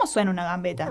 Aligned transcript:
¿Cómo 0.00 0.10
suena 0.10 0.30
una 0.30 0.44
gambeta? 0.44 0.90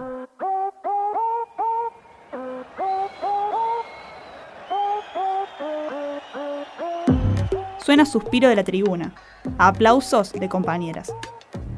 Suena 7.80 8.06
suspiro 8.06 8.50
de 8.50 8.56
la 8.56 8.64
tribuna, 8.64 9.12
aplausos 9.58 10.32
de 10.34 10.48
compañeras. 10.48 11.12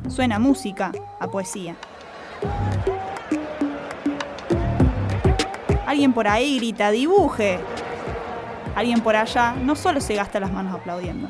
Suena 0.09 0.39
música, 0.39 0.91
a 1.21 1.27
poesía. 1.29 1.77
Alguien 5.87 6.11
por 6.11 6.27
ahí 6.27 6.57
grita, 6.57 6.91
dibuje. 6.91 7.59
Alguien 8.75 8.99
por 8.99 9.15
allá 9.15 9.53
no 9.53 9.77
solo 9.77 10.01
se 10.01 10.15
gasta 10.15 10.41
las 10.41 10.51
manos 10.51 10.75
aplaudiendo, 10.75 11.29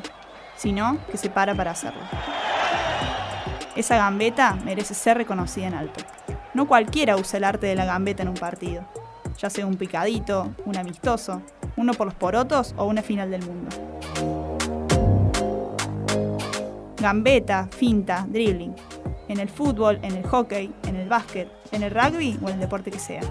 sino 0.56 0.98
que 1.12 1.16
se 1.16 1.30
para 1.30 1.54
para 1.54 1.70
hacerlo. 1.70 2.02
Esa 3.74 3.96
gambeta 3.96 4.58
merece 4.66 4.92
ser 4.92 5.16
reconocida 5.16 5.66
en 5.66 5.74
alto. 5.74 6.04
No 6.52 6.68
cualquiera 6.68 7.16
usa 7.16 7.38
el 7.38 7.44
arte 7.44 7.66
de 7.66 7.74
la 7.74 7.86
gambeta 7.86 8.22
en 8.22 8.28
un 8.28 8.34
partido, 8.34 8.84
ya 9.38 9.48
sea 9.48 9.66
un 9.66 9.76
picadito, 9.76 10.54
un 10.66 10.76
amistoso, 10.76 11.40
uno 11.76 11.94
por 11.94 12.06
los 12.06 12.14
porotos 12.14 12.74
o 12.76 12.84
una 12.84 13.02
final 13.02 13.30
del 13.30 13.42
mundo. 13.46 13.70
Gambeta, 16.98 17.66
finta, 17.70 18.26
dribbling. 18.28 18.74
En 19.28 19.40
el 19.40 19.48
fútbol, 19.48 19.98
en 20.02 20.16
el 20.16 20.26
hockey, 20.26 20.74
en 20.86 20.96
el 20.96 21.08
básquet, 21.08 21.48
en 21.70 21.82
el 21.82 21.90
rugby 21.90 22.38
o 22.42 22.48
en 22.48 22.54
el 22.54 22.60
deporte 22.60 22.90
que 22.90 22.98
sea. 22.98 23.22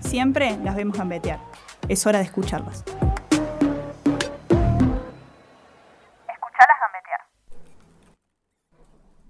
Siempre 0.00 0.56
las 0.64 0.74
vemos 0.74 0.96
gambetear. 0.96 1.40
Es 1.88 2.06
hora 2.06 2.20
de 2.20 2.24
escucharlas. 2.24 2.84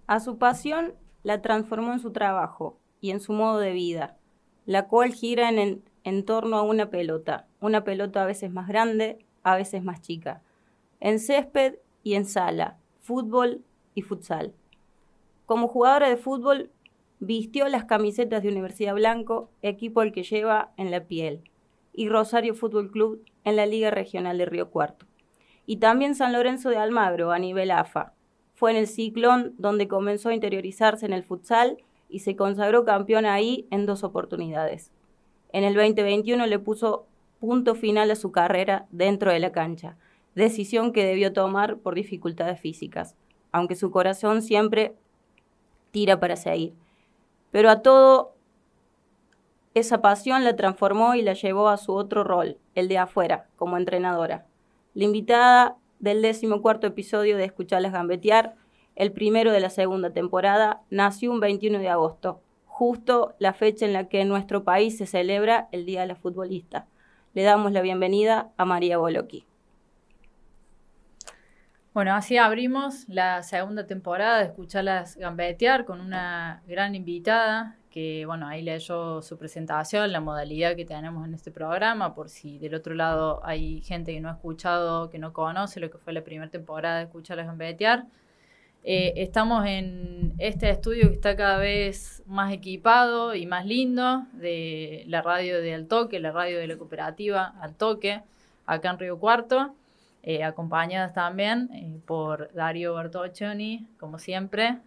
A 0.06 0.20
su 0.20 0.38
pasión 0.38 0.94
la 1.24 1.42
transformó 1.42 1.92
en 1.92 1.98
su 1.98 2.12
trabajo 2.12 2.78
y 3.00 3.10
en 3.10 3.18
su 3.18 3.32
modo 3.32 3.58
de 3.58 3.72
vida, 3.72 4.16
la 4.64 4.86
cual 4.86 5.12
gira 5.12 5.50
en, 5.50 6.24
torno 6.24 6.56
a 6.58 6.62
una 6.62 6.90
pelota, 6.90 7.48
una 7.60 7.82
pelota 7.82 8.22
a 8.22 8.26
veces 8.26 8.52
más 8.52 8.68
grande, 8.68 9.18
a 9.42 9.56
veces 9.56 9.82
más 9.82 10.00
chica, 10.00 10.42
en 11.00 11.18
césped 11.18 11.76
y 12.04 12.14
en 12.14 12.24
sala, 12.24 12.78
fútbol 13.00 13.64
y 13.96 14.02
futsal. 14.02 14.54
Como 15.44 15.66
jugadora 15.66 16.08
de 16.08 16.16
fútbol, 16.16 16.70
vistió 17.18 17.66
las 17.66 17.84
camisetas 17.86 18.44
de 18.44 18.48
Universidad 18.48 18.94
Blanco, 18.94 19.50
equipo 19.62 20.02
al 20.02 20.12
que 20.12 20.22
lleva 20.22 20.72
en 20.76 20.92
la 20.92 21.04
piel, 21.04 21.50
y 21.92 22.08
Rosario 22.08 22.54
Fútbol 22.54 22.92
Club 22.92 23.24
en 23.42 23.56
la 23.56 23.66
Liga 23.66 23.90
Regional 23.90 24.38
de 24.38 24.46
Río 24.46 24.70
Cuarto. 24.70 25.06
Y 25.66 25.78
también 25.78 26.14
San 26.14 26.32
Lorenzo 26.32 26.70
de 26.70 26.76
Almagro 26.76 27.32
a 27.32 27.38
nivel 27.40 27.72
AFA, 27.72 28.12
fue 28.56 28.70
en 28.70 28.78
el 28.78 28.88
Ciclón 28.88 29.54
donde 29.58 29.86
comenzó 29.86 30.30
a 30.30 30.34
interiorizarse 30.34 31.06
en 31.06 31.12
el 31.12 31.22
futsal 31.22 31.76
y 32.08 32.20
se 32.20 32.36
consagró 32.36 32.84
campeón 32.84 33.26
ahí 33.26 33.66
en 33.70 33.86
dos 33.86 34.02
oportunidades. 34.02 34.90
En 35.52 35.62
el 35.62 35.74
2021 35.74 36.46
le 36.46 36.58
puso 36.58 37.06
punto 37.38 37.74
final 37.74 38.10
a 38.10 38.16
su 38.16 38.32
carrera 38.32 38.86
dentro 38.90 39.30
de 39.30 39.40
la 39.40 39.52
cancha, 39.52 39.96
decisión 40.34 40.92
que 40.92 41.04
debió 41.04 41.34
tomar 41.34 41.76
por 41.76 41.94
dificultades 41.94 42.58
físicas, 42.58 43.14
aunque 43.52 43.76
su 43.76 43.90
corazón 43.90 44.40
siempre 44.40 44.94
tira 45.90 46.18
para 46.18 46.36
seguir. 46.36 46.72
Pero 47.50 47.68
a 47.68 47.82
todo 47.82 48.32
esa 49.74 50.00
pasión 50.00 50.44
la 50.44 50.56
transformó 50.56 51.14
y 51.14 51.20
la 51.20 51.34
llevó 51.34 51.68
a 51.68 51.76
su 51.76 51.92
otro 51.92 52.24
rol, 52.24 52.56
el 52.74 52.88
de 52.88 52.96
afuera, 52.96 53.48
como 53.56 53.76
entrenadora. 53.76 54.46
La 54.94 55.04
invitada 55.04 55.76
del 55.98 56.22
decimocuarto 56.22 56.86
episodio 56.86 57.36
de 57.36 57.44
Escucharlas 57.44 57.92
Gambetear, 57.92 58.54
el 58.94 59.12
primero 59.12 59.52
de 59.52 59.60
la 59.60 59.70
segunda 59.70 60.10
temporada, 60.10 60.82
nació 60.90 61.30
un 61.30 61.40
21 61.40 61.78
de 61.78 61.88
agosto, 61.88 62.40
justo 62.66 63.34
la 63.38 63.52
fecha 63.52 63.84
en 63.84 63.92
la 63.92 64.08
que 64.08 64.20
en 64.20 64.28
nuestro 64.28 64.64
país 64.64 64.96
se 64.98 65.06
celebra 65.06 65.68
el 65.72 65.86
Día 65.86 66.00
de 66.02 66.06
la 66.06 66.16
Futbolista. 66.16 66.86
Le 67.34 67.42
damos 67.42 67.72
la 67.72 67.82
bienvenida 67.82 68.50
a 68.56 68.64
María 68.64 68.98
Boloqui. 68.98 69.46
Bueno, 71.92 72.14
así 72.14 72.36
abrimos 72.36 73.08
la 73.08 73.42
segunda 73.42 73.86
temporada 73.86 74.38
de 74.38 74.44
Escucharlas 74.44 75.16
Gambetear 75.16 75.86
con 75.86 76.00
una 76.00 76.62
gran 76.66 76.94
invitada 76.94 77.76
que 77.96 78.26
bueno, 78.26 78.46
ahí 78.46 78.60
leyó 78.60 79.22
su 79.22 79.38
presentación, 79.38 80.12
la 80.12 80.20
modalidad 80.20 80.76
que 80.76 80.84
tenemos 80.84 81.26
en 81.26 81.32
este 81.32 81.50
programa, 81.50 82.14
por 82.14 82.28
si 82.28 82.58
del 82.58 82.74
otro 82.74 82.92
lado 82.92 83.40
hay 83.42 83.80
gente 83.80 84.12
que 84.12 84.20
no 84.20 84.28
ha 84.28 84.32
escuchado, 84.32 85.08
que 85.08 85.18
no 85.18 85.32
conoce 85.32 85.80
lo 85.80 85.90
que 85.90 85.96
fue 85.96 86.12
la 86.12 86.22
primera 86.22 86.50
temporada 86.50 86.98
de 86.98 87.04
Escuchar 87.04 87.40
a 87.40 87.44
Gambetear. 87.44 88.04
Eh, 88.84 89.14
estamos 89.16 89.64
en 89.64 90.34
este 90.36 90.68
estudio 90.68 91.08
que 91.08 91.14
está 91.14 91.36
cada 91.36 91.56
vez 91.56 92.22
más 92.26 92.52
equipado 92.52 93.34
y 93.34 93.46
más 93.46 93.64
lindo 93.64 94.26
de 94.34 95.04
la 95.06 95.22
radio 95.22 95.62
de 95.62 95.72
Altoque, 95.72 96.20
la 96.20 96.32
radio 96.32 96.58
de 96.58 96.66
la 96.66 96.76
cooperativa 96.76 97.54
Altoque, 97.62 98.20
acá 98.66 98.90
en 98.90 98.98
Río 98.98 99.18
Cuarto, 99.18 99.74
eh, 100.22 100.44
acompañadas 100.44 101.14
también 101.14 101.70
eh, 101.72 101.98
por 102.04 102.52
Dario 102.52 102.94
Bertoccioni, 102.94 103.88
como 103.98 104.18
siempre. 104.18 104.80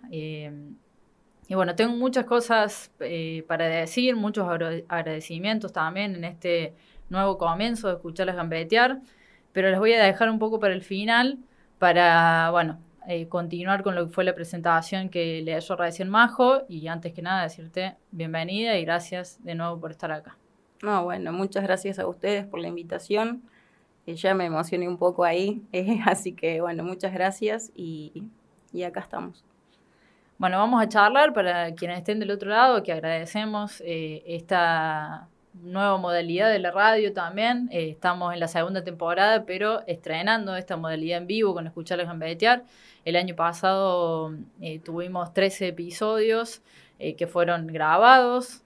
Y 1.50 1.56
bueno, 1.56 1.76
tengo 1.76 1.96
muchas 1.96 2.26
cosas 2.26 2.92
eh, 3.00 3.44
para 3.48 3.68
decir, 3.68 4.16
muchos 4.16 4.48
agradecimientos 4.48 5.74
también 5.74 6.14
en 6.14 6.24
este 6.24 6.76
nuevo 7.10 7.40
comienzo 7.40 7.88
de 7.88 7.96
escucharlas 7.96 8.36
gambetear, 8.36 9.02
pero 9.52 9.72
les 9.72 9.80
voy 9.80 9.94
a 9.94 10.04
dejar 10.04 10.30
un 10.30 10.38
poco 10.38 10.60
para 10.60 10.76
el 10.76 10.84
final 10.84 11.40
para, 11.80 12.52
bueno, 12.52 12.78
eh, 13.08 13.28
continuar 13.28 13.82
con 13.82 13.96
lo 13.96 14.06
que 14.06 14.14
fue 14.14 14.24
la 14.26 14.36
presentación 14.36 15.10
que 15.10 15.42
le 15.42 15.58
hecho 15.58 15.76
recién 15.76 16.08
Majo 16.08 16.66
y 16.70 16.86
antes 16.88 17.14
que 17.14 17.24
nada 17.24 17.42
decirte 17.42 17.96
bienvenida 18.12 18.78
y 18.78 18.86
gracias 18.86 19.44
de 19.44 19.56
nuevo 19.56 19.80
por 19.82 19.90
estar 19.90 20.12
acá. 20.12 20.38
No, 20.84 21.04
bueno, 21.04 21.34
muchas 21.34 21.64
gracias 21.64 21.98
a 21.98 22.06
ustedes 22.06 22.46
por 22.46 22.60
la 22.60 22.68
invitación. 22.68 23.42
ya 24.06 24.36
me 24.36 24.46
emocioné 24.46 24.88
un 24.88 24.98
poco 24.98 25.24
ahí, 25.24 25.64
así 26.06 26.34
que 26.34 26.62
bueno, 26.62 26.84
muchas 26.84 27.12
gracias 27.12 27.72
y, 27.76 28.30
y 28.72 28.84
acá 28.84 29.00
estamos. 29.00 29.49
Bueno, 30.40 30.58
vamos 30.58 30.82
a 30.82 30.88
charlar 30.88 31.34
para 31.34 31.76
quienes 31.76 31.98
estén 31.98 32.22
del 32.22 32.32
otro 32.32 32.50
lado, 32.50 32.82
que 32.82 32.94
agradecemos 32.94 33.82
eh, 33.86 34.24
esta 34.26 35.28
nueva 35.54 35.98
modalidad 35.98 36.50
de 36.50 36.60
la 36.60 36.72
radio 36.72 37.12
también. 37.12 37.68
Eh, 37.74 37.90
estamos 37.90 38.34
en 38.34 38.40
la 38.40 38.48
segunda 38.48 38.82
temporada, 38.82 39.44
pero 39.46 39.86
estrenando 39.86 40.56
esta 40.56 40.78
modalidad 40.78 41.18
en 41.18 41.28
vivo 41.28 41.54
con 41.54 41.68
Escucharles 41.68 42.08
Gambetear. 42.08 42.64
El 43.04 43.18
año 43.18 43.36
pasado 43.36 44.34
eh, 44.62 44.80
tuvimos 44.80 45.34
13 45.34 45.68
episodios 45.68 46.62
que 47.18 47.28
fueron 47.28 47.68
grabados. 47.68 48.64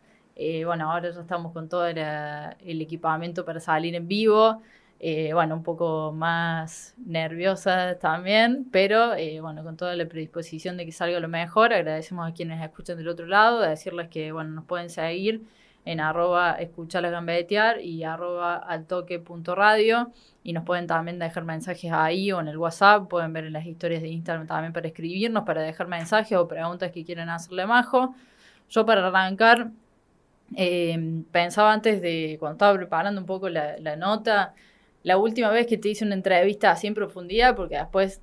bueno, 0.66 0.92
ahora 0.92 1.10
ya 1.10 1.22
estamos 1.22 1.54
con 1.54 1.70
todo 1.70 1.88
el 1.88 2.82
equipamiento 2.82 3.46
para 3.46 3.60
salir 3.60 3.96
en 3.96 4.08
vivo. 4.08 4.62
Eh, 5.06 5.34
bueno, 5.34 5.56
un 5.56 5.64
poco 5.64 6.14
más 6.14 6.96
nerviosa 6.98 8.00
también, 8.00 8.70
pero 8.72 9.14
eh, 9.16 9.42
bueno, 9.42 9.62
con 9.62 9.76
toda 9.76 9.98
la 9.98 10.06
predisposición 10.08 10.78
de 10.78 10.86
que 10.86 10.94
salga 10.94 11.20
lo 11.20 11.28
mejor. 11.28 11.74
Agradecemos 11.74 12.26
a 12.26 12.34
quienes 12.34 12.62
escuchan 12.64 12.96
del 12.96 13.10
otro 13.10 13.26
lado, 13.26 13.60
de 13.60 13.68
decirles 13.68 14.08
que 14.08 14.32
bueno, 14.32 14.52
nos 14.52 14.64
pueden 14.64 14.90
seguir 14.90 15.44
en 15.84 16.00
arroba 16.00 16.58
gambetear 16.90 17.82
y 17.82 18.06
arroba 18.06 18.56
altoque.radio 18.56 20.14
y 20.42 20.54
nos 20.54 20.64
pueden 20.64 20.88
también 20.88 21.20
dejar 21.20 21.44
mensajes 21.44 21.92
ahí 21.92 22.32
o 22.32 22.40
en 22.40 22.48
el 22.48 22.58
WhatsApp, 22.58 23.10
pueden 23.10 23.34
ver 23.34 23.44
en 23.44 23.52
las 23.52 23.66
historias 23.66 24.02
de 24.04 24.08
Instagram 24.08 24.48
también 24.48 24.72
para 24.72 24.88
escribirnos, 24.88 25.44
para 25.44 25.64
dejar 25.64 25.90
mensajes 25.90 26.38
o 26.38 26.48
preguntas 26.48 26.94
que 26.94 27.04
quieran 27.04 27.28
hacerle 27.30 27.66
majo. 27.66 28.16
Yo 28.70 28.86
para 28.86 29.06
arrancar, 29.06 29.70
eh, 30.56 31.24
pensaba 31.30 31.74
antes 31.74 32.02
de, 32.02 32.38
cuando 32.40 32.54
estaba 32.54 32.78
preparando 32.78 33.20
un 33.20 33.28
poco 33.28 33.50
la 33.50 33.98
nota, 33.98 34.54
la 35.04 35.18
última 35.18 35.50
vez 35.50 35.68
que 35.68 35.78
te 35.78 35.90
hice 35.90 36.06
una 36.06 36.16
entrevista 36.16 36.72
así 36.72 36.88
en 36.88 36.94
profundidad, 36.94 37.56
porque 37.56 37.76
después 37.76 38.22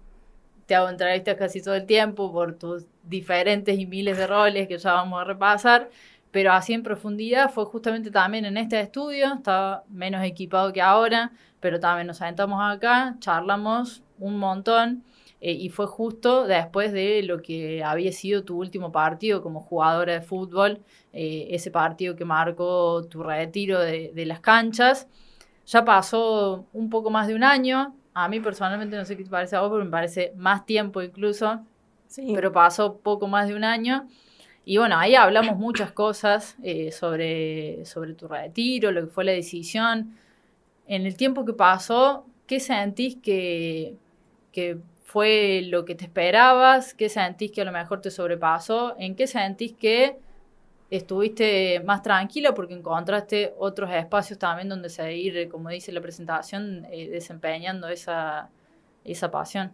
te 0.67 0.75
hago 0.75 0.89
entrevistas 0.89 1.37
casi 1.37 1.63
todo 1.63 1.75
el 1.75 1.87
tiempo 1.87 2.33
por 2.33 2.55
tus 2.55 2.87
diferentes 3.03 3.79
y 3.79 3.87
miles 3.87 4.17
de 4.17 4.27
roles 4.27 4.69
que 4.69 4.79
ya 4.79 4.95
vamos 4.95 5.21
a 5.21 5.25
repasar, 5.25 5.91
pero 6.31 6.53
así 6.53 6.73
en 6.73 6.83
profundidad 6.83 7.51
fue 7.51 7.65
justamente 7.65 8.11
también 8.11 8.45
en 8.45 8.57
este 8.57 8.81
estudio, 8.81 9.35
estaba 9.35 9.85
menos 9.89 10.25
equipado 10.25 10.73
que 10.73 10.81
ahora, 10.81 11.33
pero 11.61 11.81
también 11.81 12.07
nos 12.07 12.19
sentamos 12.19 12.61
acá, 12.63 13.17
charlamos 13.21 14.03
un 14.19 14.39
montón. 14.39 15.05
Eh, 15.43 15.53
y 15.53 15.71
fue 15.71 15.87
justo 15.87 16.47
después 16.47 16.93
de 16.93 17.23
lo 17.23 17.41
que 17.41 17.83
había 17.83 18.13
sido 18.13 18.45
tu 18.45 18.59
último 18.59 18.93
partido 18.93 19.43
como 19.43 19.63
jugadora 19.63 20.13
de 20.13 20.21
fútbol, 20.21 20.81
eh, 21.15 21.49
ese 21.51 21.71
partido 21.71 22.15
que 22.15 22.27
marcó 22.27 23.07
tu 23.09 23.23
retiro 23.23 23.81
de 23.81 24.25
las 24.27 24.41
canchas. 24.41 25.09
Ya 25.71 25.85
pasó 25.85 26.67
un 26.73 26.91
poco 26.91 27.11
más 27.11 27.29
de 27.29 27.35
un 27.37 27.45
año. 27.45 27.95
A 28.13 28.29
mí 28.29 28.41
personalmente 28.41 28.97
no 28.97 29.05
sé 29.05 29.17
qué 29.17 29.23
te 29.23 29.31
parece 29.31 29.55
a 29.55 29.61
vos, 29.61 29.71
pero 29.71 29.85
me 29.85 29.91
parece 29.91 30.33
más 30.37 30.67
tiempo 30.67 31.01
incluso. 31.01 31.61
Sí. 32.09 32.33
Pero 32.35 32.51
pasó 32.51 32.97
poco 32.97 33.29
más 33.29 33.47
de 33.47 33.55
un 33.55 33.63
año. 33.63 34.09
Y 34.65 34.79
bueno, 34.79 34.99
ahí 34.99 35.15
hablamos 35.15 35.57
muchas 35.57 35.93
cosas 35.93 36.57
eh, 36.65 36.91
sobre, 36.91 37.85
sobre 37.87 38.15
tu 38.15 38.27
retiro, 38.27 38.91
lo 38.91 39.03
que 39.03 39.07
fue 39.07 39.25
la 39.25 39.31
decisión. 39.31 40.17
En 40.89 41.07
el 41.07 41.17
tiempo 41.17 41.45
que 41.45 41.53
pasó, 41.53 42.27
¿qué 42.49 42.59
sentís 42.59 43.17
que, 43.23 43.95
que 44.51 44.79
fue 45.05 45.63
lo 45.67 45.85
que 45.85 45.95
te 45.95 46.05
esperabas? 46.05 46.95
¿Qué 46.95 47.09
sentís 47.09 47.53
que 47.53 47.61
a 47.61 47.65
lo 47.65 47.71
mejor 47.71 48.01
te 48.01 48.11
sobrepasó? 48.11 48.97
¿En 48.99 49.15
qué 49.15 49.29
sentís 49.29 49.73
que 49.75 50.19
estuviste 50.91 51.81
más 51.85 52.03
tranquila 52.03 52.53
porque 52.53 52.75
encontraste 52.75 53.55
otros 53.59 53.91
espacios 53.93 54.39
también 54.39 54.69
donde 54.69 54.89
seguir, 54.91 55.49
como 55.49 55.69
dice 55.71 55.93
la 55.93 56.01
presentación, 56.01 56.85
eh, 56.91 57.09
desempeñando 57.09 57.89
esa, 57.89 58.51
esa 59.05 59.31
pasión. 59.31 59.73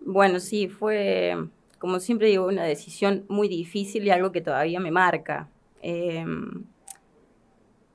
Bueno, 0.00 0.40
sí, 0.40 0.68
fue, 0.68 1.36
como 1.78 2.00
siempre 2.00 2.28
digo, 2.28 2.46
una 2.46 2.64
decisión 2.64 3.24
muy 3.28 3.48
difícil 3.48 4.04
y 4.04 4.10
algo 4.10 4.32
que 4.32 4.40
todavía 4.40 4.80
me 4.80 4.90
marca. 4.90 5.48
Em, 5.80 6.64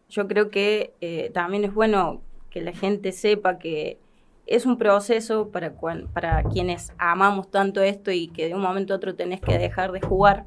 yo 0.10 0.28
creo 0.28 0.50
que 0.50 0.94
eh, 1.02 1.32
también 1.34 1.66
es 1.66 1.74
bueno 1.74 2.22
que 2.50 2.62
la 2.62 2.74
gente 2.74 3.12
sepa 3.12 3.60
que 3.60 3.98
es 4.46 4.66
un 4.66 4.78
proceso 4.78 5.50
para, 5.50 5.74
para 6.14 6.44
quienes 6.44 6.92
amamos 6.98 7.50
tanto 7.50 7.82
esto 7.82 8.12
y 8.12 8.28
que 8.28 8.48
de 8.48 8.56
un 8.56 8.62
momento 8.62 8.94
a 8.94 8.98
otro 8.98 9.16
tenés 9.16 9.40
que 9.42 9.58
dejar 9.58 9.92
de 9.92 10.02
jugar. 10.02 10.46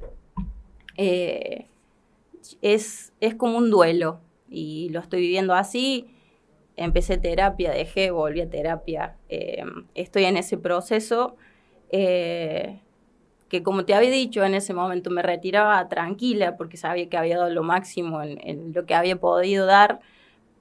Eh, 0.97 1.67
es, 2.63 3.13
es 3.21 3.35
como 3.35 3.59
un 3.59 3.71
duelo 3.71 4.21
y 4.49 4.89
lo 4.91 5.01
estoy 5.01 5.21
viviendo 5.21 5.55
así. 5.55 6.07
Empecé 6.77 7.19
terapia, 7.19 7.71
dejé, 7.73 8.11
volví 8.11 8.41
a 8.41 8.51
terapia. 8.51 9.17
Eh, 9.29 9.65
estoy 9.95 10.25
en 10.25 10.37
ese 10.37 10.59
proceso 10.59 11.37
eh, 11.91 12.81
que 13.49 13.63
como 13.63 13.85
te 13.85 13.95
había 13.95 14.11
dicho, 14.11 14.43
en 14.45 14.55
ese 14.55 14.75
momento 14.75 15.11
me 15.11 15.23
retiraba 15.23 15.89
tranquila 15.89 16.57
porque 16.57 16.77
sabía 16.77 17.09
que 17.09 17.17
había 17.17 17.39
dado 17.39 17.51
lo 17.51 17.63
máximo 17.63 18.23
en, 18.23 18.73
lo 18.73 18.87
que 18.87 18.95
había 18.95 19.17
podido 19.17 19.67
dar, 19.67 20.01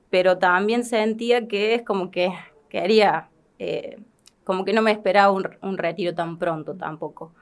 pero 0.09 0.37
también 0.37 0.83
sentía 0.83 1.47
que 1.47 1.73
es 1.73 1.81
como 1.83 2.11
que 2.11 2.31
quería, 2.69 3.29
eh, 3.57 3.97
como 4.43 4.65
que 4.65 4.73
no 4.73 4.81
me 4.83 4.91
esperaba 4.91 5.31
un, 5.31 5.77
retiro 5.77 6.13
tan 6.13 6.37
pronto 6.37 6.75
tampoco. 6.75 7.33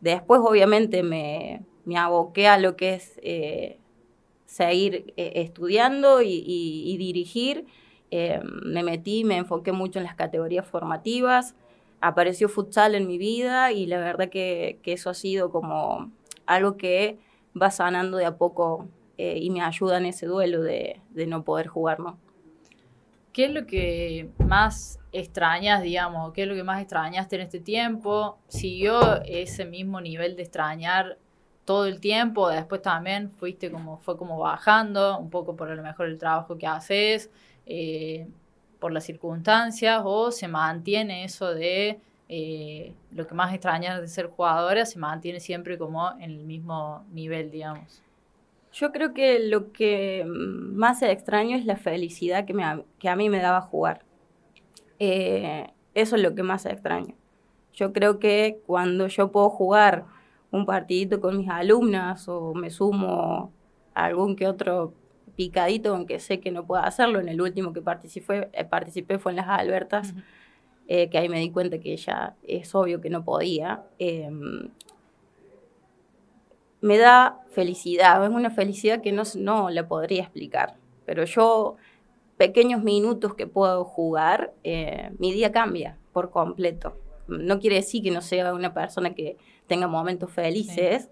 después 0.00 0.40
obviamente 0.44 1.02
me, 1.02 1.62
me 1.88 1.96
aboqué 1.96 2.48
a 2.48 2.58
lo 2.58 2.76
que 2.76 2.94
es 2.94 3.18
eh, 3.22 3.78
seguir 4.44 5.14
eh, 5.16 5.32
estudiando 5.36 6.20
y, 6.20 6.94
dirigir. 6.98 7.64
Eh, 8.10 8.42
me 8.44 8.82
metí, 8.82 9.24
me 9.24 9.38
enfoqué 9.38 9.72
mucho 9.72 9.98
en 9.98 10.04
las 10.04 10.14
categorías 10.14 10.66
formativas. 10.66 11.54
Apareció 12.02 12.50
futsal 12.50 12.94
en 12.94 13.06
mi 13.06 13.16
vida 13.16 13.72
y 13.72 13.86
la 13.86 14.00
verdad 14.00 14.28
que, 14.28 14.78
eso 14.84 15.08
ha 15.08 15.14
sido 15.14 15.50
como 15.50 16.12
algo 16.44 16.76
que 16.76 17.18
va 17.60 17.70
sanando 17.70 18.18
de 18.18 18.26
a 18.26 18.36
poco 18.36 18.86
y 19.16 19.48
me 19.48 19.62
ayuda 19.62 19.96
en 19.96 20.04
ese 20.04 20.26
duelo 20.26 20.62
de, 20.62 21.00
de 21.10 21.26
no 21.26 21.42
poder 21.42 21.68
jugar, 21.68 22.00
¿no? 22.00 22.18
¿Qué 23.32 23.46
es 23.46 23.50
lo 23.50 23.66
que 23.66 24.28
más 24.46 25.00
extrañas, 25.10 25.82
digamos? 25.82 26.34
¿Qué 26.34 26.42
es 26.42 26.48
lo 26.48 26.54
que 26.54 26.64
más 26.64 26.82
extrañaste 26.82 27.36
en 27.36 27.42
este 27.42 27.60
tiempo? 27.60 28.38
¿Siguió 28.48 29.22
ese 29.24 29.64
mismo 29.64 30.02
nivel 30.02 30.36
de 30.36 30.42
extrañar 30.42 31.18
todo 31.68 31.84
el 31.84 32.00
tiempo, 32.00 32.48
después 32.48 32.80
también 32.80 33.30
fuiste 33.30 33.70
como, 33.70 33.98
fue 33.98 34.16
como 34.16 34.38
bajando, 34.38 35.18
un 35.18 35.28
poco 35.28 35.54
por 35.54 35.70
a 35.70 35.74
lo 35.74 35.82
mejor 35.82 36.06
el 36.06 36.16
trabajo 36.16 36.56
que 36.56 36.66
haces, 36.66 37.30
eh, 37.66 38.26
por 38.78 38.90
las 38.90 39.04
circunstancias, 39.04 40.00
o 40.02 40.30
se 40.30 40.48
mantiene 40.48 41.24
eso 41.24 41.54
de 41.54 42.00
eh, 42.30 42.94
lo 43.10 43.26
que 43.26 43.34
más 43.34 43.52
extrañas 43.52 44.00
de 44.00 44.08
ser 44.08 44.28
jugadora, 44.28 44.86
se 44.86 44.98
mantiene 44.98 45.40
siempre 45.40 45.76
como 45.76 46.10
en 46.12 46.30
el 46.30 46.44
mismo 46.46 47.04
nivel, 47.12 47.50
digamos. 47.50 48.02
Yo 48.72 48.90
creo 48.90 49.12
que 49.12 49.38
lo 49.38 49.70
que 49.70 50.24
más 50.26 51.02
extraño 51.02 51.54
es 51.54 51.66
la 51.66 51.76
felicidad 51.76 52.46
que, 52.46 52.54
me, 52.54 52.82
que 52.98 53.10
a 53.10 53.16
mí 53.16 53.28
me 53.28 53.42
daba 53.42 53.60
jugar. 53.60 54.06
Eh, 54.98 55.70
eso 55.92 56.16
es 56.16 56.22
lo 56.22 56.34
que 56.34 56.42
más 56.42 56.64
extraño. 56.64 57.14
Yo 57.74 57.92
creo 57.92 58.18
que 58.18 58.62
cuando 58.66 59.08
yo 59.08 59.30
puedo 59.30 59.50
jugar 59.50 60.06
un 60.50 60.66
partidito 60.66 61.20
con 61.20 61.38
mis 61.38 61.48
alumnas 61.48 62.28
o 62.28 62.54
me 62.54 62.70
sumo 62.70 63.52
a 63.94 64.04
algún 64.04 64.36
que 64.36 64.46
otro 64.46 64.94
picadito 65.36 65.94
aunque 65.94 66.18
sé 66.18 66.40
que 66.40 66.50
no 66.50 66.66
puedo 66.66 66.82
hacerlo. 66.82 67.20
En 67.20 67.28
el 67.28 67.40
último 67.40 67.72
que 67.72 67.80
participé, 67.80 68.48
eh, 68.52 68.64
participé 68.64 69.18
fue 69.18 69.32
en 69.32 69.36
las 69.36 69.48
Albertas, 69.48 70.14
eh, 70.88 71.08
que 71.10 71.18
ahí 71.18 71.28
me 71.28 71.38
di 71.38 71.50
cuenta 71.50 71.78
que 71.78 71.96
ya 71.96 72.34
es 72.42 72.74
obvio 72.74 73.00
que 73.00 73.10
no 73.10 73.24
podía. 73.24 73.84
Em, 73.98 74.70
me 76.80 76.98
da 76.98 77.40
felicidad, 77.50 78.24
es 78.24 78.30
una 78.30 78.50
felicidad 78.50 79.00
que 79.00 79.12
no, 79.12 79.22
no 79.36 79.70
la 79.70 79.86
podría 79.88 80.22
explicar, 80.22 80.76
pero 81.06 81.24
yo, 81.24 81.76
pequeños 82.36 82.82
minutos 82.82 83.34
que 83.34 83.46
puedo 83.46 83.84
jugar, 83.84 84.52
eh, 84.64 85.10
mi 85.18 85.32
día 85.32 85.52
cambia 85.52 85.98
por 86.12 86.30
completo. 86.30 86.96
No 87.26 87.58
quiere 87.60 87.76
decir 87.76 88.02
que 88.02 88.10
no 88.10 88.22
sea 88.22 88.54
una 88.54 88.72
persona 88.74 89.14
que 89.14 89.36
tenga 89.68 89.86
momentos 89.86 90.32
felices, 90.32 91.08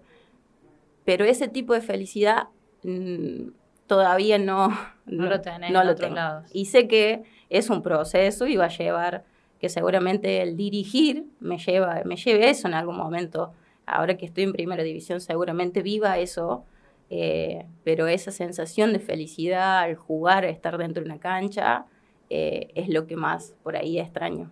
pero 1.05 1.23
ese 1.23 1.47
tipo 1.47 1.73
de 1.73 1.79
felicidad 1.79 2.49
mm, 2.83 3.51
todavía 3.87 4.37
no, 4.37 4.77
no, 5.05 5.27
lo, 5.27 5.39
tenés 5.39 5.71
no 5.71 5.85
lo 5.85 5.95
tengo. 5.95 6.19
Y 6.51 6.65
sé 6.65 6.89
que 6.89 7.23
es 7.49 7.69
un 7.69 7.81
proceso 7.81 8.45
y 8.47 8.57
va 8.57 8.65
a 8.65 8.77
llevar, 8.77 9.23
que 9.59 9.69
seguramente 9.69 10.41
el 10.41 10.57
dirigir 10.57 11.25
me 11.39 11.57
lleva, 11.57 12.01
me 12.03 12.17
lleve 12.17 12.49
eso 12.49 12.67
en 12.67 12.73
algún 12.73 12.97
momento. 12.97 13.53
Ahora 13.85 14.17
que 14.17 14.25
estoy 14.25 14.43
en 14.43 14.51
primera 14.51 14.83
división, 14.83 15.21
seguramente 15.21 15.81
viva 15.81 16.17
eso, 16.17 16.65
eh, 17.09 17.65
pero 17.85 18.07
esa 18.07 18.31
sensación 18.31 18.91
de 18.91 18.99
felicidad 18.99 19.79
al 19.79 19.95
jugar, 19.95 20.43
estar 20.43 20.77
dentro 20.77 21.01
de 21.01 21.09
una 21.09 21.19
cancha, 21.19 21.85
eh, 22.29 22.67
es 22.75 22.89
lo 22.89 23.07
que 23.07 23.15
más 23.15 23.55
por 23.63 23.77
ahí 23.77 23.97
extraño. 23.97 24.51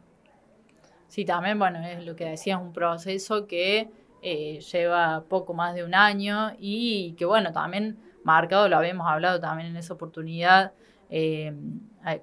Sí, 1.07 1.25
también, 1.25 1.59
bueno, 1.59 1.79
es 1.85 2.05
lo 2.05 2.15
que 2.15 2.25
decías, 2.25 2.59
un 2.61 2.73
proceso 2.73 3.47
que 3.47 3.89
eh, 4.21 4.59
lleva 4.59 5.23
poco 5.29 5.53
más 5.53 5.75
de 5.75 5.83
un 5.83 5.93
año 5.93 6.51
y 6.57 7.13
que, 7.13 7.25
bueno, 7.25 7.51
también 7.51 7.97
marcado, 8.23 8.67
lo 8.67 8.77
habíamos 8.77 9.07
hablado 9.07 9.39
también 9.39 9.69
en 9.69 9.77
esa 9.77 9.93
oportunidad, 9.93 10.73
eh, 11.09 11.53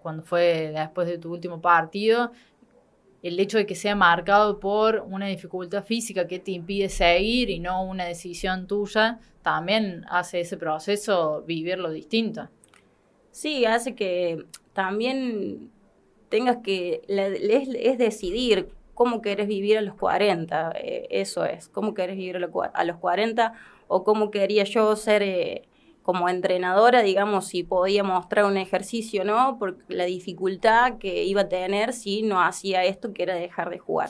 cuando 0.02 0.23
fue 0.23 0.73
después 0.75 1.06
de 1.06 1.19
tu 1.19 1.32
último 1.32 1.61
partido, 1.61 2.32
el 3.23 3.38
hecho 3.38 3.56
de 3.56 3.67
que 3.67 3.76
sea 3.76 3.94
marcado 3.94 4.58
por 4.58 5.05
una 5.08 5.26
dificultad 5.26 5.85
física 5.85 6.26
que 6.26 6.40
te 6.40 6.50
impide 6.50 6.88
seguir 6.88 7.50
y 7.50 7.61
no 7.61 7.85
una 7.85 8.05
decisión 8.05 8.67
tuya, 8.67 9.20
también 9.43 10.05
hace 10.08 10.40
ese 10.40 10.56
proceso 10.56 11.43
vivirlo 11.46 11.90
distinto. 11.90 12.49
Sí, 13.31 13.64
hace 13.64 13.94
que 13.94 14.44
también 14.73 15.70
tengas 16.32 16.56
que, 16.64 17.02
es 17.08 17.99
decidir 17.99 18.70
cómo 18.94 19.20
querés 19.20 19.49
vivir 19.49 19.76
a 19.76 19.82
los 19.82 19.94
40, 19.96 20.73
eh, 20.76 21.06
eso 21.11 21.44
es, 21.44 21.69
cómo 21.69 21.93
querés 21.93 22.17
vivir 22.17 22.37
a 22.37 22.84
los 22.84 22.96
40 22.96 23.52
o 23.87 24.02
cómo 24.02 24.30
quería 24.30 24.64
yo 24.64 24.97
ser 24.97 25.23
eh, 25.23 25.68
como 26.02 26.30
entrenadora, 26.30 27.02
digamos, 27.02 27.49
si 27.49 27.64
podía 27.64 28.02
mostrar 28.02 28.47
un 28.47 28.57
ejercicio, 28.57 29.25
¿no? 29.25 29.59
Por 29.59 29.76
la 29.88 30.04
dificultad 30.07 30.97
que 30.97 31.25
iba 31.25 31.42
a 31.42 31.49
tener 31.50 31.92
si 31.92 32.23
no 32.23 32.40
hacía 32.40 32.83
esto, 32.85 33.12
que 33.12 33.25
era 33.25 33.35
dejar 33.35 33.68
de 33.68 33.78
jugar. 33.78 34.09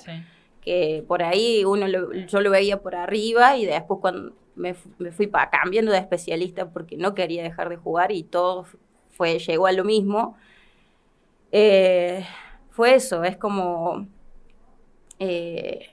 Que 0.60 1.04
por 1.08 1.24
ahí 1.24 1.64
uno 1.64 1.88
yo 1.88 2.40
lo 2.40 2.50
veía 2.50 2.80
por 2.80 2.94
arriba 2.94 3.56
y 3.56 3.66
después 3.66 3.98
cuando 4.00 4.32
me, 4.54 4.74
fui 4.74 5.26
pa, 5.26 5.50
cambiando 5.50 5.90
de 5.90 5.98
especialista 5.98 6.70
porque 6.70 6.96
no 6.96 7.14
quería 7.14 7.42
dejar 7.42 7.68
de 7.68 7.76
jugar 7.76 8.12
y 8.12 8.22
todo 8.22 8.64
fue, 9.10 9.40
llegó 9.40 9.66
a 9.66 9.72
lo 9.72 9.82
mismo. 9.82 10.36
Eh, 11.52 12.24
fue 12.70 12.94
eso, 12.94 13.22
es 13.24 13.36
como 13.36 14.06
eh, 15.18 15.90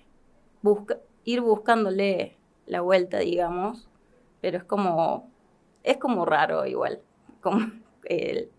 ir 1.26 1.42
buscándole 1.42 2.38
la 2.66 2.82
vuelta, 2.82 3.20
digamos, 3.20 3.90
pero 4.42 4.58
es 4.58 4.64
como, 4.64 5.30
es 5.84 5.98
como 5.98 6.26
raro 6.26 6.66
igual. 6.66 7.02
Como 7.42 7.60
e, 8.04 8.50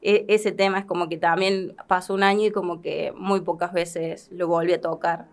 ese 0.00 0.52
tema 0.52 0.78
es 0.78 0.86
como 0.86 1.10
que 1.10 1.18
también 1.18 1.76
pasó 1.86 2.14
un 2.14 2.22
año 2.22 2.46
y 2.46 2.50
como 2.50 2.80
que 2.80 3.12
muy 3.14 3.42
pocas 3.42 3.72
veces 3.72 4.30
lo 4.32 4.48
volví 4.48 4.72
a 4.72 4.80
tocar. 4.80 5.26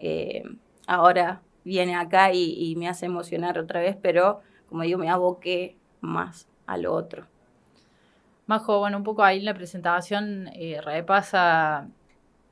Eh, 0.00 0.42
ahora 0.88 1.42
viene 1.64 1.94
acá 1.94 2.32
y, 2.32 2.74
me 2.76 2.88
hace 2.88 3.06
emocionar 3.06 3.58
otra 3.58 3.80
vez, 3.80 3.96
pero 4.00 4.40
como 4.68 4.82
digo, 4.82 4.98
me 4.98 5.10
aboqué 5.10 5.76
más 6.00 6.48
a 6.66 6.76
lo 6.76 6.92
otro. 6.92 7.26
Majo, 8.46 8.78
bueno, 8.78 8.98
un 8.98 9.04
poco 9.04 9.22
ahí 9.22 9.38
en 9.38 9.46
la 9.46 9.54
presentación 9.54 10.48
eh, 10.54 10.80
repasa 10.82 11.88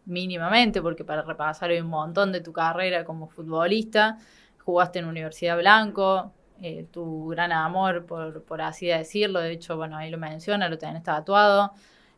mínimamente, 0.07 0.81
porque 0.81 1.05
para 1.05 1.23
repasar 1.23 1.71
hay 1.71 1.81
un 1.81 1.89
montón 1.89 2.33
de 2.33 2.41
tu 2.41 2.53
carrera 2.53 3.05
como 3.05 3.29
futbolista, 3.29 4.19
jugaste 4.65 5.01
en 5.01 5.07
Universidad 5.07 5.59
Blanco, 5.59 6.33
eh, 6.63 6.87
tu 6.91 7.29
gran 7.29 7.53
amor, 7.53 8.07
por, 8.07 8.43
por, 8.45 8.63
así 8.63 8.87
decirlo, 8.87 9.41
de 9.41 9.53
hecho, 9.53 9.77
bueno, 9.77 9.97
ahí 9.97 10.11
lo 10.11 10.19
menciona, 10.19 10.69
lo 10.69 10.79
tenés 10.79 11.03
tatuado, 11.03 11.73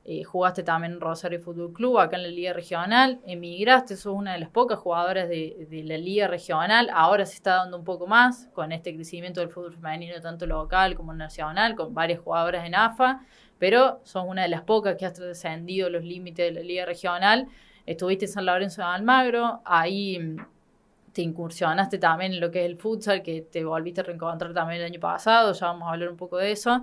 eh, 0.04 0.23
jugaste 0.23 0.62
también 0.62 0.93
en 0.93 1.00
Rosario 1.00 1.40
Fútbol 1.40 1.73
Club, 1.73 1.99
acá 1.99 2.16
en 2.16 2.25
la 2.25 2.28
Liga 2.28 2.52
Regional, 2.52 3.21
emigraste, 3.26 3.97
sos 3.97 4.14
una 4.14 4.35
de 4.35 4.38
las 4.38 4.50
pocas 4.50 4.78
jugadoras 4.78 5.28
de, 5.28 5.66
de, 5.71 5.83
la 5.83 5.97
Liga 5.97 6.28
Regional, 6.28 6.90
ahora 6.93 7.25
se 7.26 7.35
está 7.37 7.57
dando 7.57 7.78
un 7.78 7.85
poco 7.85 8.07
más 8.07 8.49
con 8.52 8.71
este 8.71 8.95
crecimiento 8.95 9.40
del 9.40 9.49
fútbol 9.49 9.75
femenino, 9.75 10.21
tanto 10.21 10.47
local 10.47 10.95
como 10.95 11.14
nacional, 11.14 11.75
con 11.75 11.95
varias 11.95 12.21
jugadoras 12.21 12.66
en 12.66 12.75
AFA, 12.75 13.23
pero 13.59 14.01
sos 14.05 14.25
una 14.27 14.43
de 14.43 14.49
las 14.49 14.63
pocas 14.63 14.97
que 14.97 15.07
has 15.07 15.15
trascendido 15.15 15.91
los 15.91 16.05
límites 16.05 16.53
de 16.53 16.61
la 16.61 16.67
Liga 16.67 16.85
Regional 16.85 17.49
Estuviste 17.87 18.25
en 18.25 18.33
San 18.33 18.47
Lorenzo 18.47 18.81
de 18.81 18.89
Almagro, 18.89 19.61
ahí 19.65 20.37
te 21.13 21.23
incursionaste 21.23 21.99
también 21.99 22.33
en 22.33 22.41
lo 22.41 22.51
que 22.51 22.61
es 22.61 22.67
el 22.67 22.79
futsal, 22.79 23.23
que 23.23 23.43
te 23.43 23.63
volviste 23.63 24.01
a 24.01 24.05
reencontrar 24.05 24.55
también 24.55 24.81
el 24.81 24.87
año 24.87 25.01
pasado, 25.01 25.53
ya 25.53 25.67
vamos 25.67 25.89
a 25.89 25.93
hablar 25.93 26.09
un 26.09 26.17
poco 26.17 26.39
de 26.39 26.53
eso. 26.53 26.83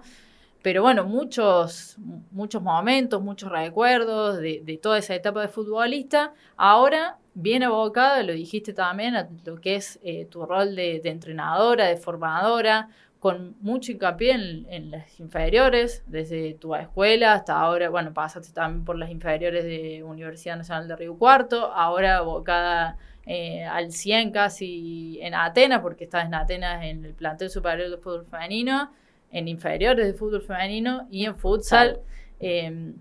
Pero 0.61 0.83
bueno, 0.83 1.05
muchos, 1.05 1.97
muchos 2.29 2.61
momentos, 2.61 3.19
muchos 3.19 3.51
recuerdos 3.51 4.37
de, 4.37 4.79
toda 4.81 4.99
esa 4.99 5.15
etapa 5.15 5.41
de 5.41 5.47
futbolista. 5.47 6.33
Ahora, 6.55 7.17
bien 7.33 7.63
abocada, 7.63 8.21
lo 8.21 8.33
dijiste 8.33 8.71
también, 8.71 9.15
a 9.15 9.27
lo 9.43 9.59
que 9.59 9.75
es 9.75 9.99
eh, 10.03 10.25
tu 10.25 10.45
rol 10.45 10.75
de, 10.75 11.01
entrenadora, 11.03 11.87
de 11.87 11.97
formadora, 11.97 12.89
con 13.21 13.55
mucho 13.61 13.91
hincapié 13.91 14.31
en, 14.31 14.89
las 14.89 15.19
inferiores, 15.19 16.03
desde 16.07 16.55
tu 16.55 16.73
escuela 16.73 17.33
hasta 17.33 17.59
ahora, 17.59 17.91
bueno, 17.91 18.15
pasaste 18.15 18.51
también 18.51 18.83
por 18.83 18.97
las 18.97 19.11
inferiores 19.11 19.63
de 19.63 20.01
Universidad 20.01 20.57
Nacional 20.57 20.87
de 20.87 20.95
Río 20.95 21.15
Cuarto, 21.15 21.71
ahora 21.71 22.17
abocada 22.17 22.97
eh, 23.27 23.63
al 23.63 23.91
100 23.91 24.31
casi 24.31 25.19
en 25.21 25.35
Atenas, 25.35 25.81
porque 25.81 26.05
estás 26.05 26.25
en 26.25 26.33
Atenas 26.33 26.83
en 26.83 27.05
el 27.05 27.13
plantel 27.13 27.51
superior 27.51 27.91
de 27.91 27.97
fútbol 27.97 28.25
femenino 28.25 28.91
en 29.31 29.47
inferiores 29.47 30.07
de 30.07 30.13
fútbol 30.15 30.41
femenino 30.41 31.07
y 31.11 31.25
en 31.25 31.35
futsal. 31.35 31.99
Em, 32.39 32.95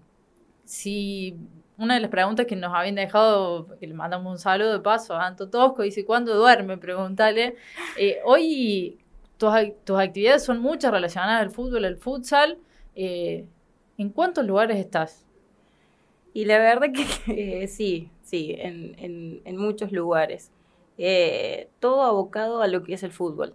si 0.67 1.35
una 1.79 1.95
de 1.95 2.01
las 2.01 2.11
preguntas 2.11 2.45
que 2.45 2.57
nos 2.57 2.75
habían 2.75 2.95
dejado, 2.95 3.75
que 3.79 3.87
le 3.87 3.95
mandamos 3.95 4.31
un 4.31 4.39
saludo 4.39 4.75
de 4.75 4.81
paso 4.81 5.15
a 5.15 5.27
Anto 5.27 5.49
Tosco, 5.49 5.81
dice, 5.81 6.05
¿cuándo 6.05 6.35
duerme? 6.35 6.77
Pregúntale. 6.77 7.57
Eh, 7.97 8.19
hoy 8.27 8.99
tus, 9.41 9.51
tus, 9.85 9.99
actividades 9.99 10.45
son 10.45 10.61
muchas 10.61 10.93
relacionadas 10.93 11.41
al 11.41 11.51
fútbol, 11.51 11.87
al 11.87 11.97
futsal. 11.97 12.59
Eh, 12.95 13.47
¿En 13.97 14.11
cuántos 14.11 14.45
lugares 14.45 14.77
estás? 14.77 15.25
Y 16.35 16.45
la 16.45 16.59
verdad 16.59 16.89
que 16.93 17.67
sí, 17.69 18.11
sí, 18.23 18.55
en, 18.59 19.41
en, 19.45 19.57
muchos 19.57 19.93
lugares. 19.93 20.53
Eh, 20.99 21.71
todo 21.81 22.03
abocado 22.03 22.61
a 22.61 22.69
lo 22.69 22.83
que 22.83 22.93
es 22.93 23.03
el 23.03 23.13
fútbol. 23.13 23.55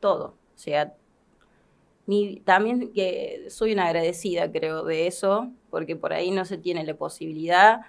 Todo. 0.00 0.28
O 0.54 0.58
sea, 0.58 0.94
también 2.44 2.90
que 2.94 3.44
soy 3.50 3.74
una 3.74 3.86
agradecida, 3.86 4.50
creo, 4.50 4.84
de 4.84 5.06
eso, 5.06 5.50
porque 5.68 5.96
por 5.96 6.14
ahí 6.14 6.30
no 6.30 6.46
se 6.46 6.56
tiene 6.56 6.82
la 6.82 6.94
posibilidad 6.94 7.82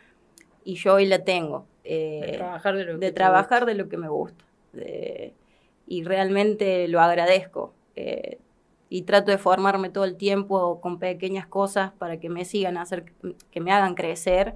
y 0.66 0.76
yo 0.76 0.96
hoy 0.96 1.06
la 1.06 1.24
tengo. 1.24 1.66
de 1.86 2.20
eh, 2.20 2.38
trabajar 2.38 2.76
de 2.76 2.84
lo, 2.84 3.00
que, 3.00 3.12
trabajar 3.14 3.66
de 3.66 3.76
lo 3.76 3.88
que 3.88 3.98
me 3.98 4.10
gusta. 4.10 4.44
Y 5.88 6.04
realmente 6.04 6.88
lo 6.88 7.02
agradezco. 7.02 7.74
Eh, 7.96 8.40
y 8.90 9.04
trato 9.04 9.32
de 9.32 9.38
formarme 9.38 9.90
todo 9.90 10.06
el 10.06 10.16
tiempo 10.16 10.80
con 10.80 11.00
pequeñas 11.00 11.48
cosas 11.48 11.92
para 11.94 12.20
que 12.20 12.30
me 12.30 12.46
sigan, 12.46 12.78
hacer, 12.78 13.06
que 13.52 13.60
me 13.60 13.72
hagan 13.72 13.96
crecer 13.96 14.56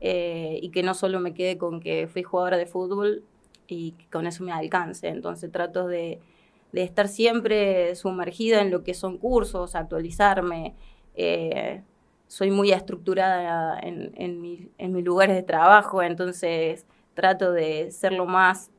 eh, 0.00 0.58
y 0.62 0.70
que 0.70 0.82
no 0.82 0.94
solo 0.94 1.18
me 1.20 1.34
quede 1.34 1.58
con 1.58 1.80
que 1.80 2.06
fui 2.06 2.22
jugadora 2.22 2.56
de 2.56 2.66
fútbol 2.66 3.24
y 3.66 3.92
que 3.92 4.06
con 4.06 4.26
eso 4.26 4.44
me 4.44 4.52
alcance. 4.52 5.08
Entonces 5.08 5.50
trato 5.50 5.86
de, 5.86 6.20
de 6.72 6.82
estar 6.82 7.08
siempre 7.08 7.94
sumergida 7.96 8.60
en 8.60 8.70
lo 8.70 8.84
que 8.84 8.94
son 8.94 9.18
cursos, 9.18 9.74
actualizarme. 9.74 10.74
Eh, 11.14 11.82
soy 12.26 12.50
muy 12.50 12.70
estructurada 12.70 13.78
en, 13.80 14.12
en, 14.16 14.92
mis 14.92 15.04
lugares 15.04 15.34
de 15.34 15.42
trabajo, 15.42 16.00
entonces 16.00 16.86
trato 17.14 17.50
de 17.50 17.90
ser 17.90 18.12
lo 18.12 18.24
más, 18.24 18.70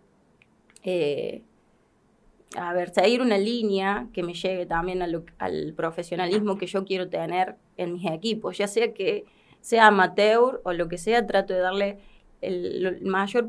a 2.57 2.73
ver, 2.73 2.93
seguir 2.93 3.21
una 3.21 3.37
línea 3.37 4.07
que 4.13 4.23
me 4.23 4.33
llegue 4.33 4.65
también 4.65 5.01
al 5.01 5.73
profesionalismo 5.75 6.57
que 6.57 6.67
yo 6.67 6.85
quiero 6.85 7.09
tener 7.09 7.55
en 7.77 7.93
mis 7.93 8.09
equipos, 8.11 8.57
ya 8.57 8.67
sea 8.67 8.93
que 8.93 9.25
sea 9.61 9.87
amateur 9.87 10.61
o 10.63 10.73
lo 10.73 10.87
que 10.87 10.97
sea, 10.97 11.25
trato 11.25 11.53
de 11.53 11.59
darle 11.59 11.99
el, 12.41 12.99
mayor 13.03 13.47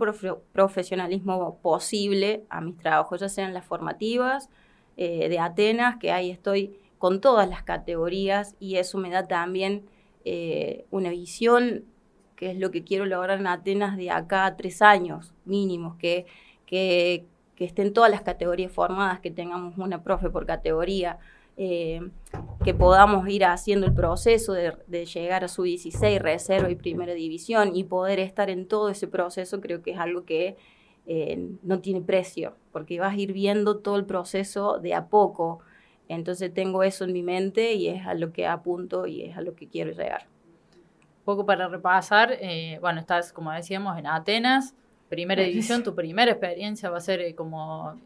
profesionalismo 0.52 1.58
posible 1.62 2.44
a 2.50 2.60
mis 2.60 2.76
trabajos, 2.76 3.20
ya 3.20 3.28
sean 3.28 3.54
las 3.54 3.64
formativas 3.64 4.50
eh, 4.96 5.28
de 5.28 5.38
Atenas, 5.38 5.96
que 5.96 6.12
ahí 6.12 6.30
estoy 6.30 6.76
con 6.98 7.20
todas 7.20 7.48
las 7.48 7.62
categorías 7.62 8.54
y 8.60 8.76
eso 8.76 8.98
me 8.98 9.10
da 9.10 9.26
también 9.26 9.86
eh, 10.24 10.84
una 10.90 11.10
visión 11.10 11.84
que 12.36 12.50
es 12.50 12.58
lo 12.58 12.70
que 12.70 12.84
quiero 12.84 13.06
lograr 13.06 13.40
en 13.40 13.46
Atenas 13.46 13.96
de 13.96 14.10
acá 14.10 14.46
a 14.46 14.56
tres 14.56 14.82
años 14.82 15.32
mínimos, 15.44 15.96
que, 15.96 16.26
que, 16.66 17.24
que 17.62 17.66
estén 17.66 17.92
todas 17.92 18.10
las 18.10 18.22
categorías 18.22 18.72
formadas, 18.72 19.20
que 19.20 19.30
tengamos 19.30 19.78
una 19.78 20.02
profe 20.02 20.30
por 20.30 20.46
categoría, 20.46 21.20
eh, 21.56 22.00
que 22.64 22.74
podamos 22.74 23.28
ir 23.28 23.44
haciendo 23.44 23.86
el 23.86 23.94
proceso 23.94 24.52
de, 24.52 25.06
llegar 25.06 25.44
a 25.44 25.48
su 25.48 25.62
16, 25.62 26.20
reserva 26.20 26.68
y 26.72 26.74
primera 26.74 27.14
división 27.14 27.76
y 27.76 27.84
poder 27.84 28.18
estar 28.18 28.50
en 28.50 28.66
todo 28.66 28.88
ese 28.88 29.06
proceso, 29.06 29.60
creo 29.60 29.80
que 29.80 29.92
es 29.92 29.98
algo 30.00 30.24
que 30.24 30.56
eh, 31.06 31.50
no 31.62 31.78
tiene 31.78 32.00
precio, 32.00 32.56
porque 32.72 32.98
vas 32.98 33.12
a 33.12 33.16
ir 33.16 33.32
viendo 33.32 33.78
todo 33.78 33.94
el 33.94 34.06
proceso 34.06 34.80
de 34.80 34.94
a 34.94 35.06
poco. 35.06 35.60
Entonces 36.08 36.52
tengo 36.52 36.82
eso 36.82 37.04
en 37.04 37.12
mi 37.12 37.22
mente 37.22 37.74
y 37.74 37.86
es 37.86 38.04
a 38.08 38.14
lo 38.14 38.32
que 38.32 38.48
apunto 38.48 39.06
y 39.06 39.22
es 39.22 39.36
a 39.36 39.40
lo 39.40 39.54
que 39.54 39.68
quiero 39.68 39.92
llegar. 39.92 40.26
Un 41.18 41.24
poco 41.26 41.46
para 41.46 41.68
repasar, 41.68 42.36
eh, 42.40 42.78
bueno, 42.80 42.98
estás, 42.98 43.32
como 43.32 43.52
decíamos, 43.52 43.96
en 44.00 44.08
Atenas, 44.08 44.74
primera 45.12 45.42
división, 45.42 45.82
tu 45.82 45.94
primera 45.94 46.32
experiencia 46.32 46.88
va 46.88 46.96
a 46.96 47.00
ser 47.00 47.34
como 47.34 48.00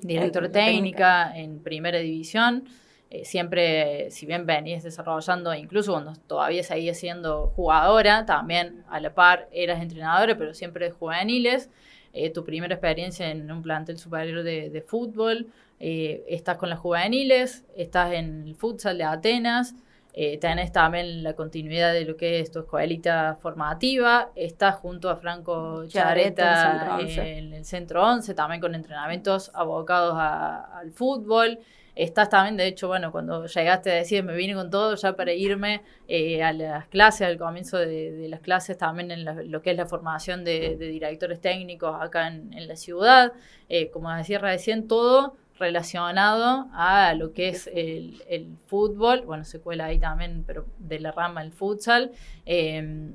director 0.00 0.48
técnica 0.50 1.36
en 1.36 1.60
primera 1.60 1.98
división. 1.98 2.64
Eh, 3.10 3.24
siempre, 3.24 4.10
si 4.10 4.26
bien 4.26 4.44
venís 4.44 4.82
desarrollando, 4.82 5.54
incluso 5.54 5.92
cuando 5.92 6.14
todavía 6.26 6.62
seguías 6.62 6.98
siendo 6.98 7.48
jugadora, 7.54 8.26
también 8.26 8.82
a 8.88 8.98
la 8.98 9.14
par 9.14 9.48
eras 9.52 9.80
entrenadora, 9.80 10.36
pero 10.36 10.52
siempre 10.54 10.86
de 10.86 10.90
juveniles. 10.90 11.70
Eh, 12.12 12.30
tu 12.30 12.44
primera 12.44 12.74
experiencia 12.74 13.30
en 13.30 13.50
un 13.50 13.62
plantel 13.62 13.98
superior 13.98 14.42
de, 14.42 14.84
fútbol, 14.86 15.48
eh, 15.80 16.24
estás 16.28 16.56
con 16.56 16.70
las 16.70 16.78
juveniles, 16.78 17.64
estás 17.76 18.12
en 18.12 18.46
el 18.46 18.54
futsal 18.54 18.98
de 18.98 19.04
Atenas, 19.04 19.74
eh, 20.16 20.38
tenés 20.38 20.70
también 20.70 21.24
la 21.24 21.34
continuidad 21.34 21.92
de 21.92 22.04
lo 22.04 22.16
que 22.16 22.38
es 22.38 22.52
tu 22.52 22.60
escuelita 22.60 23.36
formativa, 23.42 24.30
estás 24.36 24.76
junto 24.76 25.10
a 25.10 25.16
Franco 25.16 25.86
Chareta 25.88 27.00
en, 27.00 27.52
el 27.52 27.64
Centro 27.64 28.04
11, 28.06 28.32
también 28.32 28.60
con 28.60 28.76
entrenamientos 28.76 29.50
abocados 29.54 30.14
al 30.16 30.92
fútbol. 30.92 31.58
Estás 31.96 32.28
también, 32.28 32.56
de 32.56 32.68
hecho, 32.68 32.86
bueno, 32.86 33.10
cuando 33.10 33.46
llegaste 33.46 33.90
a 33.90 33.94
decir, 33.94 34.22
me 34.22 34.36
vine 34.36 34.54
con 34.54 34.70
todo 34.70 34.94
ya 34.94 35.16
para 35.16 35.32
irme 35.32 35.82
eh, 36.06 36.44
a 36.44 36.52
las 36.52 36.86
clases, 36.86 37.26
al 37.26 37.36
comienzo 37.36 37.78
de, 37.78 38.26
las 38.28 38.40
clases, 38.40 38.78
también 38.78 39.10
en 39.10 39.50
lo 39.50 39.62
que 39.62 39.72
es 39.72 39.76
la 39.76 39.86
formación 39.86 40.44
de, 40.44 40.76
directores 40.76 41.40
técnicos 41.40 41.96
acá 42.00 42.28
en, 42.28 42.68
la 42.68 42.76
ciudad. 42.76 43.32
Eh, 43.68 43.90
como 43.90 44.12
decía 44.12 44.38
recién, 44.38 44.86
todo 44.86 45.36
relacionado 45.58 46.68
a 46.72 47.14
lo 47.14 47.32
que 47.32 47.48
es 47.48 47.70
el, 47.72 48.56
fútbol, 48.66 49.22
bueno, 49.22 49.44
se 49.44 49.60
cuela 49.60 49.86
ahí 49.86 49.98
también, 49.98 50.44
pero 50.46 50.66
de 50.78 50.98
la 51.00 51.12
rama 51.12 51.42
del 51.42 51.52
futsal, 51.52 52.10
em, 52.44 53.12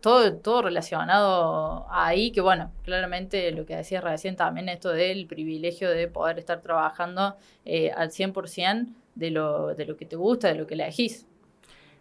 todo, 0.00 0.34
todo 0.36 0.62
relacionado 0.62 1.86
ahí, 1.90 2.32
que 2.32 2.40
bueno, 2.40 2.72
claramente 2.82 3.52
lo 3.52 3.64
que 3.64 3.76
decía 3.76 4.00
recién 4.00 4.34
también 4.34 4.68
esto 4.68 4.90
del 4.90 5.26
privilegio 5.26 5.88
de 5.90 6.08
poder 6.08 6.38
estar 6.40 6.60
trabajando 6.60 7.36
eh, 7.64 7.92
al 7.92 8.10
100% 8.10 8.88
de 9.14 9.30
lo, 9.30 9.74
de 9.76 9.86
lo 9.86 9.96
que 9.96 10.06
te 10.06 10.16
gusta, 10.16 10.48
de 10.48 10.56
lo 10.56 10.66
que 10.66 10.74
elegís. 10.74 11.26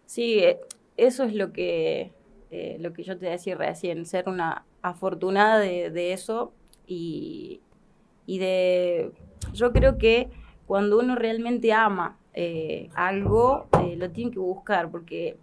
Sí, 0.06 0.40
eh, 0.40 0.60
eso 0.98 1.24
es 1.24 1.36
lo 1.36 1.54
que, 1.54 2.12
eh, 2.50 2.78
lo 2.80 2.94
que 2.94 3.04
yo 3.04 3.18
te 3.18 3.28
decía 3.28 3.56
recién, 3.56 4.06
ser 4.08 4.28
una 4.28 4.66
afortunada 4.82 5.60
de, 5.60 5.92
de 5.92 6.14
eso 6.14 6.54
y, 6.88 7.62
y 8.26 8.40
de 8.40 9.12
yo 9.54 9.72
creo 9.72 9.98
que 9.98 10.30
cuando 10.66 11.00
uno 11.00 11.16
realmente 11.16 11.74
ama 11.74 12.18
eh, 12.34 12.90
algo, 12.96 13.68
eh, 13.84 13.96
lo 13.98 14.10
tiene 14.12 14.32
que 14.32 14.40
buscar, 14.40 14.90
porque 14.90 15.38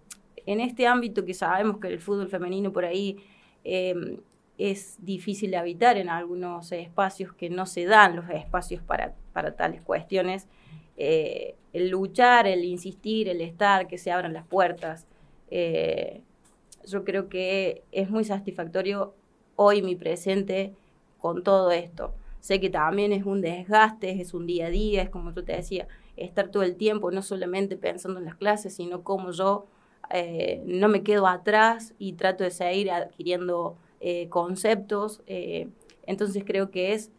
en 0.46 0.60
este 0.60 0.86
ámbito 0.86 1.24
que 1.24 1.34
sabemos 1.34 1.78
que 1.78 1.88
el 1.88 2.00
fútbol 2.00 2.28
femenino 2.28 2.72
por 2.72 2.84
ahí 2.84 3.18
em, 3.64 4.18
es 4.56 4.96
difícil 5.04 5.50
de 5.50 5.58
habitar 5.58 5.98
en 5.98 6.08
algunos 6.08 6.72
espacios 6.72 7.32
que 7.34 7.50
no 7.50 7.66
se 7.66 7.84
dan 7.84 8.16
los 8.16 8.30
espacios 8.30 8.82
para, 8.82 9.14
para 9.32 9.54
tales 9.54 9.82
cuestiones, 9.82 10.48
eh, 10.96 11.56
el 11.72 11.90
luchar, 11.90 12.46
el 12.46 12.64
insistir, 12.64 13.28
el 13.28 13.40
estar, 13.40 13.86
que 13.86 13.98
se 13.98 14.10
abran 14.10 14.32
las 14.32 14.46
puertas, 14.46 15.06
yo 16.86 17.04
creo 17.04 17.28
que 17.28 17.82
es 17.92 18.10
muy 18.10 18.24
satisfactorio 18.24 19.14
hoy 19.56 19.82
mi 19.82 19.96
presente 19.96 20.74
con 21.18 21.42
todo 21.42 21.70
esto. 21.70 22.14
Sé 22.40 22.60
que 22.60 22.70
también 22.70 23.12
es 23.12 23.24
un 23.24 23.40
desgaste, 23.40 24.20
es 24.20 24.34
un 24.34 24.46
día 24.46 24.66
a 24.66 24.70
día, 24.70 25.02
es 25.02 25.10
como 25.10 25.32
yo 25.34 25.44
te 25.44 25.52
decía, 25.52 25.88
estar 26.16 26.50
todo 26.50 26.62
el 26.62 26.76
tiempo 26.76 27.10
no 27.10 27.22
solamente 27.22 27.76
pensando 27.76 28.18
en 28.18 28.26
las 28.26 28.36
clases, 28.36 28.74
sino 28.74 29.02
cómo 29.02 29.32
yo 29.32 29.66
eh, 30.10 30.62
no 30.66 30.88
me 30.88 31.02
quedo 31.02 31.26
atrás 31.26 31.94
y 31.98 32.14
trato 32.14 32.44
de 32.44 32.50
seguir 32.50 32.90
adquiriendo 32.90 33.76
eh, 34.00 34.28
conceptos. 34.28 35.22
Eh, 35.26 35.68
entonces 36.06 36.44
creo 36.46 36.70
que 36.70 36.92
es 36.94 37.10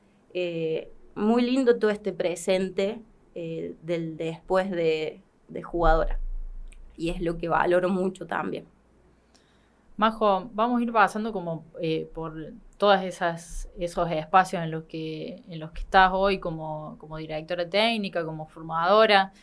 muy 1.16 1.42
lindo 1.42 1.78
todo 1.78 1.92
este 1.92 2.14
presente 2.14 3.02
del 3.34 4.18
después 4.18 4.70
de, 4.72 5.22
de 5.48 5.64
jugadora. 5.64 6.20
Y 6.98 7.10
es 7.10 7.22
lo 7.22 7.38
que 7.38 7.48
valoro 7.48 7.90
mucho 7.90 8.28
también. 8.28 8.66
Majo, 9.96 10.50
vamos 10.54 10.80
a 10.80 10.84
ir 10.84 10.92
pasando 10.92 11.32
como 11.32 11.64
por 12.14 12.54
todos 12.80 13.04
esos 13.04 14.12
espacios 14.12 14.64
en 14.64 14.72
los 14.72 14.86
que, 14.86 15.44
en 15.50 15.60
los 15.60 15.72
que 15.72 15.82
estás 15.82 16.12
hoy 16.14 16.40
como, 16.40 16.98
como 16.98 17.18
directora 17.18 17.70
técnica, 17.70 18.24
como 18.24 18.48
formadora, 18.48 19.34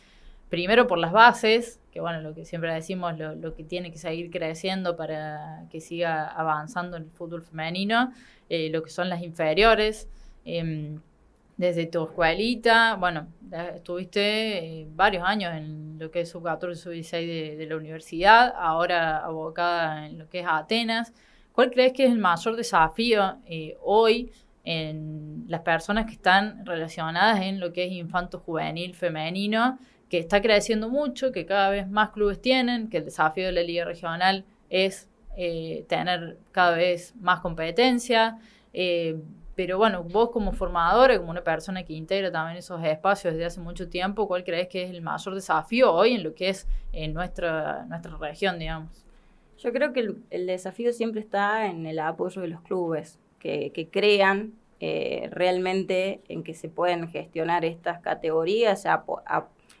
primero 0.49 0.87
por 0.87 0.97
las 0.97 1.11
bases, 1.11 1.79
que 1.91 2.01
bueno, 2.01 2.19
lo 2.21 2.33
que 2.33 2.45
siempre 2.45 2.73
decimos, 2.73 3.13
lo, 3.17 3.53
que 3.55 3.63
tiene 3.63 3.91
que 3.91 3.99
seguir 3.99 4.31
creciendo 4.31 4.97
para 4.97 5.65
que 5.69 5.81
siga 5.81 6.27
avanzando 6.27 6.97
en 6.97 7.03
el 7.03 7.11
fútbol 7.11 7.43
femenino, 7.43 8.11
eh, 8.49 8.69
lo 8.71 8.81
que 8.81 8.89
son 8.89 9.07
las 9.07 9.21
inferiores. 9.21 10.09
Em, 10.43 10.99
desde 11.57 11.85
tu 11.85 12.05
escuelita, 12.05 12.95
bueno, 12.95 13.27
estuviste 13.75 14.81
eh, 14.81 14.87
varios 14.95 15.23
años 15.23 15.53
en 15.55 15.99
lo 15.99 16.09
que 16.09 16.21
es 16.21 16.29
sub-14, 16.29 16.75
sub-16 16.75 17.57
de, 17.57 17.65
la 17.67 17.75
universidad, 17.75 18.53
ahora 18.57 19.17
abocada 19.19 20.07
en 20.07 20.17
lo 20.17 20.27
que 20.29 20.39
es 20.39 20.45
Atenas. 20.47 21.13
¿Cuál 21.57 21.71
crees 21.71 21.93
que 21.93 22.05
es 22.05 22.11
el 22.11 22.19
mayor 22.19 22.55
desafío 22.55 23.39
eh, 23.47 23.77
hoy 23.81 24.31
en 24.63 25.45
las 25.47 25.61
personas 25.61 26.05
que 26.05 26.11
están 26.11 26.63
relacionadas 26.63 27.41
en 27.41 27.59
lo 27.59 27.73
que 27.73 27.85
es 27.85 27.93
infanto 27.93 28.37
juvenil 28.37 28.93
femenino 28.93 29.79
que 30.07 30.19
está 30.19 30.39
creciendo 30.39 30.87
mucho, 30.87 31.31
que 31.31 31.47
cada 31.47 31.71
vez 31.71 31.89
más 31.89 32.11
clubes 32.11 32.39
tienen, 32.39 32.91
que 32.91 32.97
el 32.97 33.05
desafío 33.05 33.47
de 33.47 33.53
la 33.53 33.63
liga 33.63 33.85
regional 33.85 34.45
es 34.69 35.09
eh, 35.35 35.83
tener 35.89 36.37
cada 36.51 36.77
vez 36.77 37.15
más 37.19 37.39
competencia. 37.39 38.37
Eh, 38.71 39.19
pero 39.55 39.79
bueno, 39.79 40.03
vos 40.03 40.29
como 40.29 40.51
formadora, 40.51 41.17
como 41.17 41.31
una 41.31 41.43
persona 41.43 41.83
que 41.83 41.93
integra 41.93 42.31
también 42.31 42.57
esos 42.57 42.83
espacios 42.83 43.33
desde 43.33 43.45
hace 43.45 43.61
mucho 43.61 43.89
tiempo, 43.89 44.27
¿cuál 44.27 44.43
crees 44.43 44.67
que 44.67 44.83
es 44.83 44.91
el 44.91 45.01
mayor 45.01 45.33
desafío 45.33 45.91
hoy 45.91 46.13
en 46.13 46.23
lo 46.23 46.35
que 46.35 46.49
es 46.49 46.67
en 46.93 47.15
nuestra, 47.15 47.83
nuestra 47.87 48.15
región, 48.17 48.59
digamos? 48.59 49.06
Yo 49.57 49.73
creo 49.73 49.91
que 49.91 50.01
el, 50.29 50.45
desafío 50.45 50.93
siempre 50.93 51.21
está 51.21 51.67
en 51.67 51.85
el 51.85 51.99
apoyo 51.99 52.41
de 52.41 52.47
los 52.47 52.61
clubes, 52.61 53.19
que, 53.39 53.89
crean 53.91 54.53
eh, 54.79 55.29
realmente 55.31 56.21
en 56.27 56.43
que 56.43 56.53
se 56.53 56.69
pueden 56.69 57.07
gestionar 57.07 57.65
estas 57.65 57.99
categorías, 58.01 58.85
a, 58.85 59.03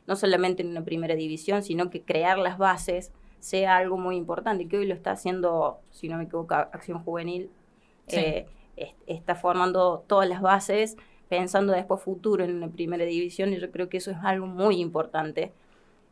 no 0.07 0.15
solamente 0.15 0.63
en 0.63 0.69
una 0.69 0.83
primera 0.83 1.15
división, 1.15 1.63
sino 1.63 1.89
que 1.89 2.01
crear 2.01 2.37
las 2.39 2.57
bases 2.57 3.11
sea 3.39 3.77
algo 3.77 3.97
muy 3.97 4.15
importante, 4.15 4.67
que 4.67 4.77
hoy 4.77 4.87
lo 4.87 4.95
está 4.95 5.11
haciendo, 5.11 5.79
si 5.91 6.09
no 6.09 6.17
me 6.17 6.23
equivoco, 6.23 6.55
Acción 6.55 7.03
Juvenil, 7.03 7.51
eh, 8.07 8.47
está 9.05 9.35
formando 9.35 10.03
todas 10.07 10.27
las 10.27 10.41
bases, 10.41 10.97
pensando 11.29 11.73
después 11.73 12.01
futuro 12.01 12.43
en 12.43 12.55
una 12.55 12.69
primera 12.69 13.05
división, 13.05 13.53
y 13.53 13.59
yo 13.59 13.69
creo 13.69 13.89
que 13.89 13.97
eso 13.97 14.11
es 14.11 14.17
algo 14.23 14.47
muy 14.47 14.79
importante. 14.79 15.51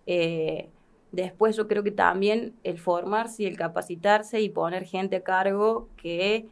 Eh, 0.06 0.70
después 1.12 1.56
yo 1.56 1.68
creo 1.68 1.84
que 1.84 1.92
también 1.92 2.56
el 2.64 2.80
formarse 2.80 3.44
y 3.44 3.46
el 3.46 3.58
capacitarse 3.58 4.42
y 4.42 4.50
poner 4.50 4.86
gente 4.86 5.18
a 5.18 5.24
cargo 5.24 5.88
que 5.98 6.48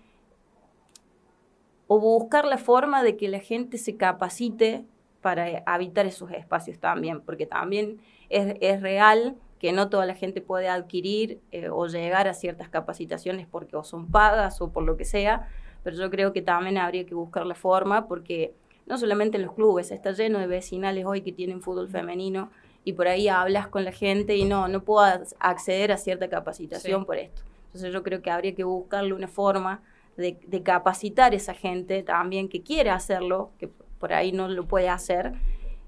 o 1.88 2.00
buscar 2.00 2.46
la 2.46 2.58
forma 2.58 3.04
de 3.04 3.18
que 3.18 3.28
la 3.28 3.40
gente 3.40 3.78
se 3.78 3.98
capacite 3.98 4.86
para 5.22 5.64
habitar 5.66 6.06
esos 6.06 6.32
espacios 6.32 6.80
también, 6.80 7.22
porque 7.22 7.46
también 7.46 8.00
es, 8.30 8.82
real 8.82 9.36
que 9.60 9.72
no 9.72 9.90
toda 9.90 10.06
la 10.06 10.16
gente 10.16 10.42
puede 10.42 10.68
adquirir 10.68 11.40
eh, 11.52 11.70
o 11.70 11.88
llegar 11.88 12.28
a 12.28 12.34
ciertas 12.34 12.70
capacitaciones 12.70 13.48
porque 13.48 13.78
o 13.78 13.84
son 13.84 14.12
pagas 14.12 14.60
o 14.62 14.72
por 14.72 14.84
lo 14.84 14.98
que 14.98 15.06
sea, 15.06 15.48
pero 15.84 15.96
yo 15.96 16.10
creo 16.10 16.34
que 16.34 16.42
también 16.42 16.78
habría 16.78 17.06
que 17.06 17.16
buscar 17.16 17.46
la 17.46 17.56
forma 17.56 18.08
porque 18.08 18.54
no 18.86 18.98
solamente 18.98 19.38
en 19.38 19.44
los 19.44 19.54
clubes, 19.54 19.92
está 19.92 20.12
lleno 20.12 20.40
de 20.40 20.48
vecinales 20.48 21.06
hoy 21.06 21.22
que 21.22 21.32
tienen 21.32 21.62
fútbol 21.62 21.90
femenino 21.90 22.52
y 22.84 22.94
por 22.94 23.08
ahí 23.08 23.28
hablas 23.28 23.68
con 23.68 23.84
la 23.84 23.92
gente 23.92 24.36
y 24.36 24.46
no, 24.46 24.68
no 24.68 24.84
puedo 24.84 25.06
acceder 25.40 25.92
a 25.92 25.98
cierta 25.98 26.30
capacitación 26.30 27.06
por 27.06 27.18
esto. 27.18 27.42
Entonces 27.68 27.94
yo 27.94 28.04
creo 28.04 28.22
que 28.22 28.30
habría 28.30 28.54
que 28.54 28.64
buscarle 28.64 29.14
una 29.14 29.28
forma 29.28 29.82
de, 30.18 30.38
de 30.46 30.64
capacitar 30.64 31.34
a 31.34 31.36
esa 31.36 31.54
gente 31.54 32.04
también 32.04 32.50
que 32.50 32.62
quiere 32.62 32.90
hacerlo, 32.90 33.52
que 33.58 33.70
por 34.00 34.14
ahí 34.14 34.32
no 34.32 34.48
lo 34.50 34.66
puede 34.66 34.90
hacer. 34.90 35.34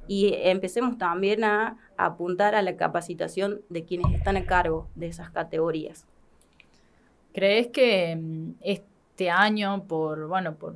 Y 0.08 0.34
empecemos 0.36 0.98
también 0.98 1.44
a, 1.44 1.78
apuntar 1.98 2.56
a 2.56 2.62
la 2.62 2.76
capacitación 2.76 3.62
de 3.70 3.86
quienes 3.86 4.14
están 4.14 4.38
a 4.38 4.46
cargo 4.46 4.88
de 4.96 5.08
esas 5.08 5.30
categorías. 5.32 6.06
¿Crees 7.34 7.68
que 7.68 8.16
mm, 8.16 8.52
este 8.62 9.30
año, 9.30 9.84
por, 9.84 10.28
bueno, 10.28 10.56
por 10.56 10.76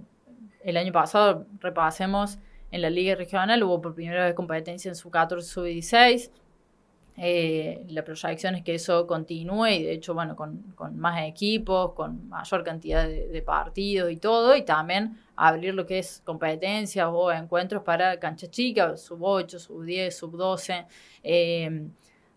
el 0.63 0.77
año 0.77 0.91
pasado, 0.91 1.45
repasemos, 1.59 2.39
en 2.71 2.81
la 2.81 2.89
Liga 2.89 3.15
Regional 3.15 3.63
hubo 3.63 3.81
por 3.81 3.95
primera 3.95 4.25
vez 4.25 4.33
competencia 4.33 4.89
en 4.89 4.95
su 4.95 5.09
14 5.09 5.47
sub-16, 5.47 6.31
eh, 7.21 7.85
la 7.89 8.05
proyección 8.05 8.55
es 8.55 8.63
que 8.63 8.75
eso 8.75 9.05
continúe 9.05 9.67
y 9.67 9.83
de 9.83 9.91
hecho, 9.91 10.13
bueno, 10.13 10.37
con, 10.37 10.63
más 10.95 11.21
equipos, 11.23 11.91
con 11.91 12.29
mayor 12.29 12.63
cantidad 12.63 13.05
de, 13.05 13.41
partidos 13.41 14.09
y 14.09 14.15
todo, 14.15 14.55
y 14.55 14.61
también 14.63 15.17
abrir 15.35 15.73
lo 15.73 15.85
que 15.85 15.99
es 15.99 16.21
competencias 16.23 17.09
o 17.11 17.29
encuentros 17.29 17.83
para 17.83 18.17
cancha 18.21 18.49
chica, 18.49 18.95
sub 18.95 19.21
8, 19.21 19.59
sub 19.59 19.83
10, 19.83 20.17
sub 20.17 20.37
12. 20.37 20.85
Eh, 21.23 21.89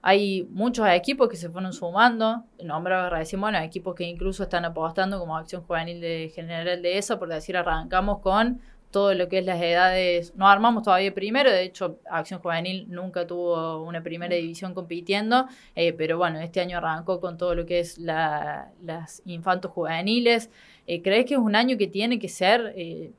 hay 0.05 0.49
muchos 0.51 0.89
equipos 0.89 1.29
que 1.29 1.37
se 1.37 1.49
fueron 1.49 1.73
sumando, 1.73 2.43
nombre 2.65 2.97
decimos, 3.17 3.53
bueno, 3.53 3.65
equipos 3.65 3.95
que 3.95 4.03
incluso 4.03 4.43
están 4.43 4.65
apostando 4.65 5.21
como 5.21 5.37
acción 5.37 5.63
juvenil 5.63 6.01
de 6.01 6.33
general 6.35 6.83
de 6.83 6.99
esa, 6.99 7.21
por 7.21 7.29
decir, 7.29 7.57
arrancamos 7.57 8.19
con 8.19 8.61
todo 8.93 9.15
lo 9.15 9.29
que 9.29 9.39
es 9.39 9.47
las 9.47 9.61
edades, 9.61 10.35
no 10.37 10.47
armamos 10.47 10.85
todavía 10.85 11.13
primero, 11.13 11.51
de 11.51 11.63
hecho 11.63 11.99
Acción 12.09 12.41
Juvenil 12.41 12.87
nunca 12.89 13.27
tuvo 13.27 13.83
una 13.83 14.03
primera 14.03 14.37
división 14.37 14.75
compitiendo, 14.75 15.49
eh, 15.75 15.93
pero 15.95 16.19
bueno, 16.19 16.39
este 16.39 16.61
año 16.61 16.79
arrancó 16.79 17.19
con 17.19 17.39
todo 17.39 17.55
lo 17.55 17.67
que 17.67 17.81
es 17.81 17.99
las 17.99 19.23
infantos 19.25 19.73
juveniles. 19.73 20.51
Eh, 20.87 21.03
¿Crees 21.03 21.25
que 21.25 21.35
es 21.35 21.41
un 21.41 21.57
año 21.57 21.79
que 21.79 21.89
tiene 21.89 22.19
que 22.19 22.29
ser, 22.29 22.75
eh, 22.77 23.11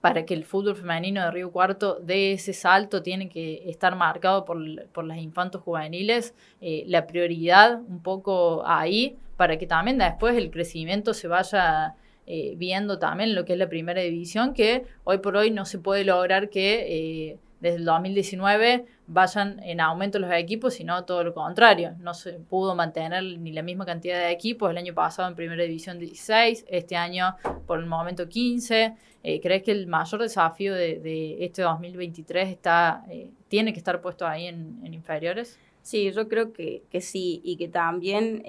para 0.00 0.24
que 0.24 0.34
el 0.34 0.44
fútbol 0.44 0.76
femenino 0.76 1.22
de 1.24 1.30
Río 1.32 1.50
Cuarto 1.50 1.98
dé 2.00 2.32
ese 2.32 2.52
salto, 2.52 3.02
tiene 3.02 3.28
que 3.28 3.68
estar 3.68 3.96
marcado 3.96 4.44
por, 4.44 4.86
por 4.90 5.04
las 5.04 5.18
infantos 5.18 5.60
juveniles, 5.62 6.34
la 6.60 7.08
prioridad 7.08 7.80
un 7.80 8.00
poco 8.00 8.62
ahí, 8.64 9.18
para 9.36 9.58
que 9.58 9.66
también 9.66 9.98
después 9.98 10.36
el 10.36 10.52
crecimiento 10.52 11.14
se 11.14 11.26
vaya 11.26 11.96
eh, 12.30 12.56
viendo 12.58 12.98
también 12.98 13.34
lo 13.34 13.46
que 13.46 13.54
es 13.54 13.58
la 13.58 13.70
primera 13.70 14.02
división, 14.02 14.52
que 14.52 14.84
hoy 15.04 15.16
por 15.16 15.34
hoy 15.34 15.50
no 15.50 15.64
se 15.64 15.78
puede 15.78 16.04
lograr 16.04 16.50
que 16.50 17.30
eh, 17.30 17.38
desde 17.60 17.78
el 17.78 17.86
2019 17.86 18.84
vayan 19.06 19.58
en 19.62 19.80
aumento 19.80 20.18
los 20.18 20.30
equipos, 20.32 20.74
sino 20.74 21.06
todo 21.06 21.24
lo 21.24 21.32
contrario. 21.32 21.94
No 22.00 22.12
se 22.12 22.32
pudo 22.34 22.74
mantener 22.74 23.24
ni 23.24 23.50
la 23.52 23.62
misma 23.62 23.86
cantidad 23.86 24.18
de 24.18 24.30
equipos. 24.30 24.70
El 24.70 24.76
año 24.76 24.92
pasado 24.92 25.26
en 25.26 25.36
primera 25.36 25.62
división 25.62 25.98
16, 25.98 26.66
este 26.68 26.96
año 26.96 27.34
por 27.66 27.78
el 27.78 27.86
momento 27.86 28.28
15. 28.28 28.94
Eh, 29.22 29.40
¿Crees 29.40 29.62
que 29.62 29.72
el 29.72 29.86
mayor 29.86 30.20
desafío 30.20 30.74
de, 30.74 31.38
este 31.42 31.62
2023 31.62 32.50
está, 32.50 33.06
tiene 33.48 33.72
que 33.72 33.78
estar 33.78 34.02
puesto 34.02 34.26
ahí 34.26 34.48
en, 34.48 34.86
inferiores? 34.92 35.58
Sí, 35.80 36.12
yo 36.12 36.28
creo 36.28 36.52
que 36.52 37.00
sí, 37.00 37.40
y 37.42 37.56
que 37.56 37.68
también 37.68 38.42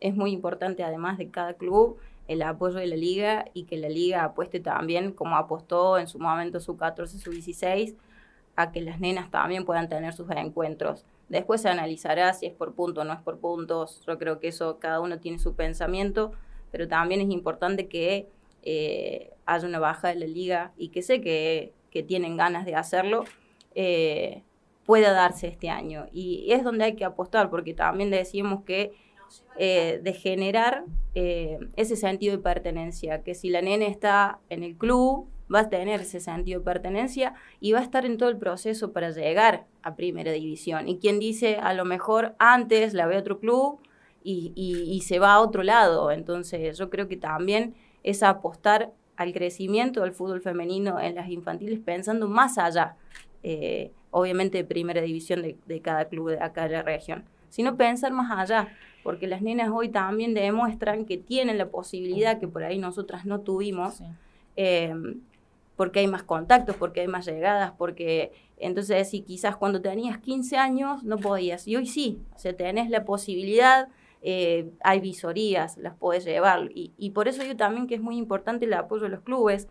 es 0.00 0.14
muy 0.14 0.32
importante, 0.32 0.82
además 0.82 1.18
de 1.18 1.28
cada 1.28 1.52
club, 1.52 1.98
el 2.28 2.42
apoyo 2.42 2.76
de 2.76 2.86
la 2.86 2.96
liga 2.96 3.46
y 3.54 3.64
que 3.64 3.78
la 3.78 3.88
liga 3.88 4.22
apueste 4.22 4.60
también, 4.60 5.12
como 5.12 5.36
apostó 5.36 5.98
en 5.98 6.06
su 6.06 6.18
momento 6.18 6.60
su 6.60 6.76
14, 6.76 7.18
su 7.18 7.30
16, 7.30 7.96
a 8.54 8.70
que 8.70 8.82
las 8.82 9.00
nenas 9.00 9.30
también 9.30 9.64
puedan 9.64 9.88
tener 9.88 10.12
sus 10.12 10.30
encuentros. 10.30 11.04
Después 11.28 11.62
se 11.62 11.70
analizará 11.70 12.32
si 12.34 12.46
es 12.46 12.52
por 12.52 12.74
punto 12.74 13.00
o 13.00 13.04
no 13.04 13.14
es 13.14 13.20
por 13.20 13.38
puntos. 13.38 14.02
Yo 14.06 14.18
creo 14.18 14.40
que 14.40 14.48
eso 14.48 14.78
cada 14.78 15.00
uno 15.00 15.18
tiene 15.18 15.38
su 15.38 15.54
pensamiento, 15.54 16.32
pero 16.70 16.86
también 16.86 17.20
es 17.20 17.30
importante 17.30 17.88
que 17.88 18.28
eh, 18.62 19.30
haya 19.46 19.66
una 19.66 19.78
baja 19.78 20.08
de 20.08 20.16
la 20.16 20.26
liga 20.26 20.72
y 20.76 20.88
que 20.88 21.02
sé 21.02 21.20
que, 21.20 21.72
tienen 22.06 22.36
ganas 22.36 22.64
de 22.64 22.76
hacerlo, 22.76 23.24
eh, 23.74 24.44
pueda 24.86 25.12
darse 25.12 25.48
este 25.48 25.68
año. 25.68 26.06
Y 26.12 26.52
es 26.52 26.62
donde 26.62 26.84
hay 26.84 26.94
que 26.94 27.04
apostar, 27.04 27.50
porque 27.50 27.74
también 27.74 28.08
decimos 28.10 28.62
que 28.62 28.92
eh, 29.56 30.00
de 30.02 30.12
generar 30.12 30.84
eh, 31.14 31.58
ese 31.76 31.96
sentido 31.96 32.36
de 32.36 32.42
pertenencia, 32.42 33.22
que 33.22 33.34
si 33.34 33.50
la 33.50 33.60
nena 33.60 33.86
está 33.86 34.38
en 34.50 34.62
el 34.62 34.76
club, 34.76 35.28
va 35.52 35.60
a 35.60 35.68
tener 35.68 36.00
ese 36.00 36.20
sentido 36.20 36.60
de 36.60 36.64
pertenencia 36.64 37.34
y 37.60 37.72
va 37.72 37.80
a 37.80 37.82
estar 37.82 38.04
en 38.04 38.18
todo 38.18 38.28
el 38.28 38.36
proceso 38.36 38.92
para 38.92 39.10
llegar 39.10 39.64
a 39.82 39.96
primera 39.96 40.30
división. 40.32 40.88
Y 40.88 40.98
quien 40.98 41.18
dice, 41.18 41.56
a 41.56 41.74
lo 41.74 41.84
mejor 41.84 42.34
antes 42.38 42.94
la 42.94 43.06
ve 43.06 43.16
a 43.16 43.20
otro 43.20 43.40
club 43.40 43.80
y, 44.22 45.02
se 45.04 45.18
va 45.18 45.32
a 45.32 45.40
otro 45.40 45.62
lado. 45.62 46.10
Entonces 46.10 46.76
yo 46.76 46.90
creo 46.90 47.08
que 47.08 47.16
también 47.16 47.74
es 48.02 48.22
apostar 48.22 48.92
al 49.16 49.32
crecimiento 49.32 50.02
del 50.02 50.12
fútbol 50.12 50.40
femenino 50.40 51.00
en 51.00 51.14
las 51.14 51.28
infantiles 51.30 51.80
pensando 51.80 52.28
más 52.28 52.58
allá, 52.58 52.96
eh, 53.42 53.90
obviamente 54.10 54.58
de 54.58 54.64
primera 54.64 55.00
división 55.00 55.42
de, 55.42 55.56
de 55.66 55.80
cada 55.80 56.04
club 56.04 56.30
de 56.30 56.40
acá 56.40 56.68
región, 56.68 57.24
sino 57.48 57.76
pensar 57.76 58.12
más 58.12 58.30
allá 58.38 58.68
porque 59.08 59.26
las 59.26 59.40
nenas 59.40 59.70
hoy 59.72 59.88
también 59.88 60.34
demuestran 60.34 61.06
que 61.06 61.16
tienen 61.16 61.56
la 61.56 61.70
posibilidad 61.70 62.38
que 62.38 62.46
por 62.46 62.62
ahí 62.62 62.76
nosotras 62.76 63.24
no 63.24 63.40
tuvimos, 63.40 64.02
eh, 64.54 64.94
porque 65.76 66.00
hay 66.00 66.08
más 66.08 66.24
contactos, 66.24 66.76
porque 66.76 67.00
hay 67.00 67.08
más 67.08 67.24
llegadas, 67.24 67.72
porque 67.78 68.32
entonces 68.58 69.08
si 69.08 69.22
quizás 69.22 69.56
cuando 69.56 69.80
tenías 69.80 70.18
15 70.18 70.58
años 70.58 71.04
no 71.04 71.16
podías, 71.16 71.66
y 71.66 71.76
hoy 71.76 71.86
sí, 71.86 72.18
o 72.36 72.38
sea, 72.38 72.54
tenés 72.54 72.90
la 72.90 73.06
posibilidad 73.06 73.88
eh, 74.20 74.68
hay 74.84 75.00
visorías, 75.00 75.78
las 75.78 75.94
podés 75.94 76.26
llevar. 76.26 76.70
Y, 76.74 76.92
y 76.98 77.12
por 77.12 77.28
eso 77.28 77.42
digo 77.42 77.56
también 77.56 77.86
que 77.86 77.94
es 77.94 78.02
muy 78.02 78.18
importante 78.18 78.66
el 78.66 78.74
apoyo 78.74 79.04
de 79.04 79.08
los 79.08 79.20
clubes, 79.20 79.68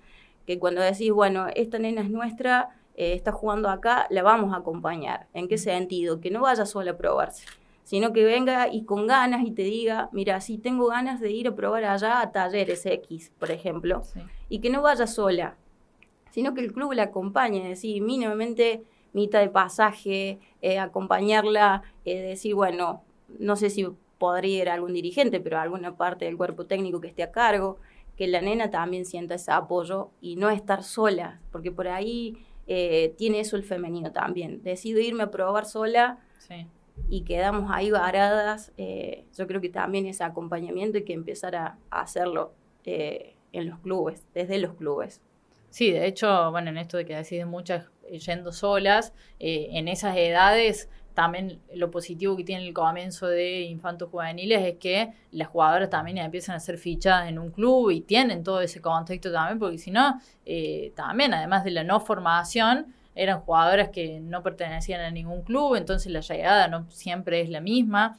que 0.48 0.58
cuando 0.58 0.82
decís, 0.82 1.12
bueno, 1.12 1.46
esta 1.54 1.78
nena 1.78 2.02
es 2.02 2.10
nuestra, 2.10 2.70
eh, 2.96 3.14
está 3.14 3.32
jugando 3.32 3.70
acá, 3.70 4.08
la 4.10 4.24
vamos 4.24 4.56
a 4.56 4.58
acompañar. 4.58 5.28
¿En 5.36 5.48
qué 5.48 5.60
sentido? 5.60 6.22
Que 6.22 6.32
no 6.32 6.42
vaya 6.42 6.66
sola 6.66 6.90
a 6.90 6.98
probarse, 6.98 7.46
sino 7.88 8.12
que 8.12 8.26
venga 8.26 8.68
y 8.68 8.84
con 8.84 9.08
ganas 9.08 9.46
y 9.46 9.52
te 9.52 9.62
diga, 9.62 10.10
mira, 10.12 10.42
sí 10.42 10.58
tengo 10.58 10.88
ganas 10.88 11.22
de 11.22 11.32
ir 11.32 11.48
a 11.48 11.56
probar 11.56 11.86
allá 11.86 12.20
a 12.20 12.34
talleres 12.34 12.86
X, 12.86 13.32
por 13.40 13.50
ejemplo, 13.50 14.02
y 14.50 14.60
que 14.60 14.70
no 14.70 14.82
vaya 14.82 15.08
sola, 15.08 15.56
sino 16.30 16.54
que 16.54 16.60
el 16.60 16.74
club 16.74 16.92
la 16.92 17.04
acompañe, 17.04 17.66
decir, 17.66 18.02
mínimamente 18.02 18.84
mitad 19.14 19.40
de 19.40 19.48
pasaje, 19.48 20.38
eh, 20.62 20.80
acompañarla, 20.80 21.82
eh, 22.04 22.20
decir, 22.20 22.56
bueno, 22.56 23.04
no 23.40 23.56
sé 23.56 23.70
si 23.70 23.88
podría 24.18 24.64
ir 24.64 24.70
algún 24.70 24.92
dirigente, 24.92 25.40
pero 25.40 25.58
alguna 25.58 25.96
parte 25.96 26.26
del 26.26 26.36
cuerpo 26.36 26.66
técnico 26.66 27.00
que 27.00 27.08
esté 27.08 27.24
a 27.24 27.32
cargo, 27.32 27.78
que 28.18 28.28
la 28.28 28.42
nena 28.42 28.70
también 28.70 29.06
sienta 29.06 29.36
ese 29.36 29.54
apoyo 29.54 30.10
y 30.20 30.36
no 30.36 30.50
estar 30.50 30.84
sola, 30.84 31.40
porque 31.54 31.72
por 31.72 31.88
ahí 31.88 32.38
eh, 32.68 33.14
tiene 33.18 33.40
eso 33.40 33.56
el 33.56 33.64
femenino 33.64 34.12
también. 34.12 34.62
Decido 34.62 35.00
irme 35.00 35.24
a 35.24 35.32
probar 35.32 35.66
sola 35.66 36.20
y 37.10 37.22
quedamos 37.22 37.72
ahí 37.74 37.92
varadas. 37.92 38.72
Eh, 38.78 39.26
yo 39.38 39.48
creo 39.48 39.62
que 39.62 39.70
también 39.70 40.06
ese 40.06 40.24
acompañamiento 40.24 40.98
hay 40.98 41.04
que 41.04 41.14
empezar 41.14 41.56
a, 41.56 41.78
hacerlo 41.90 42.54
eh, 42.86 43.36
en 43.54 43.70
los 43.70 43.80
clubes, 43.80 44.26
desde 44.34 44.58
los 44.58 44.74
clubes. 44.76 45.22
Sí, 45.70 45.92
de 45.92 46.06
hecho, 46.06 46.52
bueno, 46.52 46.70
en 46.70 46.78
esto 46.78 46.98
de 46.98 47.06
que 47.06 47.16
deciden 47.16 47.50
muchas 47.50 47.90
yendo 48.10 48.54
solas, 48.54 49.14
en 49.38 49.90
esas 49.90 50.16
edades 50.16 50.90
también 51.18 51.60
lo 51.74 51.90
positivo 51.90 52.38
que 52.38 52.44
tiene 52.44 52.68
el 52.68 52.76
comienzo 52.76 53.26
de 53.26 53.62
infantos 53.62 54.08
juveniles 54.12 54.64
es 54.64 54.78
que 54.78 55.14
las 55.32 55.48
jugadoras 55.48 55.90
también 55.90 56.20
empiezan 56.20 56.56
a 56.56 56.60
ser 56.60 56.78
fichadas 56.78 57.28
en 57.28 57.40
un 57.40 57.50
club 57.50 57.90
y 57.90 58.02
tienen 58.02 58.44
todo 58.44 58.62
ese 58.62 58.82
contexto 58.82 59.32
también, 59.32 59.58
porque 59.58 59.80
si 59.80 59.90
no, 59.90 60.22
eh, 60.46 60.94
también 60.96 61.34
además 61.34 61.64
de 61.64 61.72
la 61.72 61.84
no 61.84 62.00
formación, 62.02 62.94
eran 63.18 63.42
jugadoras 63.42 63.90
que 63.90 64.20
no 64.20 64.44
pertenecían 64.44 65.02
a 65.02 65.12
ningún 65.12 65.42
club, 65.42 65.76
entonces 65.76 66.12
la 66.12 66.22
llegada 66.22 66.68
no 66.68 66.90
siempre 66.90 67.42
es 67.42 67.50
la 67.50 67.62
misma. 67.62 68.18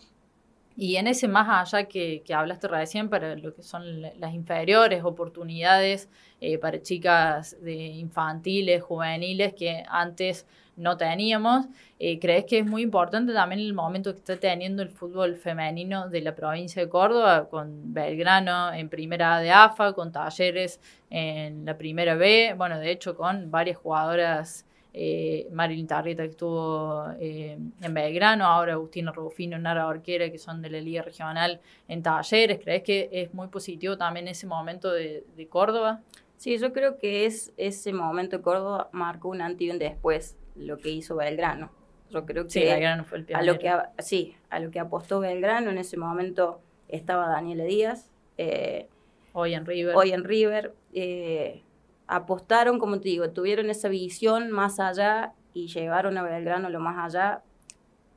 Y 0.76 0.94
en 0.94 1.08
ese 1.08 1.26
más 1.26 1.72
allá 1.72 1.88
que, 1.88 2.22
que 2.24 2.34
hablaste 2.34 2.68
recién 2.68 3.08
para 3.08 3.34
lo 3.34 3.52
que 3.52 3.64
son 3.64 4.00
las 4.00 4.32
inferiores, 4.32 5.02
oportunidades 5.02 6.08
eh, 6.40 6.56
para 6.58 6.80
chicas 6.80 7.56
de 7.61 7.74
infantiles, 7.74 8.80
juveniles, 8.82 9.54
que 9.54 9.82
antes 9.88 10.46
no 10.76 10.96
teníamos. 10.96 11.66
Eh, 11.98 12.20
¿Crees 12.20 12.44
que 12.44 12.61
es 12.61 12.66
muy 12.66 12.82
importante 12.82 13.32
también 13.32 13.61
el 13.61 13.74
momento 13.74 14.12
que 14.12 14.18
está 14.18 14.37
teniendo 14.37 14.82
el 14.82 14.90
fútbol 14.90 15.37
femenino 15.37 16.08
de 16.08 16.20
la 16.20 16.34
provincia 16.34 16.80
de 16.80 16.88
Córdoba, 16.88 17.48
con 17.48 17.92
Belgrano 17.92 18.72
en 18.72 18.88
primera 18.88 19.34
A 19.34 19.40
de 19.40 19.50
AFA, 19.50 19.92
con 19.92 20.12
Talleres 20.12 20.80
en 21.11 21.64
la 21.64 21.76
primera 21.76 22.14
B, 22.14 22.54
bueno, 22.56 22.78
de 22.78 22.92
hecho 22.92 23.16
con 23.16 23.50
varias 23.50 23.78
jugadoras, 23.78 24.64
eh, 24.92 25.48
Marilyn 25.53 25.87
Tarrieta 25.87 26.22
que 26.24 26.31
estuvo 26.31 27.05
eh, 27.20 27.59
en 27.81 27.94
Belgrano, 27.94 28.44
ahora 28.46 28.74
Agustina 28.74 29.12
Rufino, 29.12 29.59
Nara 29.59 29.87
Orquera, 29.87 30.31
que 30.31 30.38
son 30.38 30.62
de 30.62 30.70
la 30.70 30.81
Liga 30.81 31.03
Regional 31.03 31.61
en 31.88 32.03
Talleres. 32.03 32.61
¿Crees 32.62 32.83
que 32.83 33.09
es 33.12 33.35
muy 33.35 33.48
positivo 33.48 33.96
también 33.96 34.29
ese 34.29 34.46
momento 34.46 34.90
de, 34.92 35.24
de 35.37 35.46
Córdoba? 35.48 36.01
Sí, 36.37 36.57
yo 36.57 36.72
creo 36.72 36.98
que 36.98 37.27
es 37.27 37.53
ese 37.57 37.92
momento 37.92 38.38
de 38.38 38.42
Córdoba 38.42 38.88
marcó 38.92 39.29
un 39.29 39.42
antes 39.42 39.62
y 39.62 39.70
un 39.70 39.79
después 39.79 40.37
lo 40.55 40.79
que 40.79 40.90
hizo 40.90 41.16
Belgrano. 41.16 41.70
Yo 42.11 42.24
creo 42.24 42.44
que, 42.44 42.51
sí, 42.51 42.61
Belgrano 42.61 43.05
fue 43.05 43.18
el 43.18 43.27
a 43.35 43.42
lo 43.42 43.59
que 43.59 43.70
sí, 43.98 44.35
a 44.48 44.61
lo 44.61 44.70
que 44.70 44.81
apostó 44.81 45.20
Belgrano 45.20 45.70
en 45.70 45.79
ese 45.79 45.96
momento 45.96 46.61
estaba 46.88 47.29
Daniela 47.29 47.64
Díaz. 47.64 48.11
Eh, 48.38 48.88
hoy 49.33 49.55
en 49.55 49.66
River. 49.66 49.94
Hoy 49.94 50.12
en 50.12 50.24
River. 50.24 50.74
Eh, 50.94 51.62
apostaron, 52.09 52.79
como 52.79 53.01
te 53.01 53.11
digo, 53.11 53.31
tuvieron 53.31 53.71
esa 53.71 53.88
visión 53.88 54.51
más 54.51 54.81
allá 54.81 55.35
y 55.55 55.68
llevaron 55.68 56.16
a 56.16 56.23
Belgrano 56.23 56.71
lo 56.71 56.81
más 56.81 56.97
allá 56.99 57.42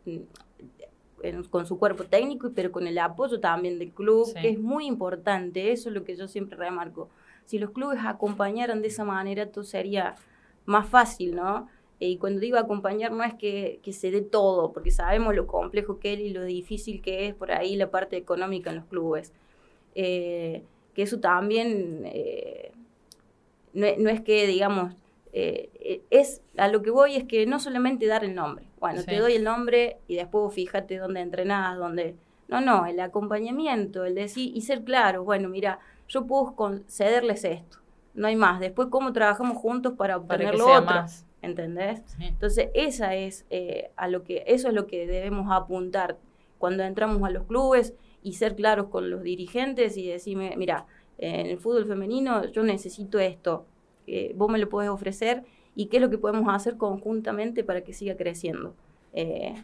mm, 0.06 1.42
con 1.50 1.68
su 1.68 1.78
cuerpo 1.78 2.06
técnico, 2.06 2.52
pero 2.56 2.72
con 2.72 2.88
el 2.88 2.98
apoyo 2.98 3.40
también 3.40 3.78
del 3.78 3.92
club, 3.92 4.34
que 4.34 4.50
es 4.50 4.60
muy 4.60 4.88
importante. 4.88 5.72
Eso 5.72 5.90
es 5.90 5.96
lo 5.96 6.04
que 6.04 6.16
yo 6.16 6.28
siempre 6.28 6.58
remarco. 6.58 7.10
Si 7.46 7.60
los 7.60 7.72
clubes 7.72 8.00
acompañaran 8.04 8.82
de 8.82 8.88
esa 8.88 9.04
manera, 9.04 9.52
todo 9.52 9.64
sería 9.64 10.16
más 10.66 10.88
fácil, 10.90 11.36
¿no? 11.36 11.68
Y 12.00 12.18
cuando 12.18 12.40
digo 12.40 12.58
acompañar 12.58 13.12
no 13.12 13.24
es 13.24 13.36
que, 13.36 13.80
se 13.92 14.10
dé 14.10 14.22
todo, 14.22 14.74
porque 14.74 14.90
sabemos 14.90 15.36
lo 15.36 15.46
complejo 15.46 16.00
que 16.00 16.14
es 16.14 16.20
y 16.20 16.30
lo 16.32 16.44
difícil 16.44 17.02
que 17.02 17.28
es 17.28 17.36
por 17.36 17.52
ahí 17.52 17.76
la 17.76 17.92
parte 17.92 18.18
económica 18.18 18.72
en 18.72 18.78
los 18.78 18.86
clubes. 18.86 19.34
Eh, 19.94 20.64
que 20.96 21.04
eso 21.04 21.20
también 21.20 22.02
eh, 22.06 22.72
no, 23.74 24.10
es 24.10 24.22
que, 24.22 24.48
digamos, 24.48 24.94
eh, 25.34 26.02
es 26.10 26.42
a 26.58 26.68
lo 26.68 26.82
que 26.82 26.92
voy 26.92 27.16
es 27.16 27.24
que 27.24 27.46
no 27.46 27.60
solamente 27.60 28.06
dar 28.06 28.24
el 28.24 28.36
nombre. 28.36 28.66
Bueno, 28.80 29.04
te 29.04 29.18
doy 29.18 29.34
el 29.34 29.44
nombre 29.44 29.98
y 30.08 30.16
después 30.16 30.54
fíjate 30.54 30.98
dónde 30.98 31.22
entrenás, 31.22 31.78
dónde... 31.78 32.16
No, 32.48 32.60
no, 32.60 32.86
el 32.86 33.00
acompañamiento, 33.00 34.04
el 34.04 34.16
decir 34.16 34.52
y 34.56 34.62
ser 34.62 34.84
claro, 34.84 35.24
bueno, 35.24 35.48
mira, 35.48 35.80
yo 36.10 36.28
puedo 36.28 36.54
concederles 36.56 37.46
esto, 37.46 37.78
no 38.14 38.28
hay 38.28 38.36
más. 38.36 38.60
Después, 38.60 38.90
¿cómo 38.90 39.14
trabajamos 39.14 39.58
juntos 39.58 39.94
para 39.94 40.18
obtener 40.18 40.56
lo 40.56 40.68
otro? 40.68 40.86
Más. 40.86 41.26
¿entendés? 41.42 42.02
Entonces, 42.20 42.70
esa 42.74 43.16
es, 43.16 43.46
eh, 43.50 43.92
a 43.96 44.08
lo 44.08 44.24
que, 44.24 44.44
eso 44.48 44.68
es 44.68 44.74
lo 44.74 44.88
que 44.88 45.08
debemos 45.08 45.52
apuntar 45.52 46.18
cuando 46.58 46.84
entramos 46.84 47.24
a 47.24 47.32
los 47.32 47.46
clubes 47.46 47.94
y 48.24 48.34
ser 48.34 48.56
claros 48.56 48.88
con 48.88 49.10
los 49.10 49.24
dirigentes 49.24 49.98
y 49.98 50.08
decirme, 50.08 50.54
mira, 50.58 50.86
en 51.22 51.48
el 51.48 51.60
fútbol 51.60 51.86
femenino 51.86 52.46
yo 52.52 52.64
necesito 52.64 53.20
esto, 53.20 53.66
eh, 54.08 54.34
vos 54.36 54.50
me 54.50 54.60
lo 54.60 54.68
podés 54.68 54.90
ofrecer 54.90 55.44
y 55.76 55.86
qué 55.86 55.98
es 55.98 56.02
lo 56.02 56.10
que 56.10 56.18
podemos 56.18 56.54
hacer 56.54 56.78
conjuntamente 56.78 57.64
para 57.64 57.82
que 57.82 57.94
siga 57.94 58.18
creciendo. 58.18 58.74
Eh, 59.14 59.56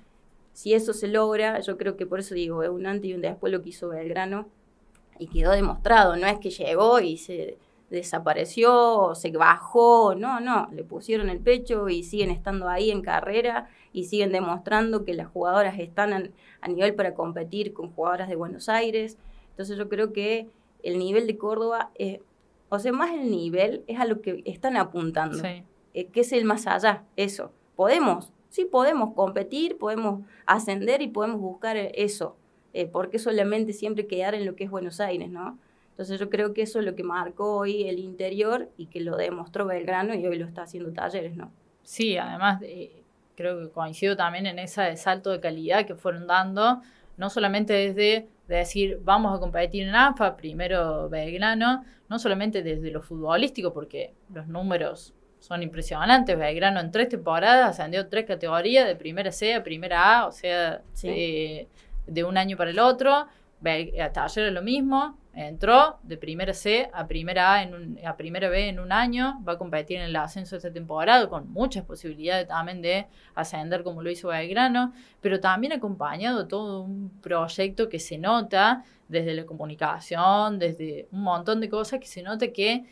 si 0.53 0.73
eso 0.73 0.93
se 0.93 1.07
logra, 1.07 1.59
yo 1.59 1.77
creo 1.77 1.97
que 1.97 2.05
por 2.05 2.19
eso 2.19 2.33
digo, 2.33 2.63
es 2.63 2.69
un 2.69 2.85
antes 2.85 3.09
y 3.09 3.13
un 3.13 3.21
después 3.21 3.51
lo 3.51 3.61
que 3.61 3.69
hizo 3.69 3.89
Belgrano 3.89 4.47
y 5.19 5.27
quedó 5.27 5.51
demostrado, 5.51 6.15
no 6.15 6.27
es 6.27 6.39
que 6.39 6.49
llegó 6.49 6.99
y 6.99 7.17
se 7.17 7.57
desapareció, 7.89 9.13
se 9.15 9.31
bajó, 9.31 10.13
no, 10.15 10.39
no, 10.39 10.67
le 10.71 10.83
pusieron 10.83 11.29
el 11.29 11.39
pecho 11.39 11.89
y 11.89 12.03
siguen 12.03 12.29
estando 12.31 12.67
ahí 12.67 12.91
en 12.91 13.01
carrera 13.01 13.69
y 13.93 14.05
siguen 14.05 14.31
demostrando 14.31 15.05
que 15.05 15.13
las 15.13 15.27
jugadoras 15.27 15.79
están 15.79 16.31
a, 16.61 16.67
nivel 16.67 16.95
para 16.95 17.13
competir 17.13 17.73
con 17.73 17.91
jugadoras 17.91 18.27
de 18.27 18.35
Buenos 18.35 18.67
Aires. 18.67 19.17
Entonces 19.51 19.77
yo 19.77 19.87
creo 19.87 20.11
que 20.11 20.49
el 20.83 20.99
nivel 20.99 21.27
de 21.27 21.37
Córdoba, 21.37 21.91
es, 21.95 22.19
o 22.69 22.79
sea, 22.79 22.91
más 22.91 23.11
el 23.11 23.29
nivel 23.31 23.83
es 23.87 23.99
a 23.99 24.05
lo 24.05 24.21
que 24.21 24.41
están 24.45 24.77
apuntando, 24.77 25.41
eh, 25.93 26.07
que 26.07 26.21
es 26.21 26.31
el 26.31 26.45
más 26.45 26.67
allá, 26.67 27.03
eso. 27.15 27.51
Podemos, 27.75 28.31
sí 28.49 28.65
podemos 28.65 29.13
competir, 29.13 29.77
podemos 29.77 30.21
ascender 30.45 31.01
y 31.01 31.07
podemos 31.07 31.39
buscar 31.39 31.77
eso, 31.77 32.35
eh, 32.73 32.87
porque 32.87 33.19
solamente 33.19 33.73
siempre 33.73 34.07
quedar 34.07 34.35
en 34.35 34.45
lo 34.45 34.55
que 34.55 34.65
es 34.65 34.69
Buenos 34.69 34.99
Aires, 34.99 35.29
¿no? 35.29 35.57
Entonces 35.91 36.19
yo 36.19 36.29
creo 36.29 36.53
que 36.53 36.61
eso 36.61 36.77
es 36.77 36.85
lo 36.85 36.93
que 36.93 37.03
marcó 37.03 37.57
hoy 37.57 37.87
el 37.87 37.97
interior 37.97 38.69
y 38.77 38.85
que 38.85 39.01
lo 39.01 39.17
demostró 39.17 39.65
Belgrano 39.65 40.13
y 40.13 40.27
hoy 40.27 40.37
lo 40.37 40.45
está 40.45 40.61
haciendo 40.61 40.93
Talleres, 40.93 41.35
¿no? 41.35 41.51
Sí, 41.81 42.17
además 42.17 42.61
eh, 42.61 43.01
creo 43.35 43.59
que 43.59 43.69
coincido 43.71 44.15
también 44.15 44.45
en 44.45 44.59
ese 44.59 44.95
salto 44.97 45.31
de 45.31 45.39
calidad 45.39 45.87
que 45.87 45.95
fueron 45.95 46.27
dando, 46.27 46.81
no 47.17 47.29
solamente 47.31 47.73
desde 47.73 48.27
decir 48.47 48.99
vamos 49.03 49.35
a 49.35 49.39
competir 49.39 49.87
en 49.87 49.95
AFA, 49.95 50.37
primero 50.37 51.09
Belgrano, 51.09 51.83
no 52.09 52.19
solamente 52.19 52.63
desde 52.63 52.91
lo 52.91 53.01
futbolístico, 53.01 53.73
porque 53.73 54.13
los 54.33 54.47
números 54.47 55.13
son 55.39 55.63
impresionantes. 55.63 56.37
Belgrano 56.37 56.79
en 56.79 56.91
tres 56.91 57.09
temporadas 57.09 57.71
ascendió 57.71 58.07
tres 58.07 58.25
categorías, 58.25 58.87
de 58.87 58.95
primera 58.95 59.31
C 59.31 59.55
a 59.55 59.63
primera 59.63 60.19
A, 60.19 60.27
o 60.27 60.31
sea, 60.31 60.81
de, 61.01 61.67
de, 62.05 62.23
un 62.23 62.37
año 62.37 62.57
para 62.57 62.71
el 62.71 62.79
otro. 62.79 63.27
Talleres 63.61 64.53
lo 64.53 64.61
mismo, 64.61 65.17
entró 65.33 65.99
de 66.03 66.17
primera 66.17 66.53
C 66.53 66.89
a 66.93 67.07
primera 67.07 67.53
A, 67.53 67.63
en 67.63 67.99
a 68.05 68.17
primera 68.17 68.49
B 68.49 68.69
en 68.69 68.79
un 68.79 68.91
año, 68.91 69.41
va 69.47 69.53
a 69.53 69.57
competir 69.57 69.97
en 69.97 70.03
el 70.03 70.15
ascenso 70.15 70.55
de 70.55 70.57
esta 70.57 70.71
temporada 70.71 71.27
con 71.27 71.51
muchas 71.51 71.85
posibilidades 71.85 72.47
también 72.47 72.81
de 72.81 73.07
ascender 73.35 73.83
como 73.83 74.01
lo 74.01 74.09
hizo 74.09 74.29
Belgrano, 74.29 74.93
pero 75.21 75.39
también 75.39 75.73
acompañado 75.73 76.47
todo 76.47 76.81
un 76.81 77.09
proyecto 77.21 77.89
que 77.89 77.99
se 77.99 78.17
nota 78.17 78.83
desde 79.07 79.33
la 79.33 79.45
comunicación, 79.45 80.59
desde 80.59 81.07
un 81.11 81.21
montón 81.21 81.59
de 81.61 81.69
cosas 81.69 81.99
que 81.99 82.07
se 82.07 82.21
nota 82.21 82.47
que 82.49 82.85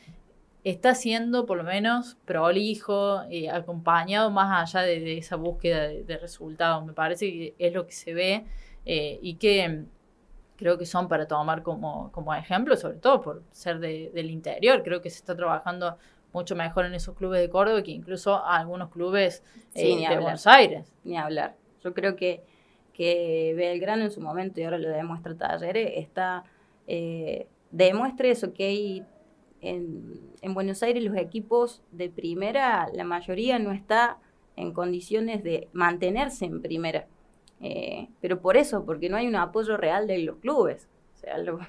está 0.63 0.95
siendo 0.95 1.45
por 1.45 1.57
lo 1.57 1.63
menos 1.63 2.17
prolijo, 2.25 3.23
y 3.29 3.47
acompañado 3.47 4.31
más 4.31 4.73
allá 4.73 4.85
de, 4.85 5.17
esa 5.17 5.35
búsqueda 5.35 5.87
de, 5.87 6.17
resultados. 6.17 6.85
Me 6.85 6.93
parece 6.93 7.31
que 7.31 7.55
es 7.59 7.73
lo 7.73 7.85
que 7.85 7.91
se 7.91 8.13
ve 8.13 8.45
eh, 8.85 9.19
y 9.21 9.35
que 9.35 9.85
creo 10.55 10.77
que 10.77 10.85
son 10.85 11.07
para 11.07 11.27
tomar 11.27 11.63
como, 11.63 12.11
como 12.11 12.33
ejemplo, 12.33 12.75
sobre 12.77 12.97
todo 12.97 13.21
por 13.21 13.43
ser 13.51 13.79
del 13.79 14.29
interior. 14.29 14.83
Creo 14.83 15.01
que 15.01 15.09
se 15.09 15.17
está 15.17 15.35
trabajando 15.35 15.97
mucho 16.33 16.55
mejor 16.55 16.85
en 16.85 16.93
esos 16.93 17.15
clubes 17.15 17.39
de 17.39 17.49
Córdoba 17.49 17.81
que 17.81 17.91
incluso 17.91 18.43
algunos 18.43 18.89
clubes 18.89 19.43
eh, 19.73 20.07
de 20.07 20.19
Buenos 20.19 20.47
Aires. 20.47 20.93
Ni 21.03 21.17
hablar. 21.17 21.55
Yo 21.83 21.93
creo 21.93 22.15
que 22.15 22.43
que 22.95 23.53
Belgrano 23.55 24.05
en 24.05 24.11
su 24.11 24.21
momento, 24.21 24.59
y 24.59 24.63
ahora 24.63 24.77
lo 24.77 24.89
demuestra 24.89 25.35
Talleres, 25.35 25.91
está, 25.97 26.45
eh, 26.87 27.45
demuestra 27.69 28.29
eso, 28.29 28.53
que 28.53 28.63
hay 28.65 29.03
en, 29.59 30.31
en, 30.41 30.53
Buenos 30.53 30.81
Aires 30.81 31.03
los 31.03 31.17
equipos 31.17 31.83
de 31.91 32.09
primera, 32.09 32.87
la 32.93 33.03
mayoría 33.03 33.59
no 33.59 33.71
está 33.71 34.17
en 34.55 34.71
condiciones 34.71 35.43
de 35.43 35.67
mantenerse 35.73 36.45
en 36.45 36.61
primera. 36.61 37.05
Eh, 37.65 38.09
pero 38.21 38.39
por 38.39 38.57
eso, 38.57 38.85
porque 38.85 39.09
no 39.09 39.17
hay 39.17 39.27
un 39.27 39.35
apoyo 39.35 39.75
real 39.75 40.05
de 40.05 40.19
los 40.19 40.37
clubes. 40.37 40.87
O 41.15 41.17
sea, 41.17 41.39
lo, 41.39 41.59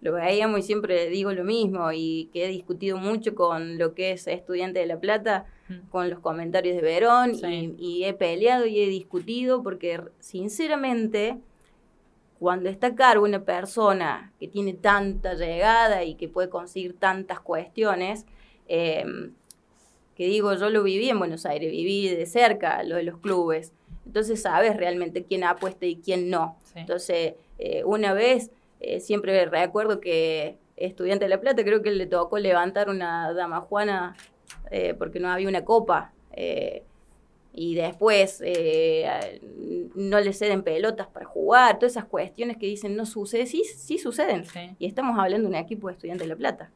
lo 0.00 0.12
veíamos 0.12 0.60
y 0.60 0.62
siempre 0.64 1.08
digo 1.08 1.32
lo 1.32 1.44
mismo 1.44 1.92
y 1.92 2.28
que 2.32 2.46
he 2.46 2.48
discutido 2.48 2.98
mucho 2.98 3.36
con 3.36 3.78
lo 3.78 3.94
que 3.94 4.12
es 4.12 4.26
estudiante 4.26 4.80
de 4.80 4.86
La 4.86 4.98
Plata, 4.98 5.46
mm. 5.68 5.90
con 5.90 6.10
los 6.10 6.18
comentarios 6.18 6.74
de 6.74 6.82
Verón 6.82 7.32
y, 7.78 8.04
he 8.04 8.14
peleado 8.14 8.66
y 8.66 8.80
he 8.80 8.88
discutido 8.88 9.62
porque 9.62 10.00
sinceramente 10.18 11.38
cuando 12.40 12.68
está 12.68 12.88
a 12.88 12.94
cargo 12.96 13.24
una 13.24 13.44
persona 13.44 14.32
que 14.40 14.48
tiene 14.48 14.74
tanta 14.74 15.34
llegada 15.34 16.02
y 16.02 16.16
que 16.16 16.28
puede 16.28 16.48
conseguir 16.48 16.96
tantas 16.96 17.38
cuestiones, 17.38 18.26
em, 18.66 19.32
que 20.16 20.26
digo, 20.26 20.52
yo 20.54 20.68
lo 20.68 20.82
viví 20.82 21.08
en 21.08 21.18
Buenos 21.20 21.46
Aires, 21.46 21.70
viví 21.70 22.08
de 22.08 22.26
cerca 22.26 22.82
lo 22.82 22.96
de 22.96 23.04
los 23.04 23.18
clubes, 23.18 23.72
entonces 24.08 24.40
sabes 24.40 24.74
realmente 24.74 25.24
quién 25.24 25.44
apuesta 25.44 25.84
y 25.84 25.96
quién 25.96 26.30
no. 26.30 26.58
Entonces, 26.74 27.34
eh, 27.58 27.84
una 27.84 28.14
vez 28.14 28.50
eh, 28.80 29.00
siempre 29.00 29.44
recuerdo 29.44 30.00
que 30.00 30.56
estudiante 30.76 31.26
de 31.26 31.28
La 31.28 31.40
Plata, 31.40 31.62
creo 31.62 31.82
que 31.82 31.90
le 31.90 32.06
tocó 32.06 32.38
levantar 32.38 32.88
una 32.88 33.32
dama 33.34 33.60
Juana 33.60 34.16
eh, 34.70 34.94
porque 34.94 35.20
no 35.20 35.28
había 35.28 35.48
una 35.48 35.64
copa. 35.64 36.12
Eh, 36.32 36.84
y 37.52 37.74
después 37.74 38.40
no 39.94 40.20
le 40.20 40.32
ceden 40.32 40.62
pelotas 40.62 41.08
para 41.08 41.26
jugar, 41.26 41.78
todas 41.78 41.92
esas 41.92 42.04
cuestiones 42.04 42.56
que 42.56 42.66
dicen 42.66 42.94
no 42.94 43.04
sucede, 43.04 43.46
sí, 43.46 43.64
sí 43.64 43.98
suceden. 43.98 44.44
Y 44.78 44.86
estamos 44.86 45.18
hablando 45.18 45.48
de 45.48 45.56
un 45.56 45.60
equipo 45.60 45.88
de 45.88 45.94
estudiantes 45.94 46.26
de 46.26 46.34
La 46.34 46.36
Plata. 46.36 46.70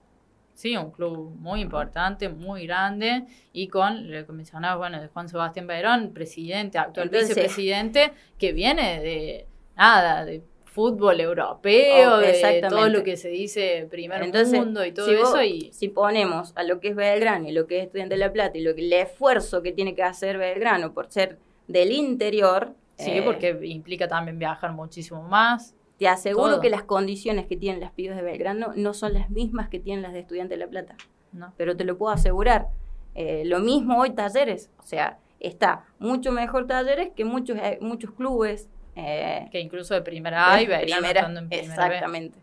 Sí, 0.63 0.77
un 0.77 0.93
club 0.93 1.35
muy 1.41 1.61
importante, 1.61 2.29
muy 2.29 2.69
grande, 2.69 3.25
y 3.53 3.67
con 3.67 4.13
lo 4.13 4.25
que 4.25 4.33
mencionaba, 4.33 4.77
bueno, 4.77 5.01
de 5.01 5.09
Juan 5.09 5.29
Sebastián 5.29 5.67
Verón, 5.67 6.13
presidente, 6.15 6.79
actual 6.79 7.09
vicepresidente, 7.09 8.13
que 8.39 8.53
viene 8.53 9.01
de 9.01 9.47
nada, 9.77 10.25
de 10.25 10.41
fútbol 10.67 11.21
europeo, 11.21 12.19
de 12.19 12.65
todo 12.71 12.89
lo 12.89 13.03
que 13.03 13.17
se 13.17 13.31
dice 13.31 13.89
primer 13.91 14.33
mundo 14.53 14.87
y 14.87 14.93
todo 14.93 15.11
eso. 15.11 15.43
y... 15.43 15.73
Si 15.73 15.89
ponemos 15.89 16.53
a 16.55 16.63
lo 16.63 16.79
que 16.79 16.91
es 16.91 16.95
Belgrano 16.95 17.49
y 17.49 17.53
lo 17.53 17.67
que 17.67 17.81
es 17.81 17.87
Estudiante 17.87 18.15
de 18.15 18.21
La 18.21 18.33
Plata 18.33 18.57
y 18.57 18.63
lo 18.63 18.77
que 18.77 18.83
el 18.83 18.93
esfuerzo 18.93 19.63
que 19.63 19.73
tiene 19.73 19.97
que 19.97 20.05
hacer 20.05 20.39
Belgrano 20.39 20.95
por 20.95 21.11
ser 21.11 21.39
del 21.67 21.91
interior. 21.91 22.73
Sí, 22.99 23.11
eh, 23.11 23.23
porque 23.23 23.59
implica 23.65 24.07
también 24.07 24.39
viajar 24.39 24.71
muchísimo 24.71 25.23
más. 25.23 25.75
Te 26.03 26.09
aseguro 26.09 26.61
que 26.61 26.69
las 26.69 26.83
condiciones 26.83 27.47
que 27.47 27.57
tienen 27.57 27.81
las 27.81 27.93
pibes 27.93 28.17
de 28.17 28.23
Belgrano 28.23 28.73
no 28.75 28.93
son 28.93 29.13
las 29.13 29.31
mismas 29.31 29.69
que 29.69 29.79
tienen 29.79 30.03
las 30.03 30.13
de 30.13 30.19
Estudiante 30.19 30.55
de 30.55 30.59
La 30.59 30.67
Plata. 30.67 30.97
No. 31.31 31.53
Pero 31.57 31.77
te 31.77 31.85
lo 31.85 31.97
puedo 31.97 32.13
asegurar. 32.13 32.67
Eh, 33.15 33.45
lo 33.47 33.61
mismo 33.61 34.01
hoy 34.01 34.11
Talleres. 34.11 34.69
O 34.81 34.83
sea, 34.83 35.21
está 35.39 35.85
mucho 36.01 36.33
mejor 36.33 36.67
Talleres 36.67 37.11
que 37.15 37.25
muchos, 37.25 37.57
eh, 37.57 37.79
muchos 37.81 38.11
clubes 38.11 38.69
eh, 38.97 39.47
que 39.53 39.61
incluso 39.61 39.95
de 39.95 40.03
primera 40.03 40.53
A 40.53 40.61
y 40.61 40.67
primera, 40.67 41.21
en 41.21 41.49
primera 41.49 41.49
Exactamente. 41.51 42.41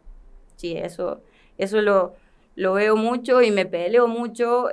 Sí, 0.56 0.78
eso, 0.78 1.20
eso 1.58 1.82
lo, 1.82 2.16
lo 2.56 2.72
veo 2.72 2.96
mucho 2.96 3.42
y 3.42 3.52
me 3.52 3.66
peleo 3.66 4.08
mucho. 4.08 4.70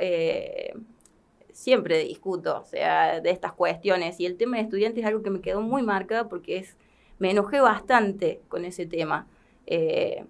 Siempre 1.50 2.04
discuto, 2.04 2.60
o 2.60 2.64
sea, 2.64 3.20
de 3.20 3.30
estas 3.30 3.52
cuestiones. 3.52 4.20
Y 4.20 4.26
el 4.26 4.36
tema 4.36 4.58
de 4.58 4.62
estudiantes 4.62 5.02
es 5.02 5.08
algo 5.08 5.24
que 5.24 5.30
me 5.30 5.40
quedó 5.40 5.60
muy 5.60 5.82
marcado 5.82 6.28
porque 6.28 6.58
es, 6.58 6.76
me 7.18 7.30
enojé 7.30 7.60
bastante 7.60 8.40
con 8.48 8.64
ese 8.64 8.86
tema. 8.86 9.26
Eh, 9.66 10.24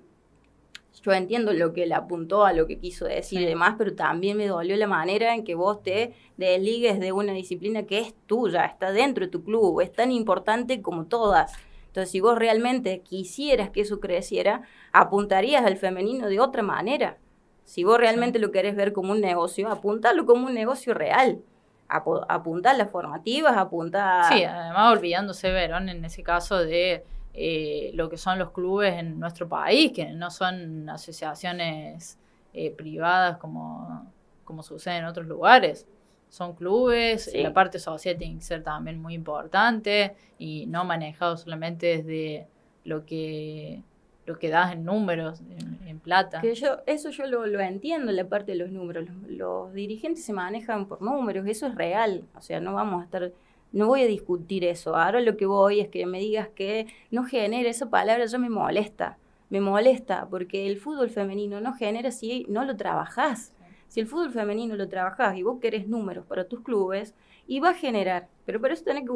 yo 1.02 1.12
entiendo 1.12 1.52
lo 1.52 1.72
que 1.72 1.86
le 1.86 1.94
apuntó 1.94 2.44
a 2.44 2.52
lo 2.52 2.66
que 2.66 2.78
quiso 2.78 3.04
decir 3.04 3.40
y 3.40 3.44
demás, 3.44 3.76
pero 3.78 3.94
también 3.94 4.36
me 4.36 4.48
dolió 4.48 4.76
la 4.76 4.88
manera 4.88 5.34
en 5.34 5.44
que 5.44 5.54
vos 5.54 5.82
te 5.82 6.14
desligues 6.36 6.98
de 6.98 7.12
una 7.12 7.32
disciplina 7.32 7.84
que 7.84 8.00
es 8.00 8.14
tuya, 8.26 8.64
está 8.64 8.90
dentro 8.90 9.24
de 9.24 9.30
tu 9.30 9.44
club, 9.44 9.80
es 9.80 9.92
tan 9.92 10.10
importante 10.10 10.82
como 10.82 11.06
todas. 11.06 11.52
Entonces, 11.86 12.10
si 12.10 12.20
vos 12.20 12.36
realmente 12.36 13.02
quisieras 13.02 13.70
que 13.70 13.82
eso 13.82 14.00
creciera, 14.00 14.62
apuntarías 14.92 15.64
al 15.64 15.76
femenino 15.76 16.28
de 16.28 16.40
otra 16.40 16.62
manera. 16.62 17.18
Si 17.64 17.84
vos 17.84 17.98
realmente 17.98 18.38
lo 18.38 18.50
querés 18.50 18.74
ver 18.74 18.92
como 18.92 19.12
un 19.12 19.20
negocio, 19.20 19.68
apuntalo 19.68 20.26
como 20.26 20.46
un 20.46 20.54
negocio 20.54 20.92
real. 20.92 21.40
Apuntar 21.88 22.76
las 22.76 22.90
formativas, 22.90 23.56
apuntar... 23.56 24.32
Sí, 24.32 24.44
además 24.44 24.96
olvidándose, 24.96 25.50
Verón, 25.50 25.88
en 25.88 26.04
ese 26.04 26.22
caso 26.22 26.58
de 26.58 27.04
eh, 27.34 27.90
lo 27.94 28.08
que 28.08 28.16
son 28.16 28.38
los 28.38 28.50
clubes 28.50 28.94
en 28.94 29.20
nuestro 29.20 29.48
país, 29.48 29.92
que 29.92 30.06
no 30.06 30.30
son 30.30 30.88
asociaciones 30.88 32.18
eh, 32.54 32.70
privadas 32.70 33.36
como, 33.38 34.10
como 34.44 34.62
sucede 34.62 34.96
en 34.96 35.04
otros 35.04 35.26
lugares. 35.26 35.86
Son 36.28 36.54
clubes, 36.54 37.30
la 37.34 37.52
parte 37.52 37.78
social 37.78 38.16
tiene 38.16 38.36
que 38.36 38.42
ser 38.42 38.62
también 38.62 39.00
muy 39.00 39.14
importante 39.14 40.16
y 40.38 40.66
no 40.66 40.84
manejado 40.84 41.36
solamente 41.36 42.02
desde 42.02 42.48
lo 42.84 43.06
que 43.06 43.82
lo 44.26 44.38
que 44.38 44.50
das 44.50 44.72
en 44.72 44.84
números, 44.84 45.40
en, 45.86 46.00
plata. 46.00 46.40
Que 46.40 46.54
yo, 46.54 46.78
eso 46.86 47.10
yo 47.10 47.26
lo, 47.26 47.60
entiendo, 47.60 48.12
la 48.12 48.28
parte 48.28 48.52
de 48.52 48.58
los 48.58 48.70
números. 48.70 49.08
Los, 49.28 49.72
dirigentes 49.72 50.24
se 50.24 50.32
manejan 50.32 50.86
por 50.86 51.00
números, 51.00 51.46
eso 51.46 51.66
es 51.66 51.74
real. 51.74 52.24
O 52.36 52.40
sea, 52.40 52.60
no 52.60 52.74
vamos 52.74 53.00
a 53.00 53.04
estar 53.04 53.32
no 53.72 53.88
voy 53.88 54.02
a 54.02 54.06
discutir 54.06 54.64
eso. 54.64 54.96
Ahora 54.96 55.20
lo 55.20 55.36
que 55.36 55.46
voy 55.46 55.80
es 55.80 55.88
que 55.88 56.06
me 56.06 56.18
digas 56.18 56.48
que 56.48 56.86
no 57.10 57.24
genera 57.24 57.68
esa 57.68 57.90
palabra, 57.90 58.24
ya 58.24 58.38
me 58.38 58.48
molesta. 58.48 59.18
Me 59.50 59.60
molesta 59.60 60.26
porque 60.30 60.66
el 60.66 60.78
fútbol 60.78 61.10
femenino 61.10 61.60
no 61.60 61.74
genera 61.74 62.10
si 62.10 62.46
no 62.48 62.64
lo 62.64 62.76
trabajás. 62.76 63.52
Si 63.88 64.00
el 64.00 64.06
fútbol 64.06 64.32
femenino 64.32 64.76
lo 64.76 64.88
trabajás 64.88 65.36
y 65.36 65.42
vos 65.42 65.58
querés 65.60 65.88
números 65.88 66.24
para 66.26 66.48
tus 66.48 66.60
clubes, 66.60 67.14
y 67.46 67.60
va 67.60 67.70
a 67.70 67.74
generar. 67.74 68.28
Pero 68.44 68.60
para 68.60 68.74
eso 68.74 68.84
tenés 68.84 69.04
que 69.04 69.14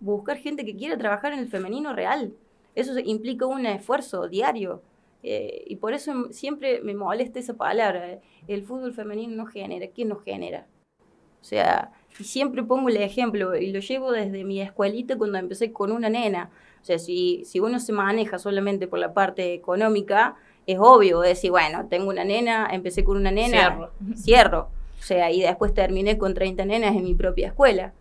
buscar 0.00 0.36
gente 0.38 0.64
que 0.64 0.76
quiera 0.76 0.96
trabajar 0.96 1.32
en 1.32 1.40
el 1.40 1.48
femenino 1.48 1.92
real. 1.92 2.32
Eso 2.74 2.98
implica 2.98 3.46
un 3.46 3.66
esfuerzo 3.66 4.28
diario. 4.28 4.82
Eh, 5.22 5.64
y 5.66 5.76
por 5.76 5.92
eso 5.92 6.32
siempre 6.32 6.80
me 6.82 6.94
molesta 6.94 7.38
esa 7.38 7.54
palabra. 7.54 8.18
El 8.48 8.62
fútbol 8.64 8.92
femenino 8.92 9.36
no 9.36 9.46
genera. 9.46 9.86
¿Quién 9.88 10.08
no 10.08 10.16
genera? 10.16 10.66
O 11.40 11.44
sea, 11.44 11.92
y 12.18 12.24
siempre 12.24 12.62
pongo 12.62 12.88
el 12.88 12.98
ejemplo, 12.98 13.56
y 13.56 13.72
lo 13.72 13.80
llevo 13.80 14.12
desde 14.12 14.44
mi 14.44 14.60
escuelita 14.60 15.18
cuando 15.18 15.38
empecé 15.38 15.72
con 15.72 15.90
una 15.90 16.08
nena. 16.08 16.50
O 16.80 16.84
sea, 16.84 16.98
si, 16.98 17.42
si 17.44 17.58
uno 17.58 17.80
se 17.80 17.92
maneja 17.92 18.38
solamente 18.38 18.86
por 18.86 18.98
la 18.98 19.12
parte 19.12 19.52
económica, 19.52 20.36
es 20.66 20.78
obvio 20.78 21.20
decir, 21.20 21.50
bueno, 21.50 21.86
tengo 21.88 22.08
una 22.08 22.24
nena, 22.24 22.68
empecé 22.70 23.02
con 23.02 23.16
una 23.16 23.30
nena, 23.30 23.58
cierro. 23.58 23.92
cierro. 24.14 24.68
O 24.98 25.02
sea, 25.02 25.32
y 25.32 25.40
después 25.40 25.74
terminé 25.74 26.16
con 26.16 26.34
30 26.34 26.64
nenas 26.64 26.94
en 26.94 27.02
mi 27.02 27.14
propia 27.14 27.48
escuela. 27.48 27.92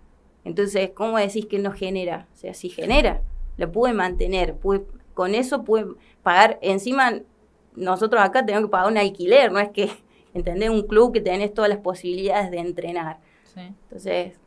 Entonces, 0.43 0.91
¿cómo 0.93 1.17
decís 1.17 1.45
que 1.47 1.57
no 1.57 1.71
genera? 1.71 2.27
O 2.33 2.37
sea, 2.37 2.53
si 2.53 2.69
genera, 2.69 3.21
la 3.57 3.71
pude 3.71 3.93
mantener, 3.93 4.55
pude, 4.55 4.85
con 5.13 5.35
eso 5.35 5.63
pude 5.63 5.85
pagar, 6.23 6.57
encima 6.61 7.21
nosotros 7.75 8.21
acá 8.21 8.45
tenemos 8.45 8.67
que 8.67 8.71
pagar 8.71 8.91
un 8.91 8.97
alquiler, 8.97 9.51
no 9.51 9.59
es 9.59 9.69
que, 9.69 9.89
¿entendés? 10.33 10.69
Un 10.69 10.83
club 10.83 11.13
que 11.13 11.21
tenés 11.21 11.53
todas 11.53 11.69
las 11.69 11.79
posibilidades 11.79 12.51
de 12.51 12.59
entrenar. 12.59 13.19
Entonces, 13.55 14.39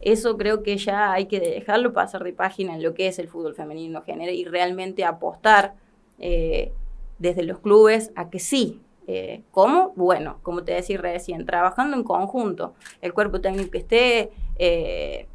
eso 0.00 0.36
creo 0.36 0.62
que 0.62 0.76
ya 0.78 1.12
hay 1.12 1.26
que 1.26 1.40
dejarlo 1.40 1.92
pasar 1.92 2.24
de 2.24 2.32
página 2.32 2.74
en 2.74 2.82
lo 2.82 2.94
que 2.94 3.08
es 3.08 3.18
el 3.18 3.28
fútbol 3.28 3.54
femenino 3.54 4.02
género 4.02 4.32
y 4.32 4.44
realmente 4.44 5.04
apostar 5.04 5.74
eh, 6.18 6.72
desde 7.18 7.42
los 7.42 7.60
clubes 7.60 8.12
a 8.14 8.30
que 8.30 8.38
sí. 8.38 8.80
Eh, 9.08 9.42
¿Cómo? 9.52 9.92
Bueno, 9.94 10.38
como 10.42 10.64
te 10.64 10.72
decía 10.72 10.98
recién, 10.98 11.46
trabajando 11.46 11.96
en 11.96 12.02
conjunto, 12.02 12.74
el 13.00 13.12
cuerpo 13.12 13.40
técnico 13.40 13.70
que 13.70 13.78
esté, 13.78 14.30
eh, 14.58 15.28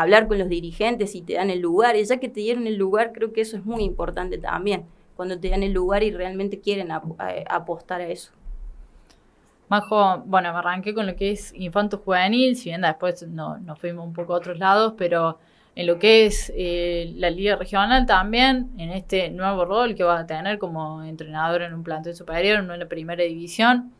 hablar 0.00 0.26
con 0.26 0.38
los 0.38 0.48
dirigentes 0.48 1.14
y 1.14 1.22
te 1.22 1.34
dan 1.34 1.50
el 1.50 1.60
lugar, 1.60 1.96
y 1.96 2.04
ya 2.04 2.18
que 2.18 2.28
te 2.28 2.40
dieron 2.40 2.66
el 2.66 2.76
lugar, 2.76 3.12
creo 3.12 3.32
que 3.32 3.40
eso 3.42 3.56
es 3.56 3.64
muy 3.64 3.84
importante 3.84 4.38
también, 4.38 4.86
cuando 5.16 5.38
te 5.38 5.50
dan 5.50 5.62
el 5.62 5.72
lugar 5.72 6.02
y 6.02 6.10
realmente 6.10 6.60
quieren 6.60 6.90
apostar 6.90 8.00
a 8.00 8.08
eso. 8.08 8.32
Majo, 9.68 10.22
bueno, 10.26 10.52
me 10.52 10.58
arranqué 10.58 10.94
con 10.94 11.06
lo 11.06 11.16
que 11.16 11.30
es 11.30 11.52
infanto 11.54 11.98
juvenil, 11.98 12.56
si 12.56 12.70
bien 12.70 12.82
después 12.82 13.26
no, 13.28 13.58
nos 13.58 13.78
fuimos 13.78 14.04
un 14.04 14.12
poco 14.12 14.34
a 14.34 14.38
otros 14.38 14.58
lados, 14.58 14.94
pero 14.98 15.38
en 15.76 15.86
lo 15.86 15.98
que 15.98 16.26
es 16.26 16.52
eh, 16.56 17.12
la 17.16 17.30
liga 17.30 17.56
regional 17.56 18.06
también, 18.06 18.72
en 18.78 18.90
este 18.90 19.30
nuevo 19.30 19.64
rol 19.64 19.94
que 19.94 20.04
vas 20.04 20.22
a 20.22 20.26
tener 20.26 20.58
como 20.58 21.02
entrenador 21.02 21.62
en 21.62 21.74
un 21.74 21.82
plantel 21.82 22.14
superior, 22.14 22.62
no 22.62 22.74
en 22.74 22.80
la 22.80 22.88
primera 22.88 23.24
división. 23.24 23.92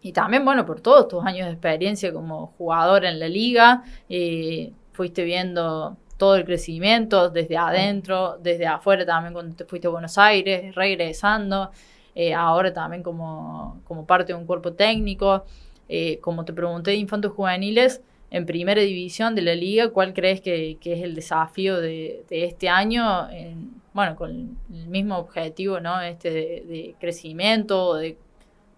Y 0.00 0.12
también, 0.12 0.44
bueno, 0.44 0.66
por 0.66 0.80
todos 0.80 1.08
tus 1.08 1.24
años 1.24 1.46
de 1.46 1.52
experiencia 1.52 2.12
como 2.12 2.48
jugador 2.58 3.04
en 3.04 3.20
la 3.20 3.28
liga, 3.28 3.84
eh, 4.08 4.72
fuiste 4.92 5.24
viendo 5.24 5.96
todo 6.16 6.36
el 6.36 6.44
crecimiento 6.44 7.30
desde 7.30 7.56
adentro, 7.56 8.38
desde 8.40 8.66
afuera 8.66 9.04
también 9.04 9.32
cuando 9.32 9.56
te 9.56 9.64
fuiste 9.64 9.88
a 9.88 9.90
Buenos 9.90 10.18
Aires, 10.18 10.74
regresando. 10.74 11.70
Eh, 12.14 12.34
ahora 12.34 12.72
también 12.72 13.02
como, 13.02 13.80
como, 13.84 14.06
parte 14.06 14.32
de 14.32 14.38
un 14.38 14.46
cuerpo 14.46 14.72
técnico. 14.72 15.44
Eh, 15.88 16.18
como 16.20 16.44
te 16.44 16.52
pregunté 16.52 16.92
de 16.92 16.98
infantos 16.98 17.32
juveniles, 17.32 18.02
en 18.30 18.46
primera 18.46 18.80
división 18.80 19.34
de 19.34 19.42
la 19.42 19.54
liga, 19.54 19.90
¿cuál 19.90 20.14
crees 20.14 20.40
que, 20.40 20.78
es 20.80 21.02
el 21.02 21.14
desafío 21.14 21.80
de, 21.80 22.24
este 22.30 22.68
año? 22.68 23.28
bueno, 23.92 24.16
con 24.16 24.56
el 24.72 24.86
mismo 24.86 25.18
objetivo, 25.18 25.80
¿no? 25.80 26.00
Este 26.00 26.30
de, 26.30 26.40
de 26.66 26.94
crecimiento, 26.98 27.94
de 27.96 28.16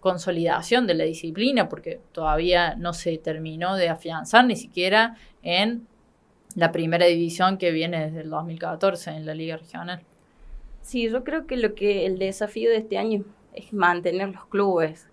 consolidación 0.01 0.87
de 0.87 0.93
la 0.93 1.03
disciplina, 1.03 1.69
porque 1.69 1.99
todavía 2.11 2.75
no 2.75 2.93
se 2.93 3.17
terminó 3.17 3.75
de 3.75 3.89
afianzar 3.89 4.45
ni 4.45 4.55
siquiera 4.55 5.15
en 5.41 5.87
la 6.55 6.71
primera 6.71 7.05
división 7.05 7.57
que 7.57 7.71
viene 7.71 8.05
desde 8.05 8.21
el 8.21 8.29
2014 8.29 9.11
en 9.11 9.25
la 9.25 9.33
liga 9.33 9.57
regional. 9.57 10.01
Sí, 10.81 11.09
yo 11.09 11.23
creo 11.23 11.47
que 11.47 11.57
lo 11.57 11.75
que 11.75 12.05
el 12.05 12.17
desafío 12.17 12.69
de 12.69 12.77
este 12.77 12.97
año 12.97 13.23
es 13.53 13.73
mantener 13.73 14.29
los 14.29 14.45
clubes, 14.45 15.07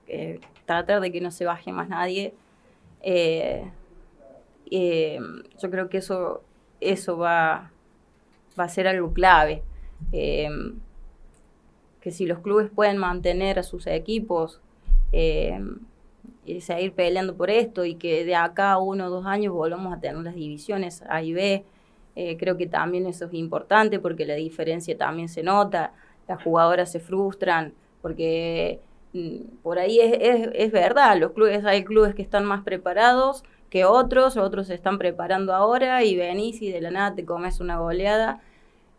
tratar 0.67 1.01
de 1.01 1.11
que 1.13 1.21
no 1.21 1.31
se 1.31 1.45
baje 1.45 1.73
más 1.73 1.89
nadie. 1.89 2.35
Eh, 3.03 3.65
eh, 4.71 5.19
yo 5.61 5.71
creo 5.71 5.89
que 5.89 5.99
eso, 5.99 6.43
eso 6.81 7.19
va, 7.19 7.71
a 8.57 8.69
ser 8.69 8.87
algo 8.87 9.13
clave. 9.13 9.63
Eh, 10.13 10.49
que 12.03 12.11
si 12.11 12.27
los 12.27 12.41
clubes 12.41 12.69
pueden 12.69 12.99
mantener 12.99 13.59
a 13.59 13.63
sus 13.63 13.87
equipos 13.87 14.61
eh, 15.13 15.59
seguir 16.61 16.93
peleando 16.93 17.37
por 17.37 17.51
esto 17.51 17.85
y 17.85 17.95
que 17.95 18.25
de 18.25 18.35
acá 18.35 18.73
a 18.73 18.79
uno 18.79 19.07
o 19.07 19.11
dos 19.11 19.27
años 19.27 19.55
volvamos 19.55 19.93
a 19.93 20.01
tener 20.01 20.23
las 20.23 20.35
divisiones 20.35 21.03
A 21.09 21.23
y 21.23 21.33
B. 21.33 21.65
Eh, 22.15 22.37
creo 22.37 22.57
que 22.57 22.67
también 22.67 23.07
eso 23.07 23.27
es 23.27 23.35
importante 23.35 23.99
porque 23.99 24.27
la 24.27 24.35
diferencia 24.35 24.97
también 24.99 25.29
se 25.29 25.43
nota, 25.43 25.95
las 26.29 26.43
jugadoras 26.43 26.93
se 26.93 27.01
frustran 27.01 27.73
porque 28.03 28.81
mm, 29.15 29.61
por 29.63 29.79
ahí 29.79 30.01
es, 30.01 30.19
es, 30.21 30.51
es, 30.53 30.73
verdad, 30.73 31.17
los 31.19 31.33
clubes, 31.33 31.65
hay 31.65 31.85
clubes 31.85 32.15
que 32.15 32.23
están 32.23 32.45
más 32.45 32.63
preparados 32.65 33.45
que 33.71 33.87
otros, 33.87 34.37
otros 34.37 34.67
se 34.67 34.75
están 34.75 34.99
preparando 34.99 35.55
ahora 35.55 36.05
y 36.05 36.17
venís 36.17 36.61
y 36.61 36.71
de 36.71 36.83
la 36.83 36.91
nada 36.91 37.15
te 37.15 37.25
comes 37.25 37.61
una 37.61 37.79
goleada 37.79 38.43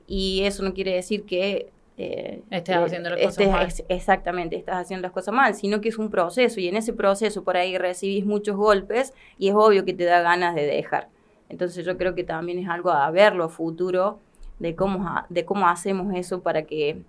y 0.07 0.41
eso 0.45 0.63
no 0.63 0.73
quiere 0.73 0.95
decir 0.95 1.25
que 1.25 1.69
eh, 1.97 2.41
estás 2.49 2.77
haciendo 2.77 3.11
las 3.11 3.21
cosas 3.21 3.47
mal. 3.47 3.67
exactamente, 3.89 4.55
estás 4.55 4.77
haciendo 4.77 5.03
las 5.03 5.11
cosas 5.11 5.33
mal, 5.33 5.53
sino 5.53 5.79
que 5.79 5.89
es 5.89 5.97
un 5.99 6.09
proceso 6.09 6.59
y 6.59 6.67
en 6.67 6.75
ese 6.75 6.93
proceso 6.93 7.43
por 7.43 7.55
ahí 7.55 7.77
recibís 7.77 8.25
muchos 8.25 8.55
golpes 8.55 9.13
y 9.37 9.49
es 9.49 9.55
obvio 9.55 9.85
que 9.85 9.93
te 9.93 10.03
da 10.05 10.21
ganas 10.21 10.55
de 10.55 10.65
dejar. 10.65 11.09
Entonces 11.49 11.85
yo 11.85 11.97
creo 11.97 12.15
que 12.15 12.23
también 12.23 12.57
es 12.57 12.67
algo 12.67 12.89
a 12.89 13.09
verlo 13.11 13.47
futuro 13.47 14.19
de 14.57 14.75
cómo, 14.75 15.23
de 15.29 15.45
cómo 15.45 15.67
hacemos 15.67 16.15
eso 16.15 16.41
para 16.41 16.63
que 16.63 17.01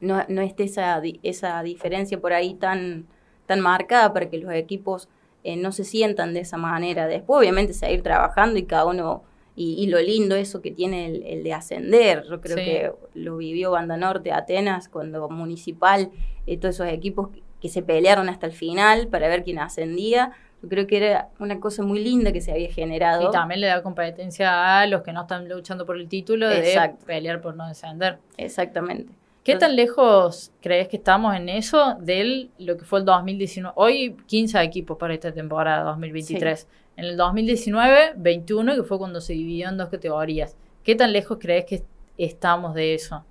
no, 0.00 0.24
no 0.28 0.42
esté 0.42 0.64
esa, 0.64 1.00
esa 1.22 1.62
diferencia 1.62 2.20
por 2.20 2.32
ahí 2.32 2.54
tan, 2.54 3.06
tan 3.46 3.60
marcada 3.60 4.12
para 4.12 4.28
que 4.28 4.38
los 4.38 4.52
equipos 4.52 5.08
eh, 5.44 5.56
no 5.56 5.70
se 5.70 5.84
sientan 5.84 6.34
de 6.34 6.40
esa 6.40 6.56
manera. 6.56 7.06
Después 7.06 7.38
obviamente 7.38 7.72
seguir 7.72 8.02
trabajando 8.02 8.58
y 8.58 8.64
cada 8.64 8.86
uno 8.86 9.22
y, 9.54 9.86
lo 9.88 10.00
lindo 10.00 10.34
eso 10.34 10.62
que 10.62 10.70
tiene 10.70 11.06
el, 11.06 11.42
de 11.42 11.52
ascender. 11.52 12.24
Yo 12.28 12.40
creo 12.40 12.56
que 12.56 12.92
lo 13.14 13.36
vivió 13.36 13.72
Banda 13.72 13.96
Norte, 13.96 14.32
Atenas, 14.32 14.88
cuando 14.88 15.28
Municipal, 15.28 16.10
eh, 16.46 16.56
todos 16.56 16.76
esos 16.76 16.88
equipos 16.88 17.28
que, 17.60 17.68
se 17.68 17.82
pelearon 17.82 18.28
hasta 18.28 18.46
el 18.46 18.52
final 18.52 19.06
para 19.08 19.28
ver 19.28 19.44
quién 19.44 19.58
ascendía. 19.58 20.32
Yo 20.62 20.68
creo 20.68 20.86
que 20.86 20.96
era 20.96 21.28
una 21.38 21.60
cosa 21.60 21.82
muy 21.82 22.02
linda 22.02 22.32
que 22.32 22.40
se 22.40 22.50
había 22.50 22.72
generado. 22.72 23.28
Y 23.28 23.30
también 23.30 23.60
le 23.60 23.68
da 23.68 23.82
competencia 23.82 24.80
a 24.80 24.86
los 24.86 25.02
que 25.02 25.12
no 25.12 25.22
están 25.22 25.48
luchando 25.48 25.86
por 25.86 25.96
el 25.96 26.08
título 26.08 26.48
de 26.48 26.94
pelear 27.06 27.40
por 27.40 27.54
no 27.54 27.68
descender. 27.68 28.18
Exactamente. 28.36 29.12
¿Qué 29.44 29.56
tan 29.56 29.74
lejos 29.74 30.52
crees 30.60 30.86
que 30.86 30.96
estamos 30.96 31.34
en 31.34 31.48
eso 31.48 31.96
de 32.00 32.48
lo 32.58 32.76
que 32.76 32.84
fue 32.84 33.00
el 33.00 33.04
2019? 33.04 33.74
Hoy 33.76 34.16
15 34.26 34.62
equipos 34.62 34.96
para 34.96 35.14
esta 35.14 35.32
temporada 35.32 35.82
2023. 35.82 36.68
En 36.96 37.04
el 37.04 37.16
2019, 37.16 38.14
21, 38.16 38.74
que 38.74 38.82
fue 38.82 38.98
cuando 38.98 39.20
se 39.20 39.32
dividió 39.32 39.68
en 39.68 39.78
dos 39.78 39.88
categorías. 39.88 40.56
¿Qué 40.84 40.94
tan 40.94 41.12
lejos 41.12 41.38
crees 41.40 41.64
que 41.64 41.84
estamos 42.18 42.74
de 42.74 42.94
eso? 42.94 43.24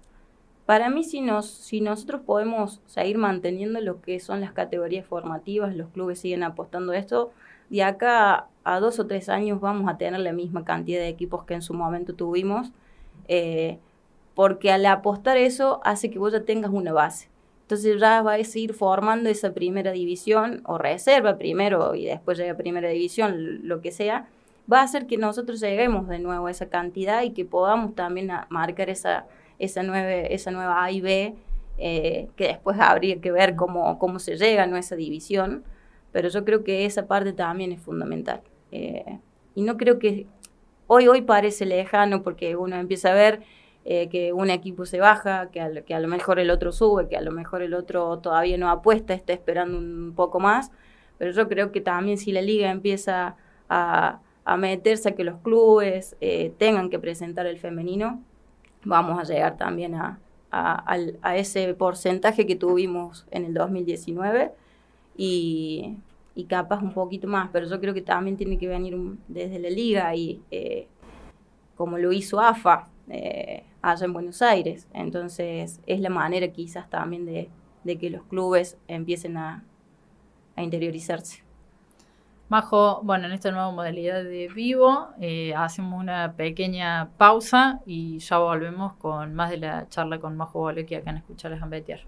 Para 0.65 0.89
mí, 0.89 1.03
si, 1.03 1.21
nos, 1.21 1.47
si 1.47 1.81
nosotros 1.81 2.21
podemos 2.25 2.81
seguir 2.85 3.17
manteniendo 3.17 3.79
lo 3.81 4.01
que 4.01 4.19
son 4.19 4.41
las 4.41 4.53
categorías 4.53 5.05
formativas, 5.05 5.75
los 5.75 5.89
clubes 5.89 6.19
siguen 6.19 6.43
apostando 6.43 6.93
a 6.93 6.97
esto, 6.97 7.31
de 7.69 7.83
acá 7.83 8.47
a 8.63 8.79
dos 8.79 8.99
o 8.99 9.07
tres 9.07 9.29
años 9.29 9.59
vamos 9.59 9.89
a 9.89 9.97
tener 9.97 10.19
la 10.19 10.33
misma 10.33 10.65
cantidad 10.65 10.99
de 10.99 11.07
equipos 11.07 11.45
que 11.45 11.53
en 11.53 11.61
su 11.61 11.73
momento 11.73 12.13
tuvimos. 12.13 12.71
Eh, 13.27 13.79
porque 14.35 14.71
al 14.71 14.85
apostar 14.85 15.37
eso 15.37 15.81
hace 15.83 16.09
que 16.09 16.19
vos 16.19 16.33
ya 16.33 16.43
tengas 16.43 16.71
una 16.71 16.93
base. 16.93 17.30
Entonces 17.71 18.01
ya 18.01 18.21
vais 18.21 18.53
a 18.53 18.59
ir 18.59 18.73
formando 18.73 19.29
esa 19.29 19.53
primera 19.53 19.93
división 19.93 20.61
o 20.65 20.77
reserva 20.77 21.37
primero 21.37 21.95
y 21.95 22.03
después 22.03 22.37
llega 22.37 22.53
primera 22.57 22.89
división, 22.89 23.65
lo 23.65 23.79
que 23.79 23.93
sea, 23.93 24.27
va 24.69 24.81
a 24.81 24.83
hacer 24.83 25.07
que 25.07 25.15
nosotros 25.15 25.61
lleguemos 25.61 26.09
de 26.09 26.19
nuevo 26.19 26.47
a 26.47 26.51
esa 26.51 26.67
cantidad 26.67 27.23
y 27.23 27.29
que 27.29 27.45
podamos 27.45 27.95
también 27.95 28.29
marcar 28.49 28.89
esa, 28.89 29.25
esa, 29.57 29.83
nueve, 29.83 30.35
esa 30.35 30.51
nueva 30.51 30.83
A 30.83 30.91
y 30.91 30.99
B, 30.99 31.33
eh, 31.77 32.27
que 32.35 32.47
después 32.47 32.77
habría 32.77 33.21
que 33.21 33.31
ver 33.31 33.55
cómo, 33.55 33.97
cómo 33.99 34.19
se 34.19 34.35
llega 34.35 34.65
a 34.65 34.77
esa 34.77 34.97
división, 34.97 35.63
pero 36.11 36.27
yo 36.27 36.43
creo 36.43 36.65
que 36.65 36.83
esa 36.83 37.07
parte 37.07 37.31
también 37.31 37.71
es 37.71 37.81
fundamental. 37.81 38.41
Eh, 38.73 39.17
y 39.55 39.61
no 39.61 39.77
creo 39.77 39.97
que 39.97 40.27
hoy, 40.87 41.07
hoy 41.07 41.21
parece 41.21 41.65
lejano 41.65 42.21
porque 42.21 42.57
uno 42.57 42.75
empieza 42.75 43.11
a 43.11 43.13
ver 43.13 43.43
eh, 43.83 44.09
que 44.09 44.31
un 44.33 44.49
equipo 44.49 44.85
se 44.85 44.99
baja, 44.99 45.49
que 45.51 45.59
a, 45.59 45.99
lo 45.99 46.07
mejor 46.07 46.39
el 46.39 46.51
otro 46.51 46.71
sube, 46.71 47.07
que 47.07 47.17
a 47.17 47.21
lo 47.21 47.31
mejor 47.31 47.61
el 47.61 47.73
otro 47.73 48.19
todavía 48.19 48.57
no 48.57 48.69
apuesta, 48.69 49.13
está 49.13 49.33
esperando 49.33 49.77
un 49.77 50.13
poco 50.15 50.39
más. 50.39 50.71
Pero 51.17 51.31
yo 51.31 51.47
creo 51.47 51.71
que 51.71 51.81
también 51.81 52.17
si 52.17 52.31
la 52.31 52.41
liga 52.41 52.69
empieza 52.71 53.35
a, 53.69 54.19
meterse 54.57 55.09
a 55.09 55.15
que 55.15 55.23
los 55.23 55.39
clubes 55.39 56.15
eh, 56.21 56.53
tengan 56.57 56.89
que 56.89 56.99
presentar 56.99 57.45
el 57.47 57.57
femenino, 57.57 58.21
vamos 58.83 59.19
a 59.19 59.23
llegar 59.23 59.57
también 59.57 59.95
a, 59.95 60.19
a, 60.51 61.37
ese 61.37 61.73
porcentaje 61.73 62.45
que 62.45 62.55
tuvimos 62.55 63.25
en 63.31 63.45
el 63.45 63.53
2019 63.53 64.51
y, 65.17 65.95
y, 66.35 66.45
capaz 66.45 66.81
un 66.81 66.93
poquito 66.93 67.27
más, 67.27 67.49
pero 67.51 67.67
yo 67.67 67.79
creo 67.79 67.93
que 67.93 68.01
también 68.01 68.37
tiene 68.37 68.57
que 68.57 68.67
venir 68.67 68.97
desde 69.27 69.59
la 69.59 69.69
liga 69.69 70.13
y 70.15 70.41
eh, 70.51 70.87
como 71.75 71.97
lo 71.97 72.11
hizo 72.11 72.39
AFA, 72.39 72.89
eh, 73.11 73.63
allá 73.81 74.05
en 74.05 74.13
Buenos 74.13 74.41
Aires. 74.41 74.87
Entonces 74.93 75.81
es 75.85 75.99
la 75.99 76.09
manera 76.09 76.47
quizás 76.47 76.89
también 76.89 77.25
de, 77.25 77.49
que 77.97 78.09
los 78.09 78.23
clubes 78.23 78.77
empiecen 78.87 79.37
a, 79.37 79.63
interiorizarse. 80.57 81.43
Majo, 82.47 83.01
bueno, 83.03 83.25
en 83.25 83.31
esta 83.31 83.49
nueva 83.49 83.71
modalidad 83.71 84.23
de 84.23 84.47
vivo 84.47 85.07
eh, 85.19 85.55
hacemos 85.55 85.99
una 85.99 86.33
pequeña 86.33 87.09
pausa 87.17 87.81
y 87.85 88.19
ya 88.19 88.37
volvemos 88.37 88.93
con 88.93 89.33
más 89.33 89.49
de 89.49 89.57
la 89.57 89.87
charla 89.89 90.19
con 90.19 90.37
Majo 90.37 90.69
que 90.87 90.97
acá 90.97 91.09
en 91.09 91.17
Escuchar 91.17 91.53
a 91.53 91.57
Jambetear. 91.57 92.01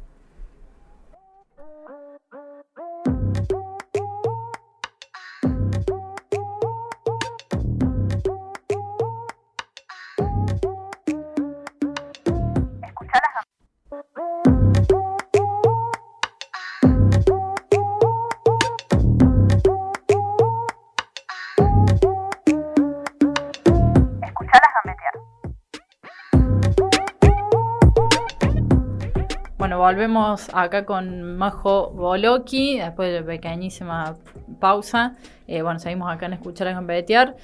Volvemos 29.83 30.49
acá 30.53 30.85
con 30.85 31.35
Majo 31.35 31.91
Boloki, 31.91 32.79
después 32.79 33.11
de 33.11 33.21
pequeñísima 33.21 34.15
pausa. 34.61 35.17
Eh, 35.45 35.61
bueno, 35.61 35.77
seguimos 35.77 36.09
acá 36.09 36.27
en 36.27 36.33
Escuchar 36.33 36.69
a 36.69 36.73
Gambetear. 36.73 37.35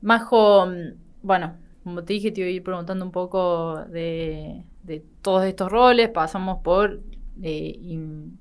Majo, 0.00 0.66
mm, 0.66 0.94
bueno, 1.22 1.54
como 1.84 2.02
te 2.02 2.14
dije, 2.14 2.32
te 2.32 2.40
iba 2.40 2.48
a 2.48 2.50
ir 2.50 2.64
preguntando 2.64 3.04
un 3.04 3.12
poco 3.12 3.84
de, 3.84 4.64
todos 5.22 5.44
estos 5.44 5.70
roles. 5.70 6.08
Pasamos 6.08 6.58
por 6.64 7.00
eh, 7.40 7.78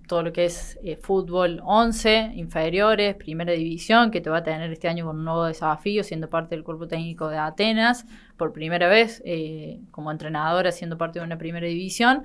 todo 0.08 0.24
lo 0.24 0.34
que 0.34 0.46
es 0.46 0.80
eh, 0.84 0.96
fútbol 0.96 1.62
11, 1.64 2.32
inferiores, 2.34 3.14
primera 3.18 3.54
división, 3.54 4.10
que 4.10 4.20
te 4.20 4.32
va 4.32 4.38
a 4.38 4.44
tener 4.44 4.72
este 4.72 4.88
año 4.88 5.06
con 5.06 5.20
un 5.20 5.26
nuevo 5.26 5.46
desafío, 5.46 6.04
siendo 6.04 6.28
parte 6.28 6.56
del 6.56 6.64
cuerpo 6.64 6.88
técnico 6.88 7.30
de 7.30 7.38
Atenas, 7.38 8.08
por 8.36 8.52
primera 8.52 8.88
vez 8.88 9.22
como 9.92 10.10
entrenadora, 10.10 10.72
siendo 10.72 10.98
parte 10.98 11.20
de 11.20 11.26
una 11.26 11.38
primera 11.38 11.68
división. 11.68 12.24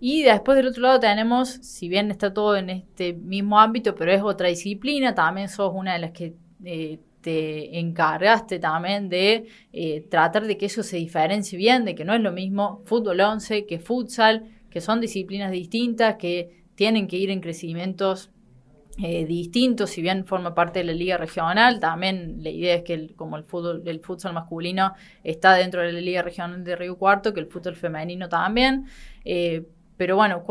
Y 0.00 0.22
después 0.22 0.56
del 0.56 0.68
otro 0.68 0.82
lado 0.82 1.00
tenemos, 1.00 1.48
si 1.48 1.88
bien 1.88 2.10
está 2.10 2.32
todo 2.32 2.56
en 2.56 2.70
este 2.70 3.14
mismo 3.14 3.58
ámbito, 3.58 3.94
pero 3.94 4.12
es 4.12 4.22
otra 4.22 4.48
disciplina, 4.48 5.14
también 5.14 5.48
sos 5.48 5.72
una 5.74 5.94
de 5.94 5.98
las 5.98 6.12
que 6.12 6.34
eh, 6.64 7.00
te 7.20 7.78
encargaste 7.78 8.60
también 8.60 9.08
de 9.08 9.48
eh, 9.72 10.06
tratar 10.08 10.46
de 10.46 10.56
que 10.56 10.66
eso 10.66 10.82
se 10.82 10.98
diferencie 10.98 11.58
bien, 11.58 11.84
de 11.84 11.94
que 11.94 12.04
no 12.04 12.14
es 12.14 12.20
lo 12.20 12.32
mismo 12.32 12.82
fútbol 12.84 13.20
11 13.20 13.66
que 13.66 13.80
futsal, 13.80 14.48
que 14.70 14.80
son 14.80 15.00
disciplinas 15.00 15.50
distintas, 15.50 16.16
que 16.16 16.64
tienen 16.76 17.08
que 17.08 17.16
ir 17.16 17.30
en 17.30 17.40
crecimientos 17.40 18.30
eh, 19.00 19.26
distinto, 19.26 19.86
si 19.86 20.02
bien 20.02 20.26
forma 20.26 20.54
parte 20.54 20.80
de 20.80 20.84
la 20.84 20.92
liga 20.92 21.16
regional, 21.16 21.78
también 21.80 22.42
la 22.42 22.50
idea 22.50 22.74
es 22.76 22.82
que 22.82 23.14
como 23.14 23.36
el 23.36 23.44
fútbol, 23.44 23.82
el 23.86 24.00
futsal 24.00 24.32
masculino 24.32 24.92
está 25.22 25.54
dentro 25.54 25.82
de 25.82 25.92
la 25.92 26.00
liga 26.00 26.22
regional 26.22 26.64
de 26.64 26.76
Río 26.76 26.98
Cuarto, 26.98 27.32
que 27.32 27.40
el 27.40 27.46
fútbol 27.46 27.76
femenino 27.76 28.28
también. 28.28 28.86
Pero 29.98 30.14
bueno, 30.14 30.44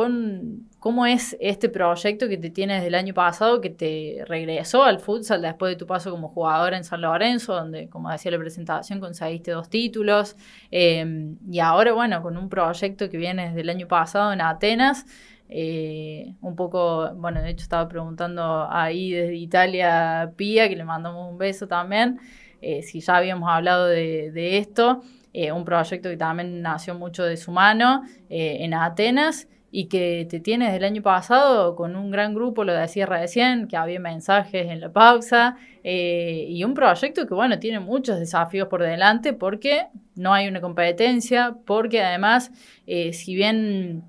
¿cómo 0.80 1.06
es 1.06 1.38
este 1.39 1.70
proyecto 1.70 2.28
que 2.28 2.38
te 2.38 2.50
tienes 2.50 2.84
del 2.84 2.95
año 2.95 3.14
pasado 3.14 3.62
que 3.62 3.70
te 3.70 4.26
regresó 4.28 4.84
al 4.84 5.00
futsal 5.00 5.41
después 5.41 5.72
de 5.72 5.78
tu 5.78 5.88
paso 5.88 6.12
como 6.12 6.28
jugador 6.28 6.74
en 6.74 6.84
San 6.84 7.00
Lorenzo, 7.00 7.54
donde, 7.56 7.88
como 7.88 8.12
decía 8.12 8.30
la 8.30 8.39
presentación, 8.39 9.00
conseguiste 9.00 9.52
dos 9.52 9.70
títulos? 9.70 10.36
Em, 10.70 11.38
y 11.50 11.60
ahora, 11.60 11.93
bueno, 11.93 12.22
con 12.22 12.36
un 12.36 12.50
proyecto 12.50 13.10
que 13.10 13.18
viene 13.18 13.48
desde 13.48 13.62
el 13.62 13.70
año 13.70 13.88
pasado 13.88 14.34
en 14.34 14.41
Atenas. 14.41 15.06
Eh, 15.48 16.34
un 16.41 16.58
poco, 16.58 17.14
bueno, 17.16 17.41
de 17.41 17.52
hecho 17.52 17.64
estaba 17.64 17.88
preguntando 17.88 18.68
ahí 18.70 19.12
desde 19.12 19.36
Italia 19.36 20.34
Pía, 20.36 20.68
que 20.68 20.76
le 20.76 20.84
mandamos 20.84 21.32
un 21.32 21.38
beso 21.38 21.70
también, 21.70 22.20
eh, 22.62 22.82
si 22.84 23.00
ya 23.00 23.16
habíamos 23.16 23.50
hablado 23.50 23.86
de, 23.88 24.30
de 24.32 24.58
esto. 24.58 25.02
Eh, 25.34 25.51
un 25.51 25.65
proyecto 25.65 26.09
que 26.09 26.17
también 26.17 26.61
nació 26.61 26.95
mucho 26.95 27.23
de 27.23 27.38
su 27.38 27.51
mano 27.51 28.03
eh, 28.30 28.57
en 28.61 28.73
Atenas 28.73 29.47
y 29.69 29.86
que 29.86 30.25
te 30.30 30.39
tienes 30.39 30.71
del 30.71 30.84
año 30.84 31.01
pasado 31.01 31.75
con 31.75 31.95
un 31.95 32.09
gran 32.09 32.34
grupo, 32.34 32.63
lo 32.63 32.73
decía 32.73 33.05
recién, 33.05 33.67
que 33.67 33.78
había 33.78 33.99
mensajes 33.99 34.71
en 34.71 34.80
la 34.80 34.91
pausa, 34.91 35.57
eh, 35.84 36.45
y 36.49 36.63
un 36.63 36.73
proyecto 36.73 37.28
que, 37.28 37.34
bueno, 37.34 37.59
tiene 37.59 37.80
muchos 37.80 38.17
desafíos 38.17 38.67
por 38.69 38.82
delante 38.82 39.34
porque 39.34 39.88
no 40.15 40.34
hay 40.34 40.47
una 40.47 40.61
competencia, 40.61 41.55
porque 41.65 42.01
además, 42.01 42.51
si 42.86 43.36
bien 43.36 44.03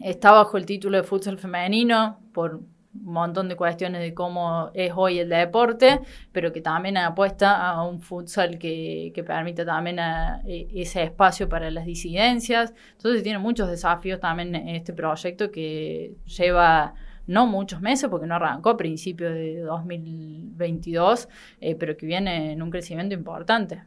está 0.00 0.32
bajo 0.32 0.58
el 0.58 0.66
título 0.66 0.98
de 0.98 1.04
futsal 1.04 1.38
femenino, 1.38 2.18
por 2.32 2.60
montón 3.02 3.48
de 3.48 3.56
cuestiones 3.56 4.00
de 4.00 4.14
cómo 4.14 4.70
es 4.74 4.92
hoy 4.94 5.18
el 5.18 5.28
deporte, 5.28 6.00
pero 6.32 6.52
que 6.52 6.60
también 6.60 6.96
apuesta 6.96 7.70
a 7.70 7.82
un 7.82 8.00
futsal 8.00 8.58
que, 8.58 9.12
que 9.14 9.24
permita 9.24 9.64
también 9.64 9.98
e, 9.98 10.68
ese 10.74 11.02
espacio 11.02 11.48
para 11.48 11.70
las 11.70 11.86
disidencias. 11.86 12.74
Entonces 12.92 13.22
tiene 13.22 13.38
muchos 13.38 13.68
desafíos 13.68 14.20
también 14.20 14.54
este 14.54 14.92
proyecto 14.92 15.50
que 15.50 16.16
lleva 16.26 16.94
no 17.26 17.46
muchos 17.46 17.80
meses, 17.80 18.08
porque 18.08 18.26
no 18.26 18.36
arrancó 18.36 18.70
a 18.70 18.76
principios 18.76 19.34
de 19.34 19.60
2022, 19.60 21.28
eh, 21.60 21.74
pero 21.74 21.96
que 21.96 22.06
viene 22.06 22.52
en 22.52 22.62
un 22.62 22.70
crecimiento 22.70 23.14
importante. 23.14 23.82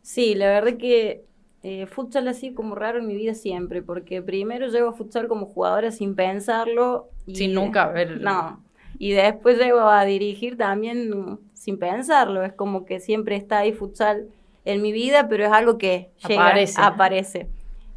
Sí, 0.00 0.34
la 0.34 0.46
verdad 0.46 0.76
que 0.76 1.24
eh, 1.66 1.86
futsal 1.86 2.28
así 2.28 2.52
como 2.52 2.74
raro 2.74 2.98
en 2.98 3.06
mi 3.06 3.14
vida 3.16 3.32
siempre, 3.32 3.80
porque 3.80 4.20
primero 4.20 4.68
llego 4.68 4.90
a 4.90 4.92
futsal 4.92 5.28
como 5.28 5.46
jugadora 5.46 5.90
sin 5.90 6.14
pensarlo. 6.14 7.08
Y 7.26 7.36
sin 7.36 7.54
nunca 7.54 7.86
ver. 7.86 8.20
No. 8.20 8.62
Y 8.98 9.12
después 9.12 9.56
llego 9.56 9.80
a 9.80 10.04
dirigir 10.04 10.58
también 10.58 11.38
sin 11.54 11.78
pensarlo. 11.78 12.44
Es 12.44 12.52
como 12.52 12.84
que 12.84 13.00
siempre 13.00 13.36
está 13.36 13.60
ahí 13.60 13.72
futsal 13.72 14.26
en 14.66 14.82
mi 14.82 14.92
vida, 14.92 15.26
pero 15.26 15.46
es 15.46 15.52
algo 15.52 15.78
que 15.78 16.10
llega, 16.28 16.48
aparece. 16.48 16.80
aparece. 16.82 17.48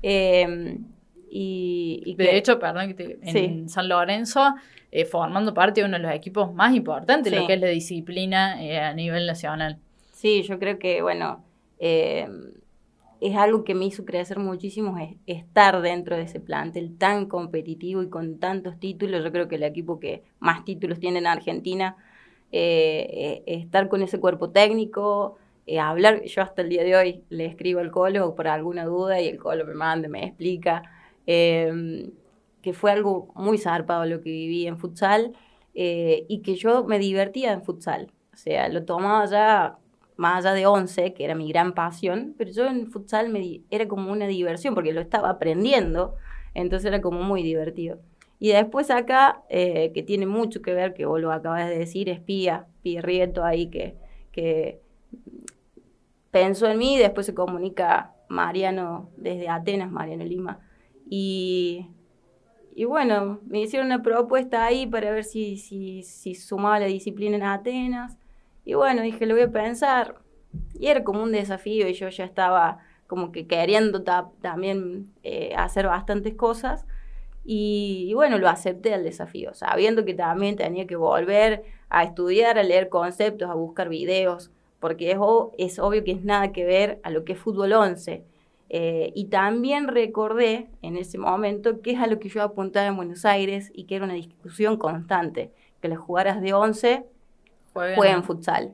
Em, 0.02 0.86
y, 1.30 2.16
de 2.18 2.38
hecho, 2.38 2.60
perdón, 2.60 2.96
en 2.98 3.68
San 3.68 3.90
Lorenzo, 3.90 4.56
eh, 4.94 5.04
formando 5.04 5.54
parte 5.54 5.82
de 5.82 5.88
uno 5.88 5.98
de 5.98 6.04
los 6.04 6.14
equipos 6.14 6.54
más 6.54 6.74
importantes, 6.74 7.34
lo 7.34 7.46
que 7.46 7.56
es 7.56 7.60
la 7.60 7.68
disciplina 7.68 8.64
eh, 8.64 8.80
a 8.80 8.94
nivel 8.94 9.28
nacional. 9.28 9.78
Sí, 10.14 10.44
yo 10.44 10.58
creo 10.58 10.80
que, 10.80 11.02
bueno, 11.02 11.44
eh, 11.80 12.30
es 13.22 13.36
algo 13.36 13.64
que 13.64 13.76
me 13.76 13.86
hizo 13.86 14.06
crecer 14.06 14.40
muchísimo, 14.40 14.98
es 14.98 15.16
estar 15.26 15.82
dentro 15.82 16.16
de 16.16 16.24
ese 16.24 16.40
plantel 16.40 16.98
tan 16.98 17.26
competitivo 17.28 18.04
y 18.04 18.10
con 18.10 18.40
tantos 18.40 18.80
títulos. 18.80 19.24
Yo 19.24 19.32
creo 19.32 19.48
que 19.48 19.56
el 19.56 19.64
equipo 19.64 20.00
que 20.00 20.24
más 20.40 20.66
títulos 20.66 21.00
tiene 21.00 21.20
en 21.20 21.28
Argentina, 21.28 21.98
eh, 22.52 23.44
eh, 23.46 23.62
estar 23.62 23.90
con 23.90 24.02
ese 24.02 24.20
cuerpo 24.20 24.52
técnico, 24.52 25.38
eh, 25.66 25.80
hablar, 25.80 26.24
yo 26.24 26.42
hasta 26.42 26.62
el 26.62 26.70
día 26.70 26.84
de 26.84 26.96
hoy 26.96 27.24
le 27.30 27.46
escribo 27.46 27.80
al 27.82 27.92
Colo 27.92 28.36
por 28.36 28.48
alguna 28.48 28.86
duda 28.86 29.20
y 29.20 29.28
el 29.28 29.38
Colo 29.38 29.66
me 29.66 29.74
manda, 29.74 30.08
me 30.08 30.26
explica, 30.26 30.84
em, 31.26 32.12
que 32.62 32.74
fue 32.74 32.92
algo 32.92 33.32
muy 33.36 33.58
zarpado 33.58 34.06
lo 34.06 34.22
que 34.22 34.30
viví 34.30 34.68
en 34.68 34.78
futsal 34.78 35.34
y 35.74 36.42
que 36.44 36.56
yo 36.56 36.86
me 36.86 37.00
divertía 37.00 37.54
en 37.54 37.64
futsal. 37.64 38.12
O 38.34 38.38
sea, 38.38 38.68
lo 38.70 38.84
tomaba 38.86 39.26
ya 39.26 39.78
más 40.18 40.46
allá 40.46 40.54
de 40.54 40.66
11, 40.66 41.14
que 41.14 41.24
era 41.24 41.36
mi 41.36 41.48
gran 41.50 41.74
pasión, 41.74 42.36
pero 42.38 42.52
yo 42.52 42.66
en 42.66 42.88
futsal 42.88 43.30
me 43.30 43.62
era 43.70 43.88
como 43.88 44.12
una 44.12 44.28
diversión 44.28 44.74
porque 44.74 44.92
lo 44.92 45.02
estaba 45.02 45.30
aprendiendo, 45.30 46.16
entonces 46.54 46.88
era 46.88 47.02
como 47.02 47.22
muy 47.22 47.44
divertido. 47.44 48.00
Y 48.40 48.50
después 48.50 48.92
acá, 48.92 49.44
eh, 49.50 49.92
que 49.94 50.04
tiene 50.04 50.26
mucho 50.26 50.62
que 50.62 50.74
ver, 50.74 50.94
que 50.94 51.06
vos 51.06 51.20
lo 51.20 51.32
acabas 51.32 51.70
de 51.70 51.78
decir, 51.78 52.10
es 52.10 52.20
Pía, 52.20 52.68
Pía 52.84 53.02
Rieto 53.02 53.44
ahí 53.44 53.68
que, 53.68 53.96
que 54.32 54.82
pensó 56.32 56.68
en 56.68 56.78
mí 56.78 56.98
después 56.98 57.26
se 57.26 57.34
comunica 57.34 58.14
Mariano 58.30 59.10
desde 59.18 59.50
Atenas, 59.50 59.92
Mariano 59.92 60.24
Lima. 60.24 60.60
Y, 61.10 61.88
y 62.76 62.86
bueno, 62.86 63.40
me 63.46 63.62
hicieron 63.62 63.88
una 63.88 64.04
propuesta 64.04 64.66
ahí 64.66 64.86
para 64.86 65.12
ver 65.12 65.24
si, 65.24 65.58
si, 65.58 66.04
si 66.04 66.36
sumaba 66.36 66.80
la 66.80 66.86
disciplina 66.86 67.38
en 67.38 67.44
Atenas. 67.44 68.18
Y 68.68 68.74
bueno, 68.74 69.02
dije, 69.02 69.26
lo 69.26 69.34
voy 69.34 69.44
a 69.44 69.50
pensar. 69.50 70.16
Y 70.78 70.88
era 70.88 71.06
como 71.06 71.24
un 71.24 71.32
desafío 71.32 71.88
y 71.88 71.94
yo 71.94 72.10
ya 72.10 72.26
estaba 72.26 72.80
como 73.08 73.32
que 73.32 73.48
queriendo 73.48 74.04
también 74.04 75.14
eh, 75.24 75.54
hacer 75.56 75.88
bastantes 75.88 76.36
cosas. 76.36 76.86
Y, 77.46 78.12
bueno, 78.14 78.38
lo 78.40 78.50
acepté 78.50 78.94
al 78.94 79.06
desafío, 79.06 79.54
sabiendo 79.54 80.04
que 80.04 80.14
también 80.14 80.58
tenía 80.58 80.86
que 80.86 80.98
volver 80.98 81.64
a 81.88 82.04
estudiar, 82.04 82.60
a 82.60 82.64
leer 82.64 82.90
conceptos, 82.90 83.50
a 83.50 83.54
buscar 83.54 83.88
videos, 83.88 84.52
porque 84.82 85.12
es, 85.12 85.80
obvio 85.80 86.04
que 86.04 86.12
es 86.12 86.26
nada 86.26 86.52
que 86.52 86.66
ver 86.66 87.00
a 87.04 87.10
lo 87.10 87.24
que 87.24 87.34
es 87.34 87.40
fútbol 87.40 87.72
11. 87.72 88.26
Eh, 88.68 89.14
y 89.16 89.28
también 89.28 89.88
recordé 89.88 90.68
en 90.82 90.98
ese 90.98 91.18
momento 91.18 91.80
que 91.80 91.92
es 91.92 92.00
a 92.02 92.08
lo 92.08 92.20
que 92.20 92.28
yo 92.28 92.44
apuntaba 92.44 92.88
en 92.88 92.98
Buenos 92.98 93.24
Aires 93.24 93.72
y 93.74 93.86
que 93.86 93.96
era 93.96 94.04
una 94.04 94.16
discusión 94.16 94.76
constante, 94.76 95.54
que 95.80 95.88
las 95.88 96.00
jugadoras 96.00 96.42
de 96.42 96.54
11 96.54 97.06
juega 97.96 98.12
en 98.12 98.24
futsal. 98.24 98.74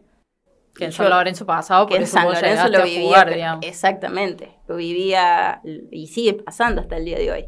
Que 0.76 0.86
en 0.86 0.92
San 0.92 1.10
Lorenzo 1.10 1.46
pasado, 1.46 1.88
por 1.88 2.02
eso 2.02 2.14
San 2.14 2.28
Lorenzo 2.28 2.68
lo 2.70 2.84
vivía. 2.84 3.60
Exactamente, 3.62 4.58
lo 4.68 4.78
vivía 4.78 5.62
y 5.92 6.08
sigue 6.08 6.34
pasando 6.34 6.82
hasta 6.82 6.98
el 6.98 7.06
día 7.06 7.20
de 7.20 7.32
hoy. 7.32 7.46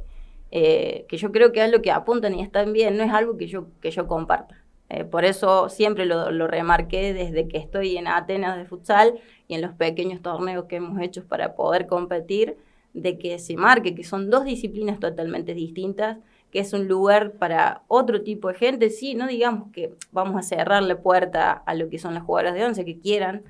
Eh, 0.52 1.06
que 1.10 1.18
yo 1.18 1.32
creo 1.32 1.52
que 1.52 1.66
es 1.66 1.72
lo 1.72 1.82
que 1.82 1.92
apuntan 1.92 2.36
y 2.36 2.42
están 2.42 2.72
bien, 2.72 2.98
no 2.98 3.04
es 3.04 3.12
algo 3.12 3.36
que 3.36 3.48
yo, 3.48 3.68
que 3.82 3.92
yo 3.92 4.08
comparta. 4.08 4.64
Eh, 4.90 5.04
por 5.04 5.26
eso 5.26 5.70
siempre 5.70 6.06
lo, 6.06 6.30
lo, 6.30 6.48
remarqué 6.48 7.14
desde 7.14 7.48
que 7.48 7.58
estoy 7.58 7.98
en 7.98 8.08
Atenas 8.08 8.56
de 8.56 8.66
futsal 8.66 9.20
y 9.48 9.56
en 9.56 9.62
los 9.62 9.74
pequeños 9.74 10.22
torneos 10.22 10.66
que 10.66 10.76
hemos 10.76 11.02
hecho 11.02 11.26
para 11.26 11.56
poder 11.56 11.88
competir, 11.88 12.58
de 12.94 13.18
que 13.18 13.40
se 13.40 13.58
marque 13.58 13.96
que 13.96 14.04
son 14.04 14.30
dos 14.30 14.46
disciplinas 14.46 15.00
totalmente 15.00 15.54
distintas 15.54 16.18
que 16.52 16.60
es 16.60 16.74
un 16.74 16.88
lugar 16.88 17.34
para 17.34 17.84
otro 17.88 18.22
tipo 18.22 18.48
de 18.48 18.56
gente, 18.56 18.90
sí, 18.90 19.16
no 19.16 19.28
digamos 19.28 19.72
que 19.72 19.94
vamos 20.12 20.38
a 20.38 20.42
cerrar 20.42 20.84
la 20.84 20.98
puerta 21.02 21.52
a 21.52 21.74
lo 21.74 21.90
que 21.90 22.00
son 22.00 22.14
las 22.14 22.24
jugadoras 22.24 22.54
de 22.56 22.66
once 22.66 22.86
que 22.86 23.00
quieran 23.00 23.44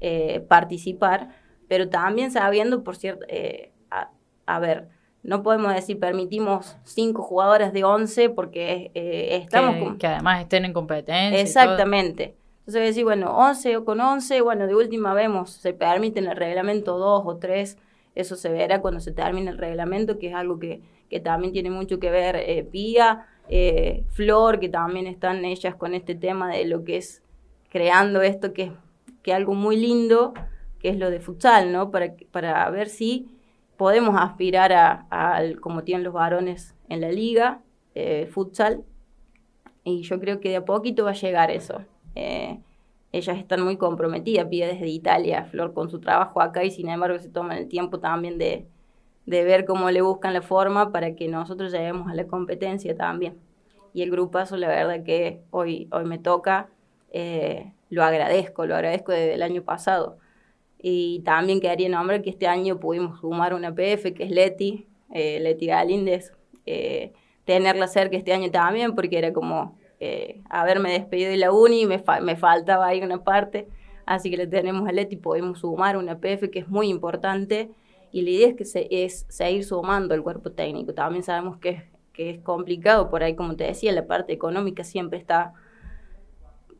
eh, 0.00 0.44
participar, 0.48 1.30
pero 1.68 1.88
también 1.88 2.30
sabiendo, 2.30 2.84
por 2.84 2.96
cierto, 2.96 3.24
eh, 3.28 3.72
a, 4.46 4.58
ver, 4.58 4.88
no 5.22 5.42
podemos 5.42 5.72
decir 5.72 5.98
permitimos 5.98 6.76
cinco 6.84 7.22
jugadoras 7.22 7.72
de 7.72 7.84
once 7.84 8.28
porque 8.28 8.90
eh, 8.94 9.36
estamos... 9.40 9.96
Que, 9.96 10.08
además 10.08 10.42
estén 10.42 10.64
en 10.64 10.72
competencia. 10.72 11.40
Exactamente. 11.40 12.34
Entonces 12.62 12.82
decir, 12.82 13.04
bueno, 13.04 13.36
11 13.36 13.76
o 13.78 13.84
con 13.84 14.00
11, 14.00 14.40
bueno, 14.40 14.66
de 14.66 14.74
última 14.74 15.14
vemos, 15.14 15.50
se 15.50 15.72
permite 15.72 16.20
en 16.20 16.26
el 16.26 16.36
reglamento 16.36 16.96
dos 16.96 17.22
o 17.24 17.36
tres, 17.36 17.76
eso 18.14 18.36
se 18.36 18.50
verá 18.50 18.80
cuando 18.80 19.00
se 19.00 19.10
termine 19.10 19.50
el 19.50 19.58
reglamento, 19.58 20.18
que 20.18 20.28
es 20.28 20.34
algo 20.34 20.60
que 20.60 20.80
que 21.12 21.20
también 21.20 21.52
tiene 21.52 21.68
mucho 21.68 22.00
que 22.00 22.10
ver 22.10 22.36
eh, 22.36 22.64
Pía, 22.64 23.26
eh, 23.50 24.02
Flor, 24.12 24.58
que 24.58 24.70
también 24.70 25.06
están 25.06 25.44
ellas 25.44 25.74
con 25.74 25.92
este 25.92 26.14
tema 26.14 26.50
de 26.50 26.64
lo 26.64 26.84
que 26.84 26.96
es 26.96 27.22
creando 27.68 28.22
esto, 28.22 28.54
que 28.54 28.62
es 28.62 28.72
que 29.22 29.34
algo 29.34 29.52
muy 29.52 29.76
lindo, 29.76 30.32
que 30.78 30.88
es 30.88 30.96
lo 30.96 31.10
de 31.10 31.20
futsal, 31.20 31.70
¿no? 31.70 31.90
Para, 31.90 32.14
para 32.30 32.70
ver 32.70 32.88
si 32.88 33.28
podemos 33.76 34.14
aspirar 34.18 34.72
a, 34.72 35.42
como 35.60 35.84
tienen 35.84 36.02
los 36.02 36.14
varones 36.14 36.74
en 36.88 37.02
la 37.02 37.12
liga, 37.12 37.60
eh, 37.94 38.26
futsal, 38.30 38.82
y 39.84 40.00
yo 40.04 40.18
creo 40.18 40.40
que 40.40 40.48
de 40.48 40.56
a 40.56 40.64
poquito 40.64 41.04
va 41.04 41.10
a 41.10 41.14
llegar 41.14 41.50
eso. 41.50 41.82
ellas 42.14 43.36
están 43.36 43.60
muy 43.60 43.76
comprometidas, 43.76 44.46
Pía 44.46 44.66
desde 44.66 44.88
Italia, 44.88 45.44
Flor 45.44 45.74
con 45.74 45.90
su 45.90 46.00
trabajo 46.00 46.40
acá 46.40 46.64
y 46.64 46.70
sin 46.70 46.88
embargo 46.88 47.18
se 47.18 47.28
toman 47.28 47.58
el 47.58 47.68
tiempo 47.68 48.00
también 48.00 48.38
de, 48.38 48.66
de 49.26 49.44
ver 49.44 49.64
cómo 49.64 49.90
le 49.90 50.02
buscan 50.02 50.34
la 50.34 50.42
forma 50.42 50.92
para 50.92 51.14
que 51.14 51.28
nosotros 51.28 51.72
lleguemos 51.72 52.10
a 52.10 52.14
la 52.14 52.26
competencia 52.26 52.96
también. 52.96 53.36
Y 53.94 54.02
el 54.02 54.10
grupazo, 54.10 54.56
la 54.56 54.68
verdad 54.68 55.04
que 55.04 55.42
hoy, 55.50 55.88
hoy 55.92 56.04
me 56.04 56.18
toca, 56.18 56.68
eh, 57.12 57.72
lo 57.90 58.02
agradezco, 58.02 58.66
lo 58.66 58.74
agradezco 58.74 59.12
desde 59.12 59.34
el 59.34 59.42
año 59.42 59.62
pasado. 59.62 60.18
Y 60.78 61.20
también 61.20 61.60
quedaría 61.60 61.88
nombre 61.88 62.22
que 62.22 62.30
este 62.30 62.46
año 62.46 62.80
pudimos 62.80 63.20
sumar 63.20 63.54
una 63.54 63.74
PF, 63.74 64.14
que 64.14 64.24
es 64.24 64.30
Leti, 64.30 64.88
eh, 65.12 65.38
Leti 65.40 65.66
Galíndez, 65.66 66.32
eh, 66.66 67.12
tenerla 67.44 67.86
cerca 67.86 68.16
este 68.16 68.32
año 68.32 68.50
también, 68.50 68.94
porque 68.94 69.18
era 69.18 69.32
como 69.32 69.76
eh, 70.00 70.40
haberme 70.50 70.92
despedido 70.92 71.30
de 71.30 71.36
la 71.36 71.52
uni, 71.52 71.86
me, 71.86 72.02
me 72.22 72.36
faltaba 72.36 72.86
ahí 72.86 73.02
una 73.02 73.22
parte, 73.22 73.68
así 74.06 74.30
que 74.30 74.36
le 74.36 74.46
tenemos 74.48 74.88
al 74.88 74.98
ETI, 74.98 75.16
podemos 75.16 75.60
sumar 75.60 75.96
una 75.96 76.18
PF 76.18 76.50
que 76.50 76.60
es 76.60 76.68
muy 76.68 76.88
importante 76.88 77.70
y 78.12 78.22
la 78.22 78.30
idea 78.30 78.48
es 78.48 78.54
que 78.54 78.64
se, 78.64 78.86
es 78.90 79.26
seguir 79.28 79.64
sumando 79.64 80.14
el 80.14 80.22
cuerpo 80.22 80.52
técnico. 80.52 80.92
También 80.92 81.24
sabemos 81.24 81.56
que, 81.56 81.84
que 82.12 82.30
es 82.30 82.38
complicado, 82.40 83.10
por 83.10 83.22
ahí 83.22 83.34
como 83.34 83.56
te 83.56 83.64
decía, 83.64 83.90
la 83.92 84.06
parte 84.06 84.32
económica 84.32 84.84
siempre 84.84 85.18
está, 85.18 85.54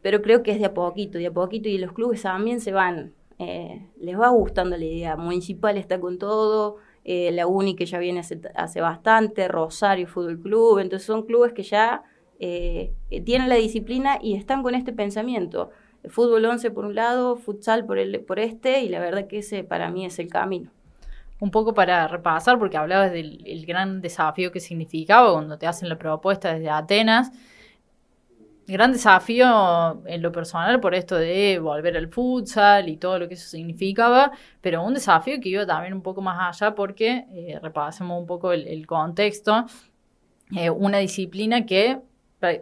pero 0.03 0.21
creo 0.21 0.43
que 0.43 0.53
es 0.53 0.59
de 0.59 0.67
a 0.67 0.75
poquito, 0.75 1.19
de 1.19 1.27
a 1.27 1.33
poquito 1.33 1.69
y 1.69 1.79
los 1.79 1.93
clubes 1.93 2.23
también 2.23 2.61
se 2.61 2.73
van, 2.73 3.15
eh, 3.39 3.89
les 3.99 4.19
va 4.19 4.29
gustando 4.29 4.77
la 4.77 4.85
idea, 4.85 5.17
Municipal 5.17 5.79
está 5.79 5.99
con 5.99 6.19
todo, 6.19 6.77
eh, 7.05 7.33
la 7.33 7.47
UNI 7.47 7.75
que 7.75 7.87
ya 7.87 7.99
viene 7.99 8.21
hace, 8.21 8.41
hace 8.55 8.81
bastante, 8.81 9.49
Rosario 9.49 10.07
Fútbol 10.07 10.39
Club, 10.41 10.79
entonces 10.81 11.07
son 11.07 11.23
clubes 11.23 11.53
que 11.55 11.63
ya 11.63 12.05
eh, 12.39 12.93
tienen 13.25 13.49
la 13.49 13.55
disciplina 13.55 14.19
y 14.21 14.35
están 14.35 14.63
con 14.63 14.75
este 14.75 14.93
pensamiento. 14.93 15.71
fútbol 16.09 16.45
11 16.45 16.71
por 16.73 16.85
un 16.85 16.95
lado, 16.95 17.37
futsal 17.37 17.87
por, 17.87 17.99
el, 17.99 18.21
por 18.21 18.39
este, 18.39 18.83
y 18.83 18.89
la 18.89 19.01
verdad 19.01 19.29
que 19.29 19.39
ese 19.39 19.65
para 19.65 19.91
mí 19.91 20.05
es 20.05 20.19
el 20.19 20.29
camino. 20.29 20.71
Un 21.43 21.51
poco 21.51 21.75
para 21.75 22.07
repasar, 22.07 22.57
porque 22.57 22.77
hablabas 22.77 23.11
del 23.11 23.67
gran 23.67 24.01
desafío 24.01 24.53
que 24.53 24.61
significaba 24.61 25.33
cuando 25.33 25.59
te 25.59 25.67
hacen 25.67 25.89
la 25.89 25.99
propuesta 25.99 26.55
desde 26.55 26.71
Atenas. 26.71 27.33
Gran 28.69 28.93
desafío 28.93 30.07
en 30.07 30.23
lo 30.23 30.31
personal 30.31 30.79
por 30.79 30.95
esto 30.95 31.17
de 31.17 31.59
volver 31.59 31.97
al 31.97 32.07
futsal 32.07 32.89
y 32.89 32.97
todo 32.97 33.19
lo 33.19 33.27
que 33.27 33.35
eso 33.35 33.49
significaba, 33.49 34.31
pero 34.61 34.85
un 34.85 34.95
desafío 34.95 35.41
que 35.41 35.49
iba 35.49 35.67
también 35.67 35.95
un 35.95 36.03
poco 36.03 36.23
más 36.23 36.61
allá 36.61 36.77
porque, 36.77 37.27
eh, 37.33 37.59
repasemos 37.61 38.21
un 38.21 38.27
poco 38.29 38.53
el, 38.53 38.87
contexto, 38.87 39.67
eh, 40.57 40.71
una 40.71 40.99
disciplina 40.99 41.67
que 41.67 41.99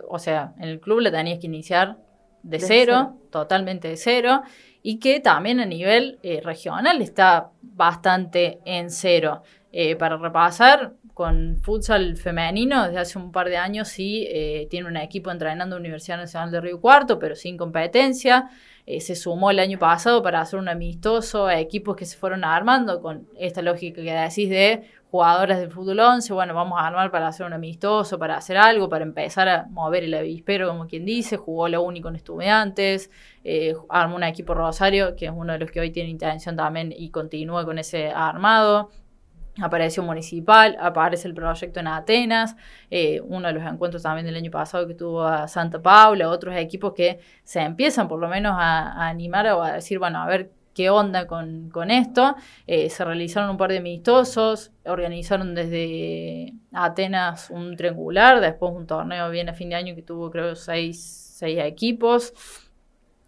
o 0.08 0.18
sea, 0.18 0.54
en 0.58 0.70
el 0.70 0.80
club 0.80 1.00
la 1.00 1.10
tenías 1.10 1.38
que 1.38 1.48
iniciar 1.48 1.98
de, 2.42 2.60
cero, 2.60 3.18
totalmente 3.30 3.88
de 3.88 3.98
cero, 3.98 4.40
y 4.82 4.98
que 4.98 5.20
también 5.20 5.60
a 5.60 5.66
nivel 5.66 6.18
eh, 6.22 6.40
regional 6.42 7.02
está 7.02 7.50
bastante 7.62 8.60
en 8.64 8.90
cero. 8.90 9.42
Eh, 9.72 9.94
para 9.94 10.16
repasar, 10.16 10.94
con 11.14 11.58
futsal 11.58 12.16
femenino, 12.16 12.86
desde 12.86 12.98
hace 12.98 13.18
un 13.18 13.30
par 13.30 13.48
de 13.48 13.56
años 13.56 13.88
sí 13.88 14.26
eh, 14.28 14.66
tiene 14.70 14.88
un 14.88 14.96
equipo 14.96 15.30
entrenando 15.30 15.76
Universidad 15.76 16.16
Nacional 16.16 16.50
de 16.50 16.60
Río 16.60 16.80
Cuarto, 16.80 17.18
pero 17.18 17.36
sin 17.36 17.56
competencia. 17.56 18.50
Se 18.98 19.14
sumó 19.14 19.50
el 19.50 19.60
año 19.60 19.78
pasado 19.78 20.22
para 20.22 20.40
hacer 20.40 20.58
un 20.58 20.68
amistoso 20.68 21.46
a 21.46 21.60
equipos 21.60 21.94
que 21.94 22.06
se 22.06 22.16
fueron 22.16 22.42
armando 22.44 23.00
con 23.00 23.28
esta 23.38 23.62
lógica 23.62 24.02
que 24.02 24.12
decís 24.12 24.50
de 24.50 24.84
jugadoras 25.10 25.58
del 25.58 25.70
fútbol 25.70 25.98
11, 25.98 26.32
bueno, 26.32 26.54
vamos 26.54 26.78
a 26.80 26.86
armar 26.86 27.10
para 27.10 27.28
hacer 27.28 27.44
un 27.44 27.52
amistoso, 27.52 28.18
para 28.18 28.36
hacer 28.36 28.56
algo, 28.56 28.88
para 28.88 29.04
empezar 29.04 29.48
a 29.48 29.66
mover 29.70 30.04
el 30.04 30.14
avispero, 30.14 30.68
como 30.68 30.86
quien 30.86 31.04
dice, 31.04 31.36
jugó 31.36 31.68
la 31.68 31.80
única 31.80 32.04
con 32.04 32.16
estudiantes, 32.16 33.10
eh, 33.42 33.74
armó 33.88 34.16
un 34.16 34.22
equipo 34.22 34.54
Rosario, 34.54 35.16
que 35.16 35.26
es 35.26 35.32
uno 35.34 35.52
de 35.52 35.58
los 35.58 35.70
que 35.70 35.80
hoy 35.80 35.90
tiene 35.90 36.10
intención 36.10 36.56
también 36.56 36.94
y 36.96 37.10
continúa 37.10 37.64
con 37.64 37.78
ese 37.78 38.10
armado. 38.10 38.90
Apareció 39.60 40.02
Municipal, 40.02 40.76
aparece 40.80 41.28
el 41.28 41.34
proyecto 41.34 41.80
en 41.80 41.86
Atenas, 41.86 42.56
eh, 42.90 43.20
uno 43.20 43.48
de 43.48 43.54
los 43.54 43.64
encuentros 43.64 44.02
también 44.02 44.26
del 44.26 44.36
año 44.36 44.50
pasado 44.50 44.86
que 44.86 44.94
tuvo 44.94 45.24
a 45.24 45.48
Santa 45.48 45.80
Paula, 45.80 46.28
otros 46.28 46.56
equipos 46.56 46.92
que 46.94 47.20
se 47.44 47.60
empiezan 47.60 48.08
por 48.08 48.20
lo 48.20 48.28
menos 48.28 48.54
a, 48.56 49.08
animar 49.08 49.46
o 49.48 49.62
a 49.62 49.72
decir, 49.74 49.98
bueno, 49.98 50.20
a 50.20 50.26
ver 50.26 50.50
qué 50.74 50.90
onda 50.90 51.26
con, 51.26 51.90
esto. 51.90 52.36
Eh, 52.66 52.90
se 52.90 53.04
realizaron 53.04 53.50
un 53.50 53.56
par 53.56 53.70
de 53.70 53.78
amistosos, 53.78 54.72
organizaron 54.84 55.54
desde 55.54 56.54
Atenas 56.72 57.50
un 57.50 57.76
triangular, 57.76 58.40
después 58.40 58.72
un 58.74 58.86
torneo 58.86 59.30
bien 59.30 59.48
a 59.48 59.54
fin 59.54 59.70
de 59.70 59.74
año 59.76 59.94
que 59.94 60.02
tuvo 60.02 60.30
creo 60.30 60.54
seis, 60.56 61.34
seis 61.38 61.58
equipos. 61.60 62.32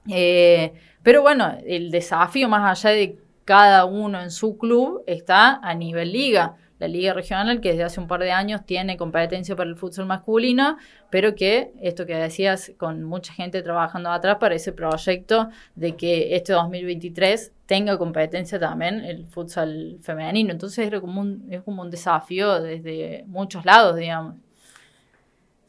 Eh, 0.08 0.72
pero 1.02 1.22
bueno, 1.22 1.56
el 1.66 1.90
desafío 1.90 2.48
más 2.48 2.84
allá 2.84 2.94
de 2.94 3.18
cada 3.44 3.84
uno 3.84 4.20
en 4.20 4.30
su 4.30 4.56
club 4.58 5.02
está 5.06 5.60
a 5.62 5.74
nivel 5.74 6.12
liga 6.12 6.56
la 6.82 6.88
Liga 6.88 7.12
Regional, 7.12 7.60
que 7.60 7.68
desde 7.68 7.84
hace 7.84 8.00
un 8.00 8.08
par 8.08 8.18
de 8.18 8.32
años 8.32 8.66
tiene 8.66 8.96
competencia 8.96 9.54
para 9.54 9.70
el 9.70 9.76
fútbol 9.76 10.06
masculino, 10.06 10.78
pero 11.10 11.36
que 11.36 11.70
esto 11.80 12.06
que 12.06 12.16
decías, 12.16 12.72
con 12.76 13.04
mucha 13.04 13.32
gente 13.32 13.62
trabajando 13.62 14.10
atrás 14.10 14.38
para 14.40 14.56
ese 14.56 14.72
proyecto 14.72 15.48
de 15.76 15.94
que 15.94 16.34
este 16.34 16.54
2023 16.54 17.52
tenga 17.66 17.96
competencia 17.98 18.58
también 18.58 19.04
el 19.04 19.26
futsal 19.28 19.98
femenino. 20.02 20.50
Entonces 20.50 20.92
es 20.92 21.00
como 21.00 21.82
un 21.82 21.90
desafío 21.92 22.60
desde 22.60 23.22
muchos 23.28 23.64
lados, 23.64 23.94
digamos. 23.94 24.34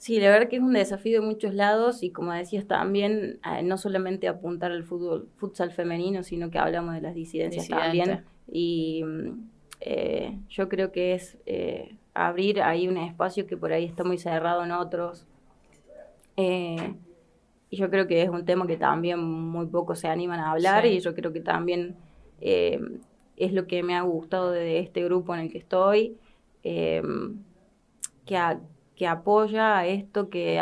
Sí, 0.03 0.19
la 0.19 0.31
verdad 0.31 0.49
que 0.49 0.57
es 0.57 0.61
un 0.61 0.73
desafío 0.73 1.21
de 1.21 1.25
muchos 1.25 1.53
lados 1.53 2.03
y 2.03 2.09
como 2.09 2.33
decías 2.33 2.67
también, 2.67 3.39
eh, 3.49 3.63
no 3.63 3.77
solamente 3.77 4.27
apuntar 4.27 4.73
al 4.73 4.83
fútbol, 4.83 5.29
futsal 5.37 5.71
femenino, 5.71 6.23
sino 6.23 6.51
que 6.51 6.59
hablamos 6.59 6.93
de 6.95 6.99
las 6.99 7.15
disidencias 7.15 7.69
también. 7.69 8.25
Y 8.51 9.01
mm, 9.05 9.47
eh, 9.79 10.37
yo 10.49 10.67
creo 10.67 10.91
que 10.91 11.13
es 11.13 11.37
eh, 11.45 11.95
abrir 12.13 12.61
ahí 12.61 12.89
un 12.89 12.97
espacio 12.97 13.47
que 13.47 13.55
por 13.55 13.71
ahí 13.71 13.85
está 13.85 14.03
muy 14.03 14.17
cerrado 14.17 14.65
en 14.65 14.71
otros. 14.71 15.25
Y 16.35 16.75
yo 17.71 17.89
creo 17.89 18.05
que 18.05 18.23
es 18.23 18.29
un 18.29 18.43
tema 18.43 18.67
que 18.67 18.75
también 18.75 19.23
muy 19.23 19.67
pocos 19.67 19.99
se 19.99 20.09
animan 20.09 20.41
a 20.41 20.51
hablar 20.51 20.85
y 20.85 20.99
yo 20.99 21.15
creo 21.15 21.31
que 21.31 21.39
también 21.39 21.95
es 22.41 23.53
lo 23.53 23.67
que 23.67 23.83
me 23.83 23.95
ha 23.95 24.01
gustado 24.01 24.51
de 24.51 24.79
este 24.79 25.01
grupo 25.05 25.33
en 25.33 25.39
el 25.39 25.49
que 25.49 25.59
estoy, 25.59 26.17
que, 26.61 27.01
que 28.95 29.07
apoya 29.07 29.85
esto, 29.85 30.29
que 30.29 30.59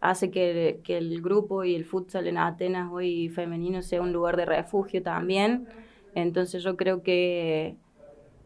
hace 0.00 0.30
que, 0.30 0.80
que, 0.82 0.98
el 0.98 1.20
grupo 1.20 1.64
y 1.64 1.74
el 1.74 1.84
futsal 1.84 2.26
en 2.26 2.38
Atenas 2.38 2.90
hoy 2.90 3.28
femenino 3.28 3.82
sea 3.82 4.00
un 4.00 4.12
lugar 4.12 4.36
de 4.36 4.46
refugio 4.46 5.02
también. 5.02 5.68
Entonces 6.14 6.62
yo 6.62 6.76
creo 6.76 7.02
que 7.02 7.76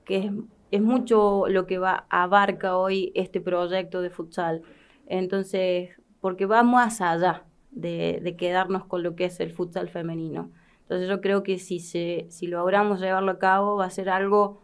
que 0.04 0.30
es, 0.70 0.82
mucho 0.82 1.46
lo 1.48 1.66
que 1.66 1.78
va, 1.78 2.06
abarca 2.10 2.76
hoy 2.76 3.12
este 3.14 3.40
proyecto 3.40 4.02
de 4.02 4.10
futsal. 4.10 4.62
Entonces, 5.06 5.90
porque 6.20 6.46
va 6.46 6.62
más 6.62 7.00
allá 7.00 7.44
de, 7.70 8.34
quedarnos 8.38 8.84
con 8.84 9.02
lo 9.02 9.14
que 9.14 9.26
es 9.26 9.40
el 9.40 9.52
futsal 9.52 9.88
femenino. 9.88 10.50
Entonces 10.82 11.08
yo 11.08 11.20
creo 11.20 11.42
que 11.42 11.58
si, 11.58 11.80
se, 11.80 12.26
si 12.30 12.46
logramos 12.46 13.00
llevarlo 13.00 13.32
a 13.32 13.38
cabo 13.38 13.76
va 13.76 13.86
a 13.86 13.90
ser 13.90 14.10
algo 14.10 14.60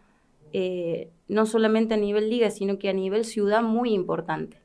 eh, 0.52 1.10
no 1.30 1.46
solamente 1.46 1.94
a 1.94 1.96
nivel 1.96 2.28
liga, 2.28 2.50
sino 2.50 2.76
que 2.78 2.88
a 2.88 2.92
nivel 2.92 3.24
ciudad 3.24 3.62
muy 3.62 3.92
importante. 3.92 4.60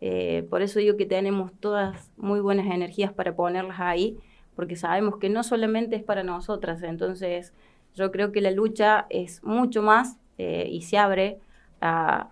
Eh, 0.00 0.46
por 0.50 0.62
eso 0.62 0.80
digo 0.80 0.96
que 0.96 1.06
tenemos 1.06 1.52
todas 1.60 2.10
muy 2.16 2.40
buenas 2.40 2.66
energías 2.66 3.12
para 3.12 3.36
ponerlas 3.36 3.78
ahí, 3.78 4.18
porque 4.56 4.74
sabemos 4.74 5.18
que 5.18 5.28
no 5.28 5.44
solamente 5.44 5.94
es 5.94 6.02
para 6.02 6.24
nosotras, 6.24 6.82
entonces 6.82 7.52
yo 7.94 8.10
creo 8.10 8.32
que 8.32 8.40
la 8.40 8.50
lucha 8.50 9.06
es 9.10 9.42
mucho 9.44 9.80
más 9.80 10.18
eh, 10.38 10.68
y 10.68 10.82
se 10.82 10.98
abre 10.98 11.38
a, 11.80 12.30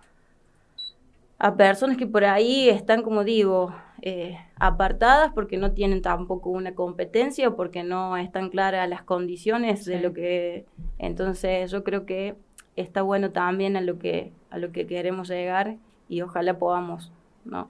personas 1.57 1.95
que 1.95 2.07
por 2.07 2.25
ahí 2.25 2.67
están, 2.67 3.03
como 3.03 3.23
digo, 3.23 3.73
eh, 4.01 4.37
apartadas 4.57 5.31
porque 5.33 5.55
no 5.55 5.71
tienen 5.71 6.01
tampoco 6.01 6.49
una 6.49 6.75
competencia 6.75 7.47
o 7.47 7.55
porque 7.55 7.83
no 7.83 8.17
están 8.17 8.49
claras 8.49 8.89
las 8.89 9.03
condiciones 9.03 9.85
de 9.85 10.01
lo 10.01 10.13
que... 10.13 10.65
Entonces 10.97 11.71
yo 11.71 11.83
creo 11.83 12.05
que 12.05 12.35
está 12.77 13.01
bueno 13.01 13.31
también 13.31 13.75
a 13.75 13.81
lo 13.81 13.99
que, 13.99 14.31
a 14.49 14.57
lo 14.57 14.71
que 14.71 14.87
queremos 14.87 15.27
llegar 15.27 15.75
y 16.07 16.21
ojalá 16.21 16.57
podamos, 16.57 17.11
¿no? 17.43 17.69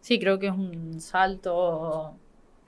Sí, 0.00 0.18
creo 0.18 0.38
que 0.38 0.48
es 0.48 0.52
un 0.52 1.00
salto 1.00 2.14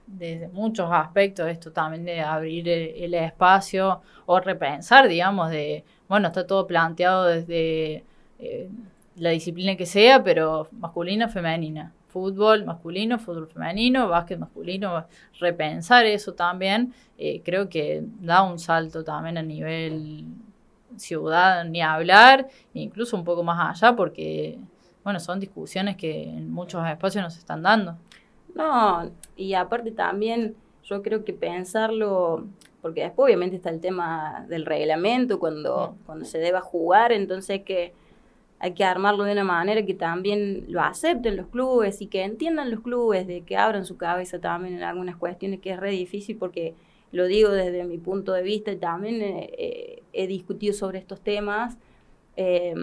desde 0.07 0.47
muchos 0.49 0.89
aspectos 0.91 1.47
esto 1.47 1.71
también 1.71 2.05
de 2.05 2.21
abrir 2.21 2.67
el, 2.69 3.13
espacio 3.13 4.01
o 4.25 4.39
repensar, 4.39 5.07
digamos, 5.07 5.49
de, 5.49 5.83
bueno, 6.07 6.27
está 6.27 6.45
todo 6.45 6.67
planteado 6.67 7.25
desde 7.25 8.03
eh, 8.39 8.69
la 9.15 9.29
disciplina 9.31 9.75
que 9.75 9.85
sea, 9.85 10.23
pero 10.23 10.67
masculina, 10.71 11.27
femenina. 11.27 11.93
Fútbol 12.07 12.63
masculino, 12.63 13.19
fútbol 13.19 13.47
femenino, 13.47 14.07
básquet 14.07 14.39
masculino, 14.39 15.05
repensar 15.39 16.05
eso 16.05 16.33
también, 16.33 16.93
eh, 17.17 17.41
creo 17.43 17.67
que 17.67 18.03
da 18.21 18.43
un 18.43 18.57
salto 18.57 19.03
también 19.03 19.37
a 19.37 19.43
nivel 19.43 20.23
ciudad, 20.97 21.65
ni 21.65 21.81
hablar, 21.81 22.47
incluso 22.73 23.17
un 23.17 23.23
poco 23.23 23.43
más 23.43 23.81
allá, 23.81 23.95
porque, 23.95 24.59
bueno, 25.03 25.19
son 25.19 25.39
discusiones 25.39 25.95
que 25.95 26.23
en 26.23 26.51
muchos 26.51 26.85
espacios 26.87 27.23
nos 27.23 27.37
están 27.37 27.63
dando. 27.63 27.97
No, 28.53 29.11
y 29.35 29.53
aparte 29.53 29.91
también 29.91 30.55
yo 30.83 31.01
creo 31.01 31.25
que 31.25 31.33
pensarlo, 31.33 32.45
porque 32.81 33.01
después 33.01 33.25
obviamente 33.25 33.55
está 33.55 33.69
el 33.69 33.81
tema 33.81 34.45
del 34.47 34.65
reglamento, 34.65 35.39
cuando, 35.39 35.95
cuando 36.05 36.25
se 36.25 36.37
deba 36.37 36.61
jugar, 36.61 37.11
entonces 37.11 37.63
que 37.63 37.93
hay 38.59 38.73
que 38.73 38.83
armarlo 38.83 39.25
de 39.25 39.33
una 39.33 39.43
manera 39.43 39.85
que 39.85 39.93
también 39.93 40.65
lo 40.69 40.81
acepten 40.81 41.35
los 41.35 41.47
clubes 41.47 42.01
y 42.01 42.07
que 42.07 42.23
entiendan 42.23 42.71
los 42.71 42.79
clubes, 42.79 43.27
de 43.27 43.41
que 43.41 43.57
abran 43.57 43.85
su 43.85 43.97
cabeza 43.97 44.39
también 44.39 44.75
en 44.75 44.83
algunas 44.83 45.17
cuestiones, 45.17 45.59
que 45.59 45.71
es 45.71 45.79
re 45.79 45.91
difícil 45.91 46.37
porque 46.37 46.73
lo 47.11 47.25
digo 47.25 47.49
desde 47.49 47.83
mi 47.85 47.97
punto 47.97 48.33
de 48.33 48.43
vista 48.43 48.71
y 48.71 48.77
también 48.77 49.21
eh, 49.21 49.49
eh, 49.57 50.03
he 50.13 50.27
discutido 50.27 50.73
sobre 50.73 50.99
estos 50.99 51.21
temas. 51.21 51.77
Eh, 52.37 52.73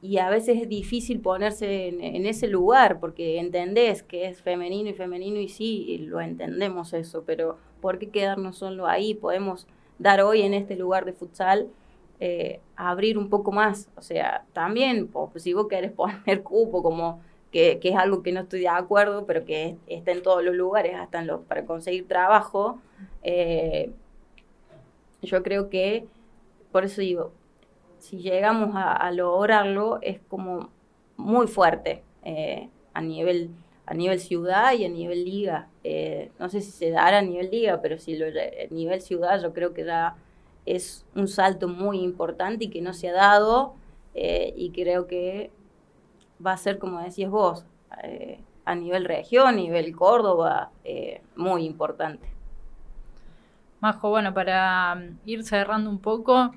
y 0.00 0.18
a 0.18 0.30
veces 0.30 0.62
es 0.62 0.68
difícil 0.68 1.20
ponerse 1.20 1.88
en, 1.88 2.26
ese 2.26 2.46
lugar 2.46 3.00
porque 3.00 3.40
entendés 3.40 4.02
que 4.02 4.26
es 4.26 4.40
femenino 4.42 4.88
y 4.88 4.94
femenino 4.94 5.40
y 5.40 5.48
sí, 5.48 5.98
lo 6.06 6.20
entendemos 6.20 6.92
eso, 6.92 7.24
pero 7.26 7.58
¿por 7.80 7.98
qué 7.98 8.08
quedarnos 8.10 8.58
solo 8.58 8.86
ahí? 8.86 9.14
Podemos 9.14 9.66
dar 9.98 10.20
hoy 10.20 10.42
en 10.42 10.54
este 10.54 10.76
lugar 10.76 11.04
de 11.04 11.12
futsal, 11.14 11.68
eh, 12.20 12.60
abrir 12.76 13.18
un 13.18 13.28
poco 13.28 13.50
más, 13.50 13.90
o 13.96 14.02
sea, 14.02 14.44
también 14.52 15.08
pues, 15.08 15.42
si 15.42 15.52
vos 15.52 15.66
querés 15.68 15.90
poner 15.96 16.42
cupo 16.44 16.82
como 16.82 17.20
que, 17.52 17.80
es 17.82 17.96
algo 17.96 18.22
que 18.22 18.32
no 18.32 18.40
estoy 18.40 18.60
de 18.60 18.68
acuerdo, 18.68 19.26
pero 19.26 19.44
que 19.44 19.76
está 19.86 20.12
en 20.12 20.22
todos 20.22 20.44
los 20.44 20.54
lugares, 20.54 20.94
hasta 20.96 21.20
en 21.20 21.26
los, 21.26 21.40
para 21.42 21.64
conseguir 21.64 22.06
trabajo, 22.06 22.80
eh, 23.22 23.90
yo 25.22 25.42
creo 25.42 25.68
que, 25.70 26.06
por 26.72 26.84
eso 26.84 27.00
digo, 27.00 27.32
si 27.98 28.18
llegamos 28.18 28.70
a, 28.74 29.10
lograrlo, 29.12 29.98
es 30.02 30.20
como 30.28 30.70
muy 31.16 31.48
fuerte 31.48 32.02
eh, 32.22 32.68
a, 32.94 33.00
nivel, 33.00 33.50
a 33.86 33.94
nivel 33.94 34.20
ciudad 34.20 34.74
y 34.74 34.84
a 34.84 34.88
nivel 34.88 35.24
liga. 35.24 35.68
Eh, 35.82 36.30
no 36.38 36.48
sé 36.48 36.60
si 36.60 36.70
se 36.70 36.90
dará 36.90 37.18
a 37.18 37.22
nivel 37.22 37.50
liga, 37.50 37.80
pero 37.82 37.98
si 37.98 38.16
lo, 38.16 38.26
a 38.26 38.30
nivel 38.70 39.00
ciudad 39.00 39.42
yo 39.42 39.52
creo 39.52 39.74
que 39.74 39.84
ya 39.84 40.16
es 40.66 41.04
un 41.16 41.26
salto 41.26 41.66
muy 41.66 42.00
importante 42.00 42.66
y 42.66 42.70
que 42.70 42.82
no 42.82 42.92
se 42.92 43.08
ha 43.08 43.14
dado 43.14 43.74
y 44.14 44.72
creo 44.72 45.06
que 45.06 45.52
va 46.44 46.52
a 46.52 46.56
ser, 46.56 46.78
como 46.78 47.00
decías 47.00 47.30
vos, 47.30 47.64
a 48.64 48.74
nivel 48.74 49.04
región, 49.04 49.46
a 49.48 49.52
nivel 49.52 49.94
Córdoba, 49.94 50.70
muy 51.36 51.64
importante. 51.64 52.28
Majo, 53.80 54.10
bueno, 54.10 54.34
para 54.34 55.00
ir 55.24 55.44
cerrando 55.44 55.88
un 55.90 55.98
poco, 55.98 56.52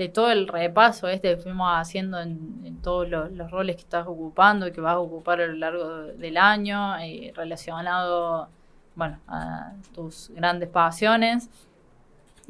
de 0.00 0.08
todo 0.08 0.30
el 0.30 0.48
repaso 0.48 1.08
este 1.08 1.36
que 1.36 1.42
fuimos 1.42 1.70
haciendo 1.74 2.18
en, 2.20 2.78
todos 2.82 3.06
los, 3.06 3.50
roles 3.50 3.76
que 3.76 3.82
estás 3.82 4.06
ocupando 4.06 4.66
y 4.66 4.72
que 4.72 4.80
vas 4.80 4.94
a 4.94 4.98
ocupar 4.98 5.42
a 5.42 5.46
lo 5.46 5.52
largo 5.52 6.04
del 6.04 6.38
año, 6.38 6.96
eh, 7.00 7.34
relacionado 7.36 8.48
bueno, 8.94 9.18
a 9.28 9.72
tus 9.94 10.30
grandes 10.34 10.70
pasiones. 10.70 11.50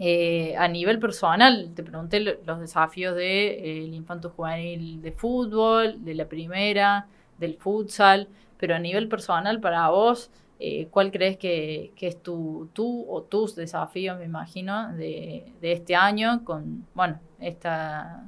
Eh, 0.03 0.57
a 0.57 0.67
nivel 0.67 0.99
personal, 0.99 1.73
te 1.75 1.83
pregunté 1.83 2.21
los 2.21 2.59
desafíos 2.59 3.15
del 3.15 3.23
de, 3.23 3.83
eh, 3.83 3.85
infanto 3.85 4.31
juvenil 4.31 5.03
de 5.03 5.13
fútbol, 5.13 6.03
de 6.03 6.15
la 6.15 6.27
primera, 6.27 7.07
del 7.39 7.57
futsal, 7.59 8.27
pero 8.57 8.75
a 8.75 8.79
nivel 8.79 9.09
personal 9.09 9.61
para 9.61 9.91
vos, 9.91 10.31
eh, 10.63 10.89
¿Cuál 10.91 11.11
crees 11.11 11.39
que, 11.39 11.93
es 11.99 12.23
tu, 12.23 12.69
tú 12.75 13.07
o 13.09 13.23
tus 13.23 13.57
desafíos, 13.57 14.19
me 14.19 14.27
imagino, 14.27 14.93
de, 14.95 15.53
este 15.63 15.97
año 15.97 16.45
con, 16.45 16.87
bueno, 16.95 17.19
esta 17.39 18.25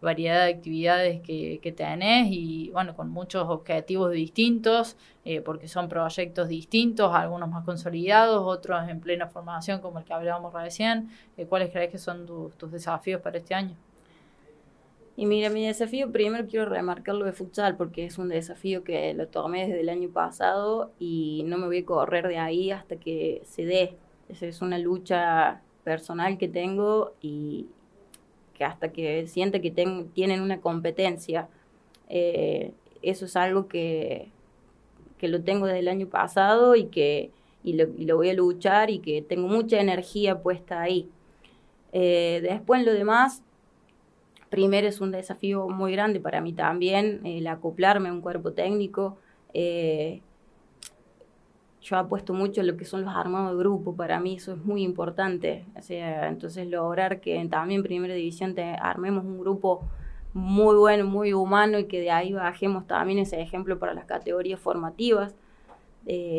variedad 0.00 0.44
de 0.44 0.52
actividades 0.52 1.20
que, 1.20 1.58
que 1.62 1.72
tenés 1.72 2.28
y, 2.30 2.70
bueno, 2.70 2.94
con 2.94 3.10
muchos 3.10 3.48
objetivos 3.48 4.12
distintos, 4.12 4.96
eh, 5.24 5.40
porque 5.40 5.68
son 5.68 5.88
proyectos 5.88 6.48
distintos, 6.48 7.14
algunos 7.14 7.48
más 7.48 7.64
consolidados, 7.64 8.42
otros 8.44 8.88
en 8.88 9.00
plena 9.00 9.26
formación, 9.26 9.80
como 9.80 9.98
el 9.98 10.04
que 10.04 10.12
hablábamos 10.12 10.52
recién. 10.52 11.08
Eh, 11.36 11.46
¿Cuáles 11.46 11.70
crees 11.70 11.90
que 11.90 11.98
son 11.98 12.26
tus 12.26 12.70
desafíos 12.70 13.20
para 13.20 13.38
este 13.38 13.54
año? 13.54 13.74
Y 15.18 15.24
mira, 15.24 15.48
mi 15.48 15.66
desafío, 15.66 16.12
primero 16.12 16.46
quiero 16.46 16.66
remarcar 16.66 17.14
lo 17.14 17.24
de 17.24 17.32
futsal, 17.32 17.76
porque 17.76 18.04
es 18.04 18.18
un 18.18 18.28
desafío 18.28 18.84
que 18.84 19.14
lo 19.14 19.28
tomé 19.28 19.66
desde 19.66 19.80
el 19.80 19.88
año 19.88 20.10
pasado 20.10 20.92
y 20.98 21.42
no 21.46 21.56
me 21.56 21.66
voy 21.66 21.78
a 21.78 21.86
correr 21.86 22.28
de 22.28 22.36
ahí 22.36 22.70
hasta 22.70 22.96
que 22.96 23.40
se 23.46 23.64
dé. 23.64 23.96
Esa 24.28 24.44
es 24.44 24.60
una 24.60 24.78
lucha 24.78 25.62
personal 25.84 26.36
que 26.36 26.48
tengo 26.48 27.14
y 27.22 27.66
que 28.56 28.64
hasta 28.64 28.92
que 28.92 29.26
siente 29.26 29.60
que 29.60 29.70
tienen 29.70 30.40
una 30.40 30.60
competencia. 30.60 31.48
Eh, 32.08 32.72
eso 33.02 33.26
es 33.26 33.36
algo 33.36 33.68
que, 33.68 34.28
que 35.18 35.28
lo 35.28 35.42
tengo 35.42 35.66
desde 35.66 35.80
el 35.80 35.88
año 35.88 36.08
pasado 36.08 36.76
y 36.76 36.86
que 36.86 37.30
y 37.62 37.72
lo, 37.72 38.16
voy 38.16 38.30
a 38.30 38.34
luchar 38.34 38.90
y 38.90 39.00
que 39.00 39.22
tengo 39.22 39.48
mucha 39.48 39.80
energía 39.80 40.40
puesta 40.40 40.80
ahí. 40.80 41.08
Eh, 41.92 42.40
después 42.42 42.84
lo 42.84 42.92
demás, 42.92 43.42
Primero 44.48 44.86
es 44.86 45.00
un 45.00 45.10
desafío 45.10 45.68
muy 45.68 45.92
grande 45.92 46.20
para 46.20 46.40
mí 46.40 46.52
también, 46.52 47.20
el 47.24 47.46
acoplarme 47.48 48.08
a 48.08 48.12
un 48.12 48.20
cuerpo 48.20 48.52
técnico. 48.52 49.18
Eh, 49.54 50.20
yo 51.86 51.96
apuesto 51.96 52.34
mucho 52.34 52.62
en 52.62 52.66
lo 52.66 52.76
que 52.76 52.84
son 52.84 53.04
los 53.04 53.14
armados 53.14 53.52
de 53.52 53.58
grupo, 53.58 53.94
para 53.94 54.18
mí 54.18 54.34
eso 54.34 54.54
es 54.54 54.64
muy 54.64 54.82
importante. 54.82 55.64
O 55.78 55.82
sea, 55.82 56.26
entonces 56.28 56.66
lograr 56.66 57.20
que 57.20 57.46
también 57.48 57.80
en 57.80 57.84
primera 57.84 58.14
división 58.14 58.56
te 58.56 58.64
armemos 58.64 59.24
un 59.24 59.38
grupo 59.38 59.86
muy 60.34 60.74
bueno, 60.76 61.04
muy 61.04 61.32
humano 61.32 61.78
y 61.78 61.84
que 61.84 62.00
de 62.00 62.10
ahí 62.10 62.32
bajemos 62.32 62.88
también 62.88 63.20
ese 63.20 63.40
ejemplo 63.40 63.78
para 63.78 63.94
las 63.94 64.04
categorías 64.04 64.58
formativas. 64.58 65.36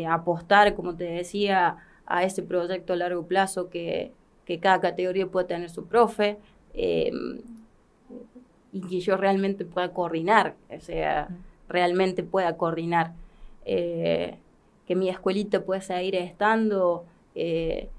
apostar, 0.10 0.76
como 0.76 0.96
te 0.96 1.06
decía, 1.06 1.78
a 2.06 2.24
ese 2.24 2.44
proyecto 2.44 2.94
a 2.94 2.98
largo 2.98 3.26
plazo 3.26 3.70
que, 3.70 4.12
que 4.44 4.60
cada 4.60 4.82
categoría 4.82 5.28
pueda 5.28 5.48
tener 5.48 5.70
su 5.70 5.86
profe. 5.88 6.38
Eh, 6.74 7.12
y 8.74 8.82
que 8.82 9.00
yo 9.00 9.16
realmente 9.16 9.66
pueda 9.66 9.94
coordinar, 9.94 10.56
o 10.70 10.80
sea, 10.82 11.30
realmente 11.70 12.22
pueda 12.24 12.58
coordinar. 12.58 13.14
Eh, 13.66 14.38
que 14.88 14.96
mi 14.96 15.10
escuelita 15.10 15.64
pueda 15.64 15.82
seguir 15.82 16.16
estando 16.16 17.06
eh, 17.36 17.90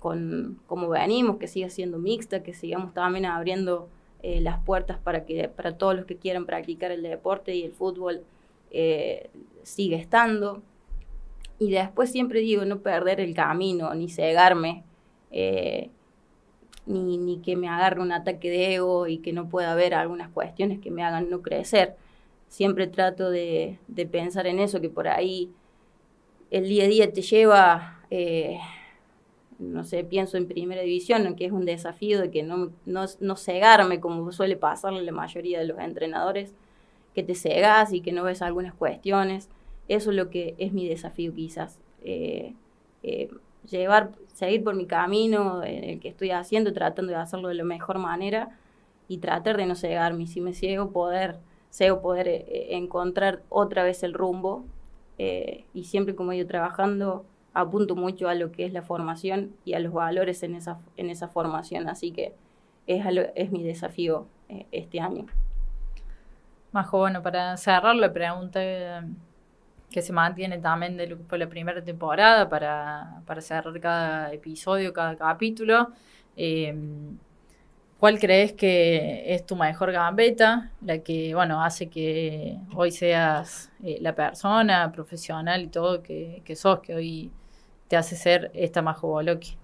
con 0.00 0.58
como 0.66 0.88
venimos, 0.88 1.36
que 1.36 1.46
siga 1.46 1.70
siendo 1.70 1.98
mixta, 1.98 2.42
que 2.42 2.54
sigamos 2.54 2.94
también 2.94 3.26
abriendo 3.26 3.88
eh, 4.22 4.40
las 4.40 4.58
puertas 4.64 4.98
para 4.98 5.24
que 5.24 5.48
para 5.48 5.76
todos 5.76 5.94
los 5.94 6.06
que 6.06 6.16
quieran 6.16 6.46
practicar 6.46 6.90
el 6.90 7.02
deporte 7.02 7.54
y 7.54 7.64
el 7.64 7.72
fútbol 7.72 8.22
sigue 9.62 9.96
estando. 9.96 10.62
Y 11.58 11.70
después 11.70 12.10
siempre 12.10 12.40
digo 12.40 12.64
no 12.64 12.80
perder 12.80 13.20
el 13.20 13.34
camino, 13.34 13.94
ni 13.94 14.08
cegarme 14.08 14.84
ni, 16.88 17.18
ni 17.18 17.38
que 17.38 17.54
me 17.54 17.68
agarre 17.68 18.00
un 18.00 18.12
ataque 18.12 18.50
de 18.50 18.74
ego 18.74 19.06
y 19.06 19.18
que 19.18 19.32
no 19.32 19.48
pueda 19.48 19.72
haber 19.72 19.94
algunas 19.94 20.30
cuestiones 20.30 20.80
que 20.80 20.90
me 20.90 21.04
hagan 21.04 21.30
no 21.30 21.42
crecer. 21.42 21.96
Siempre 22.48 22.86
trato 22.86 23.30
de, 23.30 23.78
de 23.88 24.06
pensar 24.06 24.46
en 24.46 24.58
eso, 24.58 24.80
que 24.80 24.88
por 24.88 25.06
ahí 25.06 25.50
el 26.50 26.68
día 26.68 26.84
a 26.84 26.88
día 26.88 27.12
te 27.12 27.22
lleva, 27.22 28.00
eh, 28.10 28.58
no 29.58 29.84
sé, 29.84 30.04
pienso 30.04 30.36
en 30.36 30.46
primera 30.46 30.82
división, 30.82 31.34
que 31.34 31.46
es 31.46 31.52
un 31.52 31.64
desafío 31.64 32.20
de 32.20 32.30
que 32.30 32.42
no, 32.42 32.70
no, 32.86 33.04
no 33.20 33.36
cegarme 33.36 34.00
como 34.00 34.30
suele 34.32 34.56
pasarle 34.56 35.00
a 35.00 35.02
la 35.02 35.12
mayoría 35.12 35.58
de 35.58 35.66
los 35.66 35.78
entrenadores, 35.78 36.54
que 37.14 37.22
te 37.22 37.34
cegas 37.34 37.92
y 37.92 38.00
que 38.00 38.12
no 38.12 38.22
ves 38.22 38.42
algunas 38.42 38.74
cuestiones. 38.74 39.48
Eso 39.88 40.10
es 40.10 40.16
lo 40.16 40.30
que 40.30 40.54
es 40.58 40.72
mi 40.72 40.88
desafío 40.88 41.34
quizás. 41.34 41.78
Eh, 42.04 42.54
eh, 43.02 43.28
llevar, 43.68 44.12
seguir 44.34 44.62
por 44.62 44.74
mi 44.74 44.86
camino, 44.86 45.64
en 45.64 45.84
el 45.84 46.00
que 46.00 46.08
estoy 46.08 46.30
haciendo, 46.30 46.72
tratando 46.72 47.12
de 47.12 47.18
hacerlo 47.18 47.48
de 47.48 47.54
la 47.54 47.64
mejor 47.64 47.98
manera 47.98 48.56
y 49.08 49.18
tratar 49.18 49.56
de 49.56 49.66
no 49.66 49.74
cegarme. 49.74 50.26
Si 50.26 50.40
me 50.40 50.52
ciego, 50.52 50.90
poder, 50.90 51.38
ciego, 51.70 52.00
poder 52.00 52.28
eh, 52.28 52.76
encontrar 52.76 53.42
otra 53.48 53.82
vez 53.82 54.02
el 54.02 54.14
rumbo. 54.14 54.64
Eh, 55.18 55.64
y 55.74 55.84
siempre 55.84 56.14
como 56.14 56.32
he 56.32 56.36
ido 56.36 56.46
trabajando, 56.46 57.26
apunto 57.54 57.96
mucho 57.96 58.28
a 58.28 58.34
lo 58.34 58.52
que 58.52 58.64
es 58.64 58.72
la 58.72 58.82
formación 58.82 59.52
y 59.64 59.74
a 59.74 59.80
los 59.80 59.92
valores 59.92 60.42
en 60.42 60.54
esa, 60.54 60.78
en 60.96 61.10
esa 61.10 61.28
formación. 61.28 61.88
Así 61.88 62.12
que 62.12 62.34
es, 62.86 63.04
es 63.34 63.50
mi 63.50 63.62
desafío 63.62 64.26
eh, 64.48 64.66
este 64.72 65.00
año. 65.00 65.26
Majo, 66.72 66.98
bueno, 66.98 67.22
para 67.22 67.56
cerrar 67.56 67.96
la 67.96 68.12
pregunta 68.12 68.60
que 69.90 70.02
se 70.02 70.12
mantiene 70.12 70.58
también 70.58 70.96
de 70.96 71.16
la 71.30 71.48
primera 71.48 71.82
temporada 71.82 72.48
para, 72.48 73.22
para 73.26 73.40
cerrar 73.40 73.80
cada 73.80 74.32
episodio, 74.32 74.92
cada 74.92 75.16
capítulo. 75.16 75.88
Eh, 76.36 76.76
¿Cuál 77.98 78.20
crees 78.20 78.52
que 78.52 79.34
es 79.34 79.44
tu 79.44 79.56
mejor 79.56 79.90
gambeta? 79.90 80.70
La 80.82 80.98
que, 80.98 81.34
bueno, 81.34 81.64
hace 81.64 81.88
que 81.88 82.56
hoy 82.76 82.92
seas 82.92 83.72
eh, 83.82 83.98
la 84.00 84.14
persona 84.14 84.92
profesional 84.92 85.62
y 85.62 85.66
todo 85.66 86.00
que, 86.02 86.42
que, 86.44 86.54
sos, 86.54 86.78
que 86.78 86.94
hoy 86.94 87.32
te 87.88 87.96
hace 87.96 88.14
ser 88.14 88.52
esta 88.54 88.82
Majo 88.82 89.08
Boloqui. 89.08 89.56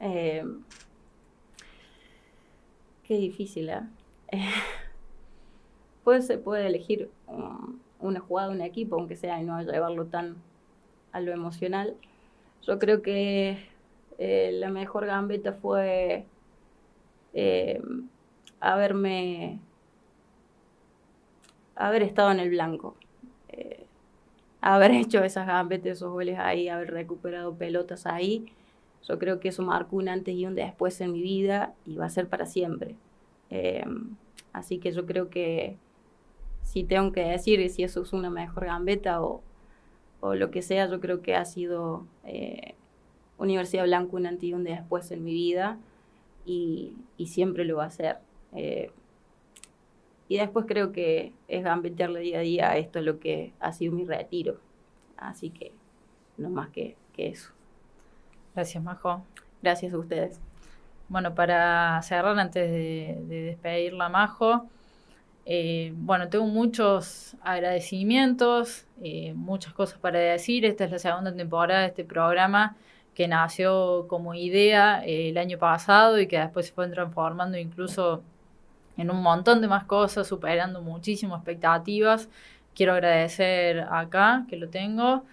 Eh, 0.00 0.44
qué 3.04 3.14
difícil, 3.14 3.70
¿eh? 3.70 3.80
se 6.20 6.36
puede 6.36 6.66
elegir 6.66 7.10
una 7.98 8.20
jugada, 8.20 8.50
un 8.50 8.60
equipo, 8.60 8.96
aunque 8.96 9.16
sea, 9.16 9.40
y 9.40 9.44
no 9.44 9.60
llevarlo 9.62 10.04
tan 10.04 10.36
a 11.12 11.20
lo 11.20 11.32
emocional. 11.32 11.96
Yo 12.66 12.78
creo 12.78 13.00
que 13.00 13.56
eh, 14.18 14.50
la 14.52 14.68
mejor 14.68 15.06
gambeta 15.06 15.54
fue 15.54 16.26
eh, 17.36 17.82
haberme 18.60 19.60
haber 21.74 22.02
estado 22.02 22.30
en 22.32 22.40
el 22.40 22.50
blanco. 22.50 22.96
Eh, 23.50 23.84
haber 24.60 24.90
hecho 24.92 25.22
esas 25.22 25.46
gambetas, 25.46 25.92
esos 25.92 26.10
goles 26.10 26.38
ahí, 26.38 26.68
haber 26.68 26.90
recuperado 26.90 27.54
pelotas 27.54 28.06
ahí. 28.06 28.46
Yo 29.06 29.18
creo 29.18 29.38
que 29.38 29.48
eso 29.50 29.62
marcó 29.62 29.96
un 29.96 30.08
antes 30.08 30.34
y 30.34 30.46
un 30.46 30.54
después 30.54 31.00
en 31.00 31.12
mi 31.12 31.22
vida 31.22 31.74
y 31.84 31.96
va 31.96 32.06
a 32.06 32.10
ser 32.10 32.28
para 32.28 32.46
siempre. 32.46 32.96
Así 34.52 34.78
que 34.78 34.90
yo 34.90 35.04
creo 35.04 35.28
que 35.28 35.76
si 36.62 36.82
tengo 36.82 37.12
que 37.12 37.20
decir 37.20 37.68
si 37.70 37.82
eso 37.84 38.02
es 38.02 38.12
una 38.12 38.30
mejor 38.30 38.64
gambeta 38.64 39.22
o, 39.22 39.42
o 40.20 40.34
lo 40.34 40.50
que 40.50 40.62
sea, 40.62 40.88
yo 40.88 40.98
creo 41.00 41.22
que 41.22 41.36
ha 41.36 41.44
sido 41.44 42.06
eh, 42.24 42.74
Universidad 43.38 43.84
Blanco 43.84 44.16
un 44.16 44.26
antes 44.26 44.44
y 44.44 44.54
un 44.54 44.64
después 44.64 45.10
en 45.10 45.24
mi 45.24 45.32
vida 45.32 45.78
y, 46.46 46.94
y 47.18 47.26
siempre 47.26 47.64
lo 47.64 47.76
va 47.76 47.86
a 47.86 47.90
ser. 47.90 48.18
Eh, 48.54 48.90
y 50.28 50.38
después 50.38 50.66
creo 50.66 50.92
que 50.92 51.32
es 51.48 51.62
gambetearle 51.62 52.20
día 52.20 52.38
a 52.38 52.42
día, 52.42 52.76
esto 52.76 52.98
es 53.00 53.04
lo 53.04 53.18
que 53.20 53.52
ha 53.60 53.72
sido 53.72 53.92
mi 53.92 54.04
retiro. 54.04 54.58
Así 55.16 55.50
que 55.50 55.72
no 56.38 56.48
más 56.48 56.70
que, 56.70 56.96
que 57.12 57.28
eso. 57.28 57.52
Gracias, 58.54 58.82
Majo. 58.82 59.24
Gracias 59.62 59.92
a 59.92 59.98
ustedes. 59.98 60.40
Bueno, 61.08 61.34
para 61.34 62.00
cerrar, 62.02 62.38
antes 62.38 62.70
de, 62.70 63.18
de 63.28 63.42
despedirla, 63.42 64.08
Majo, 64.08 64.68
eh, 65.48 65.92
bueno, 65.94 66.28
tengo 66.28 66.46
muchos 66.46 67.36
agradecimientos, 67.40 68.86
eh, 69.00 69.32
muchas 69.34 69.72
cosas 69.72 69.98
para 69.98 70.18
decir. 70.18 70.64
Esta 70.64 70.84
es 70.84 70.90
la 70.90 70.98
segunda 70.98 71.34
temporada 71.34 71.82
de 71.82 71.86
este 71.86 72.04
programa 72.04 72.76
que 73.16 73.26
nació 73.28 74.06
como 74.08 74.34
idea 74.34 75.02
eh, 75.02 75.30
el 75.30 75.38
año 75.38 75.58
pasado 75.58 76.20
y 76.20 76.28
que 76.28 76.38
después 76.38 76.66
se 76.66 76.72
fue 76.74 76.86
transformando 76.88 77.56
incluso 77.56 78.22
en 78.98 79.10
un 79.10 79.22
montón 79.22 79.62
de 79.62 79.68
más 79.68 79.84
cosas, 79.84 80.26
superando 80.28 80.82
muchísimas 80.82 81.38
expectativas. 81.38 82.28
Quiero 82.74 82.92
agradecer 82.92 83.86
acá, 83.90 84.44
que 84.50 84.56
lo 84.56 84.68
tengo, 84.68 85.24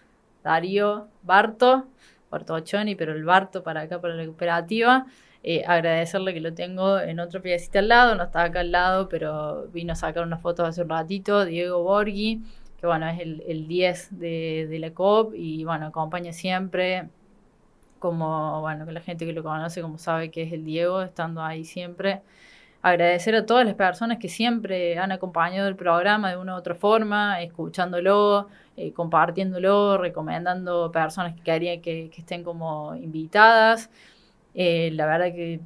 Darío 0.44 1.08
Barto, 1.24 1.86
Barto 2.32 2.54
Ochoni, 2.54 2.96
pero 2.96 3.12
el 3.12 3.26
Barto 3.26 3.64
para 3.64 3.82
acá, 3.82 4.00
para 4.00 4.16
la 4.16 4.26
cooperativa. 4.26 5.06
Eh, 5.44 5.64
agradecerle 5.68 6.34
que 6.34 6.40
lo 6.40 6.54
tengo 6.54 7.00
en 7.00 7.20
otro 7.20 7.42
piecito 7.42 7.80
al 7.80 7.90
lado, 7.90 8.16
no 8.16 8.24
está 8.24 8.44
acá 8.44 8.62
al 8.62 8.72
lado, 8.72 9.10
pero 9.10 9.68
vino 9.74 9.92
a 9.92 9.96
sacar 9.98 10.24
unas 10.24 10.42
fotos 10.42 10.70
hace 10.70 10.84
un 10.84 10.90
ratito, 10.90 11.44
Diego 11.44 11.84
Borghi, 11.84 12.42
que 12.80 12.88
bueno, 12.88 13.10
es 13.10 13.20
el, 13.20 13.44
el 13.46 13.68
10 13.68 14.20
de, 14.20 14.68
de 14.70 14.80
la 14.80 14.92
COP 14.92 15.34
y 15.36 15.66
bueno, 15.66 15.88
acompaña 15.88 16.32
siempre, 16.32 17.10
como 18.04 18.60
bueno, 18.60 18.86
que 18.86 18.92
la 18.92 19.00
gente 19.00 19.26
que 19.26 19.32
lo 19.32 19.44
conoce, 19.44 19.82
como 19.82 19.98
sabe 19.98 20.30
que 20.30 20.44
es 20.44 20.52
el 20.52 20.66
Diego, 20.66 21.02
estando 21.02 21.42
ahí 21.42 21.64
siempre 21.64 22.22
agradecer 22.82 23.34
a 23.34 23.46
todas 23.46 23.66
las 23.66 23.76
personas 23.76 24.18
que 24.20 24.28
siempre 24.28 24.98
han 24.98 25.14
acompañado 25.14 25.70
el 25.70 25.78
programa 25.78 26.30
de 26.32 26.36
una 26.38 26.56
u 26.56 26.58
otra 26.58 26.76
forma, 26.76 27.42
escuchándolo, 27.42 28.50
eh, 28.76 28.92
compartiéndolo, 28.92 29.98
recomendando 29.98 30.92
personas 30.92 31.34
que 31.34 31.44
querían 31.44 31.82
que, 31.82 32.12
estén 32.18 32.44
como 32.44 32.94
invitadas. 32.96 33.90
Eh, 34.54 34.92
la 34.94 35.06
verdad 35.06 35.28
que 35.34 35.62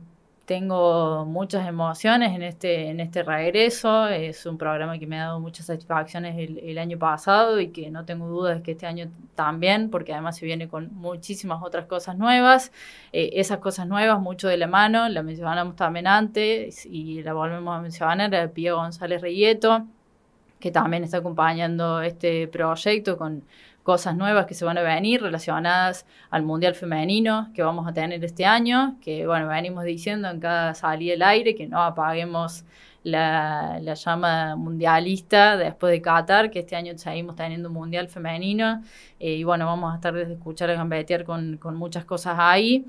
tengo 0.47 1.25
muchas 1.25 1.67
emociones 1.67 2.33
en 2.33 2.41
este, 2.41 2.89
en 2.89 3.01
este 3.01 3.21
regreso. 3.21 4.07
Es 4.07 4.45
un 4.45 4.57
programa 4.57 4.97
que 4.97 5.05
me 5.05 5.19
ha 5.19 5.25
dado 5.25 5.41
muchas 5.41 5.65
satisfacciones 5.65 6.37
el, 6.37 6.77
año 6.77 6.97
pasado 6.97 7.59
y 7.59 7.71
que 7.71 7.91
no 7.91 8.05
tengo 8.05 8.29
dudas 8.29 8.61
que 8.61 8.71
este 8.71 8.85
año 8.85 9.11
también, 9.35 9.89
porque 9.89 10.13
además 10.13 10.37
se 10.37 10.45
viene 10.45 10.69
con 10.69 10.95
muchísimas 10.95 11.61
otras 11.61 11.85
cosas 11.85 12.17
nuevas. 12.17 12.71
Eh, 13.11 13.31
esas 13.33 13.57
cosas 13.57 13.87
nuevas, 13.87 14.21
mucho 14.21 14.47
de 14.47 14.55
la 14.55 14.67
mano, 14.67 15.09
la 15.09 15.21
mencionamos 15.21 15.75
también 15.75 16.07
antes 16.07 16.85
y 16.85 17.21
la 17.23 17.33
volvemos 17.33 17.77
a 17.77 17.81
mencionar, 17.81 18.33
a 18.33 18.47
Pía 18.47 18.71
González 18.71 19.21
Rieto, 19.21 19.85
que 20.61 20.71
también 20.71 21.03
está 21.03 21.17
acompañando 21.17 22.01
este 22.01 22.47
proyecto 22.47 23.17
con 23.17 23.43
cosas 23.87 24.17
nuevas 24.17 24.47
que 24.47 24.53
se 24.53 24.65
van 24.65 24.77
a 24.77 24.81
venir 24.81 25.21
relacionadas 25.21 26.05
al 26.29 26.43
Mundial 26.43 26.75
Femenino 26.75 27.51
que 27.55 27.63
vamos 27.63 27.87
a 27.87 27.93
tener 27.93 28.21
este 28.21 28.45
año, 28.45 28.97
que 29.01 29.25
bueno, 29.25 29.47
venimos 29.47 29.85
diciendo 29.85 30.29
en 30.29 30.41
cada 30.41 30.73
salida 30.73 31.13
del 31.13 31.21
aire 31.21 31.55
que 31.55 31.67
no 31.67 31.81
apaguemos 31.81 32.65
la, 33.03 33.79
la, 33.81 33.93
llama 33.93 34.57
mundialista 34.57 35.55
después 35.55 35.93
de 35.93 36.01
Qatar, 36.01 36.51
que 36.51 36.59
este 36.59 36.75
año 36.75 36.97
seguimos 36.97 37.37
teniendo 37.37 37.69
un 37.69 37.75
Mundial 37.75 38.09
Femenino, 38.09 38.83
eh, 39.21 39.35
y 39.35 39.45
bueno, 39.45 39.65
vamos 39.65 39.93
a 39.93 39.95
estar 39.95 40.13
desde 40.13 40.33
escuchar 40.33 40.69
a 40.69 40.73
gambetear 40.73 41.23
con, 41.23 41.55
con 41.55 41.77
muchas 41.77 42.03
cosas 42.03 42.35
ahí. 42.37 42.85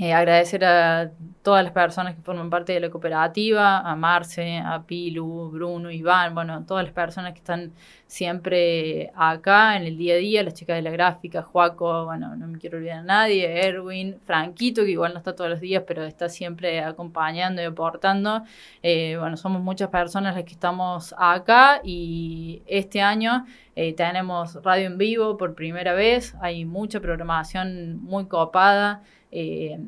Eh, 0.00 0.14
agradecer 0.14 0.64
a 0.64 1.10
todas 1.42 1.62
las 1.62 1.72
personas 1.74 2.14
que 2.14 2.22
forman 2.22 2.48
parte 2.48 2.72
de 2.72 2.80
la 2.80 2.88
cooperativa, 2.88 3.80
a 3.80 3.94
Marce, 3.94 4.56
a 4.56 4.82
Pilu, 4.86 5.50
Bruno, 5.50 5.90
Iván, 5.90 6.34
bueno, 6.34 6.64
todas 6.66 6.84
las 6.84 6.94
personas 6.94 7.34
que 7.34 7.40
están 7.40 7.72
siempre 8.06 9.12
acá 9.14 9.76
en 9.76 9.82
el 9.82 9.98
día 9.98 10.14
a 10.14 10.16
día, 10.16 10.42
las 10.44 10.54
chicas 10.54 10.76
de 10.76 10.82
la 10.82 10.90
gráfica, 10.90 11.42
Juaco, 11.42 12.06
bueno, 12.06 12.34
no 12.36 12.46
me 12.46 12.58
quiero 12.58 12.78
olvidar 12.78 13.00
a 13.00 13.02
nadie, 13.02 13.66
Erwin, 13.66 14.18
Franquito, 14.24 14.82
que 14.82 14.92
igual 14.92 15.12
no 15.12 15.18
está 15.18 15.34
todos 15.34 15.50
los 15.50 15.60
días, 15.60 15.82
pero 15.86 16.04
está 16.04 16.30
siempre 16.30 16.80
acompañando 16.80 17.60
y 17.60 17.66
aportando. 17.66 18.44
Eh, 18.82 19.16
bueno, 19.18 19.36
somos 19.36 19.60
muchas 19.60 19.90
personas 19.90 20.34
las 20.34 20.44
que 20.44 20.52
estamos 20.52 21.14
acá 21.18 21.82
y 21.84 22.62
este 22.66 23.02
año 23.02 23.44
eh, 23.76 23.92
tenemos 23.92 24.54
radio 24.62 24.86
en 24.86 24.96
vivo 24.96 25.36
por 25.36 25.54
primera 25.54 25.92
vez, 25.92 26.34
hay 26.40 26.64
mucha 26.64 26.98
programación 27.00 28.02
muy 28.02 28.24
copada 28.24 29.02
eh, 29.32 29.78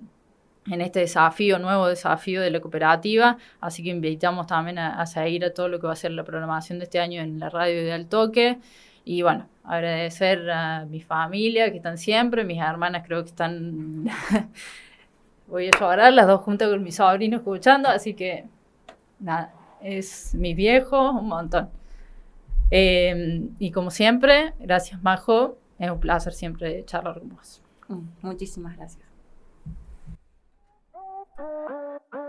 en 0.67 0.81
este 0.81 1.01
desafío, 1.01 1.59
nuevo 1.59 1.89
desafío 1.89 2.41
de 2.41 2.51
la 2.51 2.61
cooperativa, 2.61 3.37
así 3.61 3.83
que 3.83 3.91
invitamos 3.91 4.47
también 4.47 4.79
a, 4.79 5.01
a, 5.01 5.07
seguir 5.07 5.45
a 5.45 5.53
todo 5.53 5.69
lo 5.69 5.79
que 5.79 5.87
va 5.87 5.93
a 5.93 5.97
ser 5.97 6.13
la 6.13 6.25
programación 6.25 6.79
de 6.79 6.85
este 6.85 7.01
año 7.01 7.21
en 7.21 7.39
la 7.39 7.51
radio 7.51 7.85
de 7.85 7.93
Altoque. 7.93 8.59
Y 9.05 9.21
bueno, 9.23 9.47
agradecer 9.65 10.51
a 10.51 10.87
mi 10.87 11.01
familia 11.01 11.71
que 11.71 11.77
están 11.77 11.99
siempre, 11.99 12.45
mis 12.45 12.61
hermanas 12.61 13.03
creo 13.07 13.23
que 13.23 13.31
están, 13.31 14.07
voy 15.47 15.69
a 15.69 15.79
llorar 15.79 16.13
las 16.15 16.27
dos 16.27 16.41
juntas 16.41 16.71
con 16.71 16.83
mis 16.83 16.97
sobrinos 16.97 17.41
escuchando, 17.41 17.89
así 17.91 18.15
que 18.15 18.47
nada, 19.21 19.53
es 19.83 20.35
mi 20.35 20.55
viejo, 20.55 21.11
un 21.11 21.29
montón. 21.29 21.69
Eh, 22.71 23.47
y 23.59 23.71
como 23.71 23.91
siempre, 23.91 24.55
gracias 24.59 25.03
Majo, 25.03 25.59
es 25.79 25.91
un 25.91 26.01
placer 26.01 26.33
siempre 26.33 26.85
charlar 26.87 27.19
con 27.19 27.29
vos. 27.29 27.63
Muchísimas 28.23 28.77
gracias. 28.77 29.04
Thank 31.37 32.01
you. 32.15 32.24